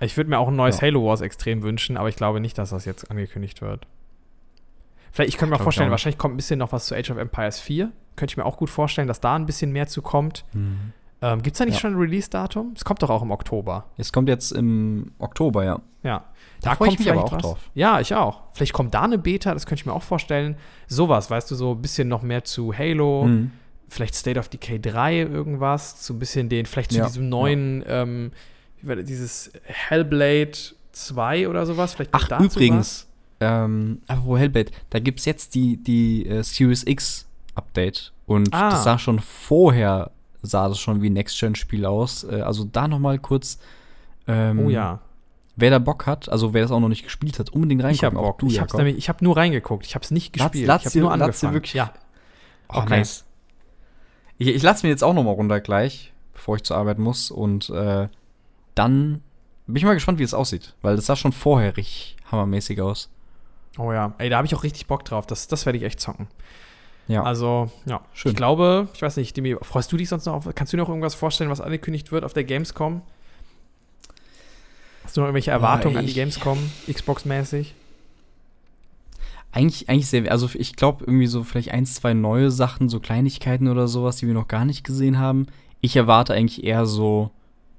Ich 0.00 0.16
würde 0.16 0.30
mir 0.30 0.40
auch 0.40 0.48
ein 0.48 0.56
neues 0.56 0.80
Ja. 0.80 0.88
Halo 0.88 1.04
Wars 1.04 1.20
extrem 1.20 1.62
wünschen, 1.62 1.96
aber 1.96 2.08
ich 2.08 2.16
glaube 2.16 2.40
nicht, 2.40 2.58
dass 2.58 2.70
das 2.70 2.84
jetzt 2.84 3.08
angekündigt 3.12 3.60
wird. 3.60 3.86
Vielleicht, 5.12 5.28
ich 5.28 5.38
könnte 5.38 5.50
mir 5.50 5.56
auch 5.56 5.60
ich 5.60 5.64
vorstellen, 5.64 5.88
auch 5.88 5.92
wahrscheinlich 5.92 6.18
kommt 6.18 6.34
ein 6.34 6.38
bisschen 6.38 6.58
noch 6.58 6.72
was 6.72 6.86
zu 6.86 6.96
Age 6.96 7.10
of 7.10 7.18
Empires 7.18 7.60
4. 7.60 7.92
Könnte 8.16 8.32
ich 8.32 8.36
mir 8.36 8.44
auch 8.44 8.56
gut 8.56 8.70
vorstellen, 8.70 9.06
dass 9.06 9.20
da 9.20 9.36
ein 9.36 9.46
bisschen 9.46 9.70
mehr 9.70 9.86
zu 9.86 10.02
kommt. 10.02 10.44
Ähm, 11.22 11.40
Gibt 11.42 11.54
es 11.54 11.58
da 11.58 11.64
nicht 11.64 11.74
Ja. 11.74 11.80
schon 11.80 11.92
ein 11.94 11.98
Release-Datum? 11.98 12.72
Es 12.76 12.84
kommt 12.84 13.02
doch 13.02 13.10
auch 13.10 13.22
im 13.22 13.30
Oktober. 13.30 13.84
Es 13.96 14.12
kommt 14.12 14.28
jetzt 14.28 14.50
im 14.52 15.12
Oktober, 15.18 15.64
ja. 15.64 15.80
Ja. 16.02 16.24
Da 16.62 16.74
freu 16.74 16.86
ich 16.86 16.98
mich 16.98 17.10
aber 17.10 17.24
auch 17.24 17.32
was. 17.32 17.42
drauf. 17.42 17.70
Ja, 17.74 18.00
ich 18.00 18.14
auch. 18.14 18.42
Vielleicht 18.52 18.72
kommt 18.72 18.92
da 18.94 19.02
eine 19.02 19.18
Beta, 19.18 19.54
das 19.54 19.64
könnte 19.66 19.80
ich 19.82 19.86
mir 19.86 19.92
auch 19.92 20.02
vorstellen. 20.02 20.56
Sowas, 20.88 21.30
weißt 21.30 21.50
du, 21.50 21.54
so 21.54 21.72
ein 21.72 21.82
bisschen 21.82 22.08
noch 22.08 22.22
mehr 22.22 22.44
zu 22.44 22.76
Halo, 22.76 23.24
Mhm. 23.24 23.52
vielleicht 23.88 24.14
State 24.16 24.38
of 24.38 24.48
Decay 24.48 24.80
3 24.80 25.18
irgendwas, 25.20 26.00
zu 26.02 26.12
ein 26.14 26.18
bisschen 26.18 26.48
den, 26.48 26.66
vielleicht 26.66 26.90
zu 26.92 26.98
Ja, 26.98 27.06
diesem 27.06 27.28
neuen, 27.28 27.84
ähm, 27.86 28.32
war 28.82 28.96
das, 28.96 29.04
dieses 29.04 29.52
Hellblade 29.64 30.52
2 30.92 31.48
oder 31.48 31.66
sowas. 31.66 31.94
Vielleicht 31.94 32.10
Ach, 32.14 32.40
übrigens, 32.40 33.06
ähm, 33.40 34.00
apropos 34.08 34.38
Hellblade, 34.40 34.72
da 34.90 34.98
gibt's 34.98 35.24
jetzt 35.24 35.54
die, 35.54 35.76
die 35.76 36.26
äh, 36.26 36.42
Series 36.42 36.84
X 36.86 37.28
Update. 37.54 38.12
Und 38.26 38.48
Ah. 38.52 38.70
das 38.70 38.84
sah 38.84 38.98
schon 38.98 39.18
vorher, 39.20 40.10
sah 40.42 40.68
das 40.68 40.78
schon 40.78 41.02
wie 41.02 41.10
ein 41.10 41.14
Next-Gen-Spiel 41.14 41.86
aus. 41.86 42.24
Äh, 42.24 42.40
also 42.42 42.64
da 42.64 42.88
noch 42.88 42.98
mal 42.98 43.18
kurz, 43.18 43.58
ähm. 44.26 44.66
Oh 44.66 44.70
ja, 44.70 45.00
wer 45.56 45.70
da 45.70 45.78
Bock 45.78 46.06
hat, 46.06 46.28
also 46.28 46.54
wer 46.54 46.62
das 46.62 46.70
auch 46.70 46.80
noch 46.80 46.88
nicht 46.88 47.04
gespielt 47.04 47.38
hat, 47.38 47.50
unbedingt 47.50 47.80
ich 47.90 48.02
habe 48.04 48.16
reingucken. 48.16 48.30
Bock. 48.30 48.38
Du, 48.38 48.46
ich 48.46 48.58
habe 48.58 48.68
Jakob. 48.68 48.78
nämlich, 48.78 48.96
ich 48.96 49.08
habe 49.08 49.22
nur 49.24 49.36
reingeguckt. 49.36 49.86
Ich 49.86 49.94
habe 49.94 50.04
es 50.04 50.10
nicht 50.10 50.32
gespielt. 50.32 50.66
lad's 50.66 50.84
ich 50.86 50.90
habe 50.92 51.00
nur 51.00 51.12
angefangen. 51.12 51.54
wirklich- 51.54 51.74
ja. 51.74 51.92
Oh, 52.68 52.78
Okay. 52.78 52.98
nice. 52.98 53.24
Ich, 54.38 54.48
ich 54.48 54.62
lasse 54.62 54.86
mir 54.86 54.90
jetzt 54.90 55.04
auch 55.04 55.12
noch 55.14 55.22
mal 55.22 55.30
runter 55.32 55.60
gleich, 55.60 56.12
bevor 56.32 56.56
ich 56.56 56.62
zur 56.64 56.76
Arbeit 56.76 56.98
muss. 56.98 57.30
Und 57.30 57.68
äh, 57.70 58.08
dann 58.74 59.22
bin 59.66 59.76
ich 59.76 59.84
mal 59.84 59.94
gespannt, 59.94 60.18
wie 60.18 60.22
es 60.24 60.34
aussieht. 60.34 60.74
Weil 60.82 60.96
das 60.96 61.06
sah 61.06 61.14
schon 61.16 61.32
vorher 61.32 61.76
richtig 61.76 62.16
hammermäßig 62.30 62.80
aus. 62.80 63.10
Oh 63.78 63.92
ja, 63.92 64.14
ey, 64.18 64.28
da 64.30 64.38
habe 64.38 64.46
ich 64.46 64.54
auch 64.54 64.64
richtig 64.64 64.86
Bock 64.86 65.04
drauf. 65.04 65.26
Das, 65.26 65.46
das 65.48 65.64
werde 65.66 65.78
ich 65.78 65.84
echt 65.84 66.00
zocken. 66.00 66.28
Ja. 67.08 67.22
Also, 67.22 67.70
ja. 67.86 68.00
Schön. 68.14 68.30
Ich 68.32 68.36
glaube, 68.36 68.88
ich 68.94 69.02
weiß 69.02 69.16
nicht, 69.16 69.36
Demi, 69.36 69.56
freust 69.60 69.90
du 69.92 69.96
dich 69.96 70.08
sonst 70.08 70.26
noch 70.26 70.34
auf, 70.34 70.48
kannst 70.54 70.72
du 70.72 70.76
dir 70.76 70.82
noch 70.82 70.88
irgendwas 70.88 71.14
vorstellen, 71.14 71.50
was 71.50 71.60
angekündigt 71.60 72.12
wird 72.12 72.24
auf 72.24 72.32
der 72.32 72.44
Gamescom? 72.44 73.02
Hast 75.04 75.16
du 75.16 75.20
noch 75.20 75.26
irgendwelche 75.26 75.50
Erwartungen 75.50 75.96
an 75.96 76.06
die 76.06 76.14
Gamescom, 76.14 76.58
Xbox-mäßig? 76.90 77.74
Eigentlich, 79.50 79.88
eigentlich 79.88 80.08
sehr, 80.08 80.30
also 80.30 80.48
ich 80.54 80.76
glaube 80.76 81.04
irgendwie 81.04 81.26
so 81.26 81.44
vielleicht 81.44 81.72
eins, 81.72 81.94
zwei 81.94 82.14
neue 82.14 82.50
Sachen, 82.50 82.88
so 82.88 83.00
Kleinigkeiten 83.00 83.68
oder 83.68 83.88
sowas, 83.88 84.16
die 84.16 84.26
wir 84.26 84.34
noch 84.34 84.48
gar 84.48 84.64
nicht 84.64 84.84
gesehen 84.84 85.18
haben. 85.18 85.46
Ich 85.80 85.96
erwarte 85.96 86.32
eigentlich 86.32 86.64
eher 86.64 86.86
so 86.86 87.30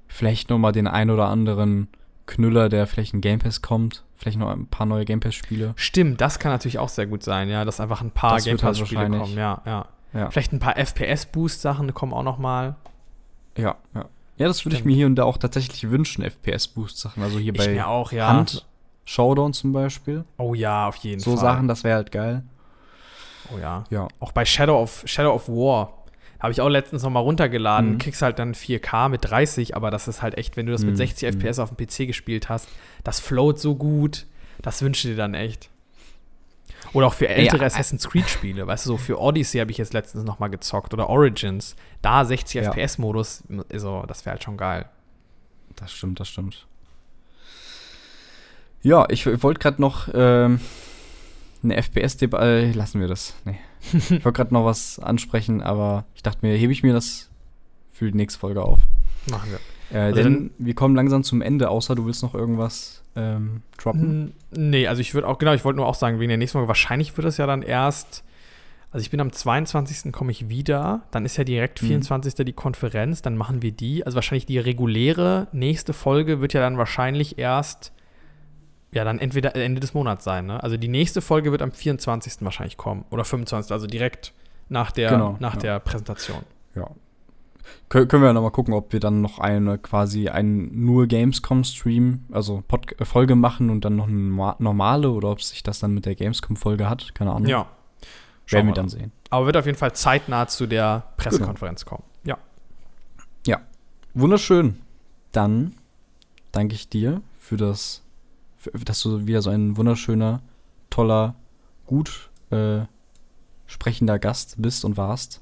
vielleicht 0.06 0.50
noch 0.50 0.58
mal 0.58 0.70
den 0.70 0.86
ein 0.86 1.10
oder 1.10 1.28
anderen 1.28 1.88
Knüller, 2.26 2.68
der 2.68 2.86
vielleicht 2.86 3.14
in 3.14 3.20
Game 3.20 3.40
Pass 3.40 3.62
kommt. 3.62 4.04
Vielleicht 4.24 4.38
noch 4.38 4.48
ein 4.48 4.66
paar 4.66 4.86
neue 4.86 5.04
Game 5.04 5.20
Pass-Spiele. 5.20 5.74
Stimmt, 5.76 6.18
das 6.22 6.38
kann 6.38 6.50
natürlich 6.50 6.78
auch 6.78 6.88
sehr 6.88 7.06
gut 7.06 7.22
sein, 7.22 7.50
ja, 7.50 7.66
dass 7.66 7.78
einfach 7.78 8.00
ein 8.00 8.10
paar 8.10 8.36
Das 8.36 8.44
Game 8.46 8.52
halt 8.52 8.62
Pass-Spiele 8.62 9.00
wahrscheinlich- 9.02 9.20
kommen, 9.20 9.36
ja, 9.36 9.60
ja. 9.66 9.86
Ja. 10.14 10.30
Vielleicht 10.30 10.52
ein 10.54 10.60
paar 10.60 10.78
FPS-Boost-Sachen 10.78 11.92
kommen 11.92 12.14
auch 12.14 12.22
noch 12.22 12.38
mal. 12.38 12.76
Ja, 13.58 13.74
ja. 13.94 14.06
Ja, 14.38 14.46
das 14.48 14.64
würde 14.64 14.76
ich 14.76 14.84
mir 14.86 14.94
hier 14.96 15.04
und 15.06 15.16
da 15.16 15.24
auch 15.24 15.36
tatsächlich 15.36 15.90
wünschen, 15.90 16.22
FPS-Boost-Sachen. 16.24 17.22
Also 17.22 17.38
hier 17.38 17.52
Ich 17.52 17.58
bei 17.58 17.68
mir 17.68 17.86
auch, 17.86 18.12
ja. 18.12 18.28
Hand 18.28 18.64
Showdown 19.04 19.52
zum 19.52 19.72
Beispiel. 19.74 20.24
Oh 20.38 20.54
ja, 20.54 20.88
auf 20.88 20.96
jeden 20.96 21.20
So 21.20 21.32
Fall. 21.32 21.40
Sachen, 21.40 21.68
das 21.68 21.84
wäre 21.84 21.96
halt 21.96 22.10
geil. 22.12 22.44
Oh 23.54 23.58
ja. 23.58 23.84
Ja. 23.90 24.08
Auch 24.20 24.32
bei 24.32 24.46
Shadow 24.46 24.80
of, 24.80 25.02
Shadow 25.04 25.34
of 25.34 25.48
War 25.50 26.03
habe 26.44 26.52
ich 26.52 26.60
auch 26.60 26.68
letztens 26.68 27.02
noch 27.02 27.10
mal 27.10 27.20
runtergeladen. 27.20 27.92
Mhm. 27.94 27.98
Kriegst 27.98 28.22
halt 28.22 28.38
dann 28.38 28.54
4K 28.54 29.08
mit 29.08 29.24
30, 29.24 29.74
aber 29.74 29.90
das 29.90 30.06
ist 30.08 30.22
halt 30.22 30.36
echt, 30.38 30.56
wenn 30.56 30.66
du 30.66 30.72
das 30.72 30.82
mit 30.82 30.92
Mhm. 30.92 30.96
60 30.98 31.22
Mhm. 31.34 31.40
FPS 31.40 31.58
auf 31.58 31.70
dem 31.74 31.76
PC 31.76 32.06
gespielt 32.06 32.48
hast, 32.48 32.68
das 33.02 33.18
float 33.18 33.58
so 33.58 33.74
gut, 33.74 34.26
das 34.62 34.82
wünsche 34.82 35.08
dir 35.08 35.16
dann 35.16 35.34
echt. 35.34 35.70
Oder 36.92 37.06
auch 37.08 37.14
für 37.14 37.28
ältere 37.28 37.62
Ja. 37.62 37.66
Assassin's 37.66 38.08
Creed-Spiele, 38.08 38.66
weißt 38.66 38.84
du, 38.86 38.90
so 38.90 38.96
für 38.98 39.18
Odyssey 39.20 39.58
habe 39.58 39.70
ich 39.70 39.78
jetzt 39.78 39.94
letztens 39.94 40.22
noch 40.24 40.38
mal 40.38 40.48
gezockt 40.48 40.92
oder 40.94 41.08
Origins. 41.08 41.74
Da 42.02 42.24
60 42.24 42.62
Ja. 42.62 42.70
FPS-Modus, 42.70 43.42
also, 43.72 44.04
das 44.06 44.24
wäre 44.26 44.34
halt 44.34 44.44
schon 44.44 44.56
geil. 44.56 44.84
Das 45.76 45.92
stimmt, 45.92 46.20
das 46.20 46.28
stimmt. 46.28 46.66
Ja, 48.82 49.06
ich, 49.08 49.24
wollte 49.42 49.60
gerade 49.60 49.80
noch 49.80 50.08
ähm, 50.14 50.60
eine 51.64 51.76
FPS-Debatte. 51.76 52.44
Äh, 52.44 52.72
lassen 52.72 53.00
wir 53.00 53.08
das. 53.08 53.34
Nee. 53.44 53.58
ich 53.92 54.10
wollte 54.10 54.32
gerade 54.32 54.54
noch 54.54 54.64
was 54.64 54.98
ansprechen, 54.98 55.62
aber 55.62 56.04
ich 56.14 56.22
dachte 56.22 56.38
mir, 56.46 56.56
hebe 56.56 56.72
ich 56.72 56.82
mir 56.82 56.92
das 56.92 57.30
für 57.92 58.10
die 58.10 58.16
nächste 58.16 58.38
Folge 58.40 58.62
auf. 58.62 58.80
Machen 59.26 59.50
wir. 59.50 59.58
Äh, 59.98 60.04
Also 60.04 60.22
denn 60.22 60.50
wir 60.58 60.74
kommen 60.74 60.94
langsam 60.96 61.22
zum 61.24 61.42
Ende, 61.42 61.68
außer 61.70 61.94
du 61.94 62.06
willst 62.06 62.22
noch 62.22 62.34
irgendwas 62.34 63.02
ähm, 63.16 63.62
droppen. 63.78 64.32
Nee, 64.50 64.86
also 64.88 65.00
ich 65.00 65.14
würde 65.14 65.28
auch, 65.28 65.38
genau, 65.38 65.52
ich 65.54 65.64
wollte 65.64 65.76
nur 65.76 65.86
auch 65.86 65.94
sagen, 65.94 66.18
wegen 66.20 66.28
der 66.28 66.38
nächsten 66.38 66.56
Folge, 66.58 66.68
wahrscheinlich 66.68 67.16
wird 67.16 67.26
es 67.26 67.36
ja 67.36 67.46
dann 67.46 67.62
erst, 67.62 68.24
also 68.90 69.02
ich 69.02 69.10
bin 69.10 69.20
am 69.20 69.30
22. 69.32 70.12
komme 70.12 70.32
ich 70.32 70.48
wieder, 70.48 71.02
dann 71.12 71.24
ist 71.24 71.36
ja 71.36 71.44
direkt 71.44 71.80
Mhm. 71.82 71.86
24. 71.86 72.34
die 72.44 72.52
Konferenz, 72.52 73.22
dann 73.22 73.36
machen 73.36 73.62
wir 73.62 73.70
die, 73.72 74.04
also 74.04 74.16
wahrscheinlich 74.16 74.46
die 74.46 74.58
reguläre 74.58 75.46
nächste 75.52 75.92
Folge 75.92 76.40
wird 76.40 76.52
ja 76.54 76.60
dann 76.60 76.76
wahrscheinlich 76.78 77.38
erst, 77.38 77.92
ja, 78.94 79.04
dann 79.04 79.18
entweder 79.18 79.54
Ende 79.56 79.80
des 79.80 79.94
Monats 79.94 80.24
sein, 80.24 80.46
ne? 80.46 80.62
Also 80.62 80.76
die 80.76 80.88
nächste 80.88 81.20
Folge 81.20 81.50
wird 81.52 81.62
am 81.62 81.72
24. 81.72 82.36
wahrscheinlich 82.40 82.76
kommen 82.76 83.04
oder 83.10 83.24
25., 83.24 83.72
also 83.72 83.86
direkt 83.86 84.32
nach 84.68 84.90
der, 84.92 85.10
Genau, 85.10 85.36
nach 85.40 85.54
ja. 85.54 85.60
der 85.60 85.80
Präsentation. 85.80 86.42
Ja. 86.74 86.88
Kö 87.88 88.06
können 88.06 88.22
wir 88.22 88.28
ja 88.28 88.32
noch 88.32 88.42
mal 88.42 88.50
gucken, 88.50 88.74
ob 88.74 88.92
wir 88.92 89.00
dann 89.00 89.20
noch 89.22 89.38
eine 89.38 89.78
quasi 89.78 90.28
einen 90.28 90.84
nur 90.84 91.06
Gamescom-Stream, 91.06 92.24
also 92.32 92.62
Pod 92.68 92.98
äh, 93.00 93.04
Folge 93.04 93.34
machen 93.36 93.70
und 93.70 93.84
dann 93.84 93.96
noch 93.96 94.06
eine 94.06 94.16
norma- 94.16 94.56
normale 94.58 95.10
oder 95.10 95.30
ob 95.30 95.42
sich 95.42 95.62
das 95.62 95.78
dann 95.80 95.92
mit 95.94 96.04
der 96.06 96.14
Gamescom-Folge 96.14 96.88
hat. 96.88 97.14
Keine 97.14 97.32
Ahnung. 97.32 97.46
Ja. 97.48 97.66
Werden 98.48 98.66
wir 98.66 98.74
dann 98.74 98.90
sehen. 98.90 99.10
Aber 99.30 99.46
wird 99.46 99.56
auf 99.56 99.64
jeden 99.66 99.78
Fall 99.78 99.94
zeitnah 99.94 100.46
zu 100.46 100.66
der 100.66 101.04
Pressekonferenz 101.16 101.84
kommen. 101.84 102.02
Ja. 102.24 102.36
Wunderschön. 104.16 104.76
Dann 105.32 105.74
danke 106.52 106.76
ich 106.76 106.88
dir 106.88 107.20
für 107.36 107.56
das, 107.56 108.03
dass 108.84 109.00
du 109.02 109.26
wieder 109.26 109.42
so 109.42 109.50
ein 109.50 109.76
wunderschöner, 109.76 110.40
toller, 110.90 111.34
gut 111.86 112.30
äh, 112.50 112.80
sprechender 113.66 114.18
Gast 114.18 114.56
bist 114.58 114.84
und 114.84 114.96
warst. 114.96 115.40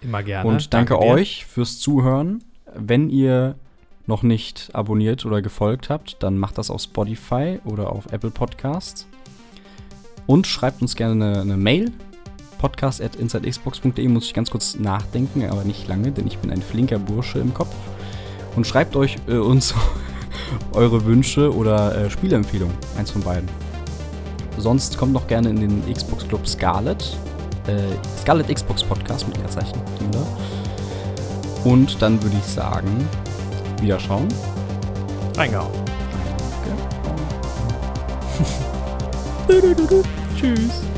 Immer 0.00 0.22
gerne. 0.22 0.48
Und 0.48 0.74
danke, 0.74 0.94
dir. 0.94 1.00
euch 1.00 1.46
fürs 1.46 1.78
Zuhören. 1.78 2.42
Wenn 2.74 3.10
ihr 3.10 3.54
noch 4.06 4.22
nicht 4.22 4.70
abonniert 4.72 5.24
oder 5.24 5.42
gefolgt 5.42 5.90
habt, 5.90 6.22
dann 6.22 6.38
macht 6.38 6.58
das 6.58 6.70
auf 6.70 6.82
Spotify 6.82 7.60
oder 7.64 7.92
auf 7.92 8.06
Apple 8.12 8.30
Podcasts. 8.30 9.06
Und 10.26 10.46
schreibt 10.46 10.82
uns 10.82 10.96
gerne 10.96 11.12
eine, 11.12 11.40
eine 11.40 11.56
Mail. 11.56 11.92
Podcast 12.58 13.02
at 13.02 13.16
insidexbox.de 13.16 14.06
muss 14.06 14.26
ich 14.26 14.34
ganz 14.34 14.50
kurz 14.50 14.76
nachdenken, 14.76 15.44
aber 15.50 15.64
nicht 15.64 15.88
lange, 15.88 16.12
denn 16.12 16.28
ich 16.28 16.38
bin 16.38 16.50
ein 16.50 16.62
flinker 16.62 16.98
Bursche 16.98 17.40
im 17.40 17.52
Kopf. 17.52 17.74
Und 18.54 18.66
schreibt 18.66 18.94
euch 18.96 19.16
äh, 19.26 19.36
uns 19.36 19.74
eure 20.72 21.04
Wünsche 21.04 21.54
oder 21.54 21.94
äh, 21.94 22.10
Spielempfehlungen. 22.10 22.76
Eins 22.98 23.10
von 23.10 23.22
beiden. 23.22 23.48
Sonst 24.58 24.98
kommt 24.98 25.12
noch 25.12 25.26
gerne 25.26 25.50
in 25.50 25.56
den 25.56 25.92
Xbox 25.92 26.26
Club 26.28 26.46
Scarlet. 26.46 27.16
Äh, 27.66 27.78
Scarlet 28.20 28.52
Xbox 28.54 28.82
Podcast 28.82 29.26
mit 29.28 29.38
Leerzeichen. 29.38 29.80
Und 31.64 32.00
dann 32.02 32.22
würde 32.22 32.36
ich 32.36 32.44
sagen, 32.44 33.08
wiederschauen. 33.80 34.28
Reingehauen. 35.36 35.72
Tschüss. 39.48 40.04
Tschüss. 40.36 40.91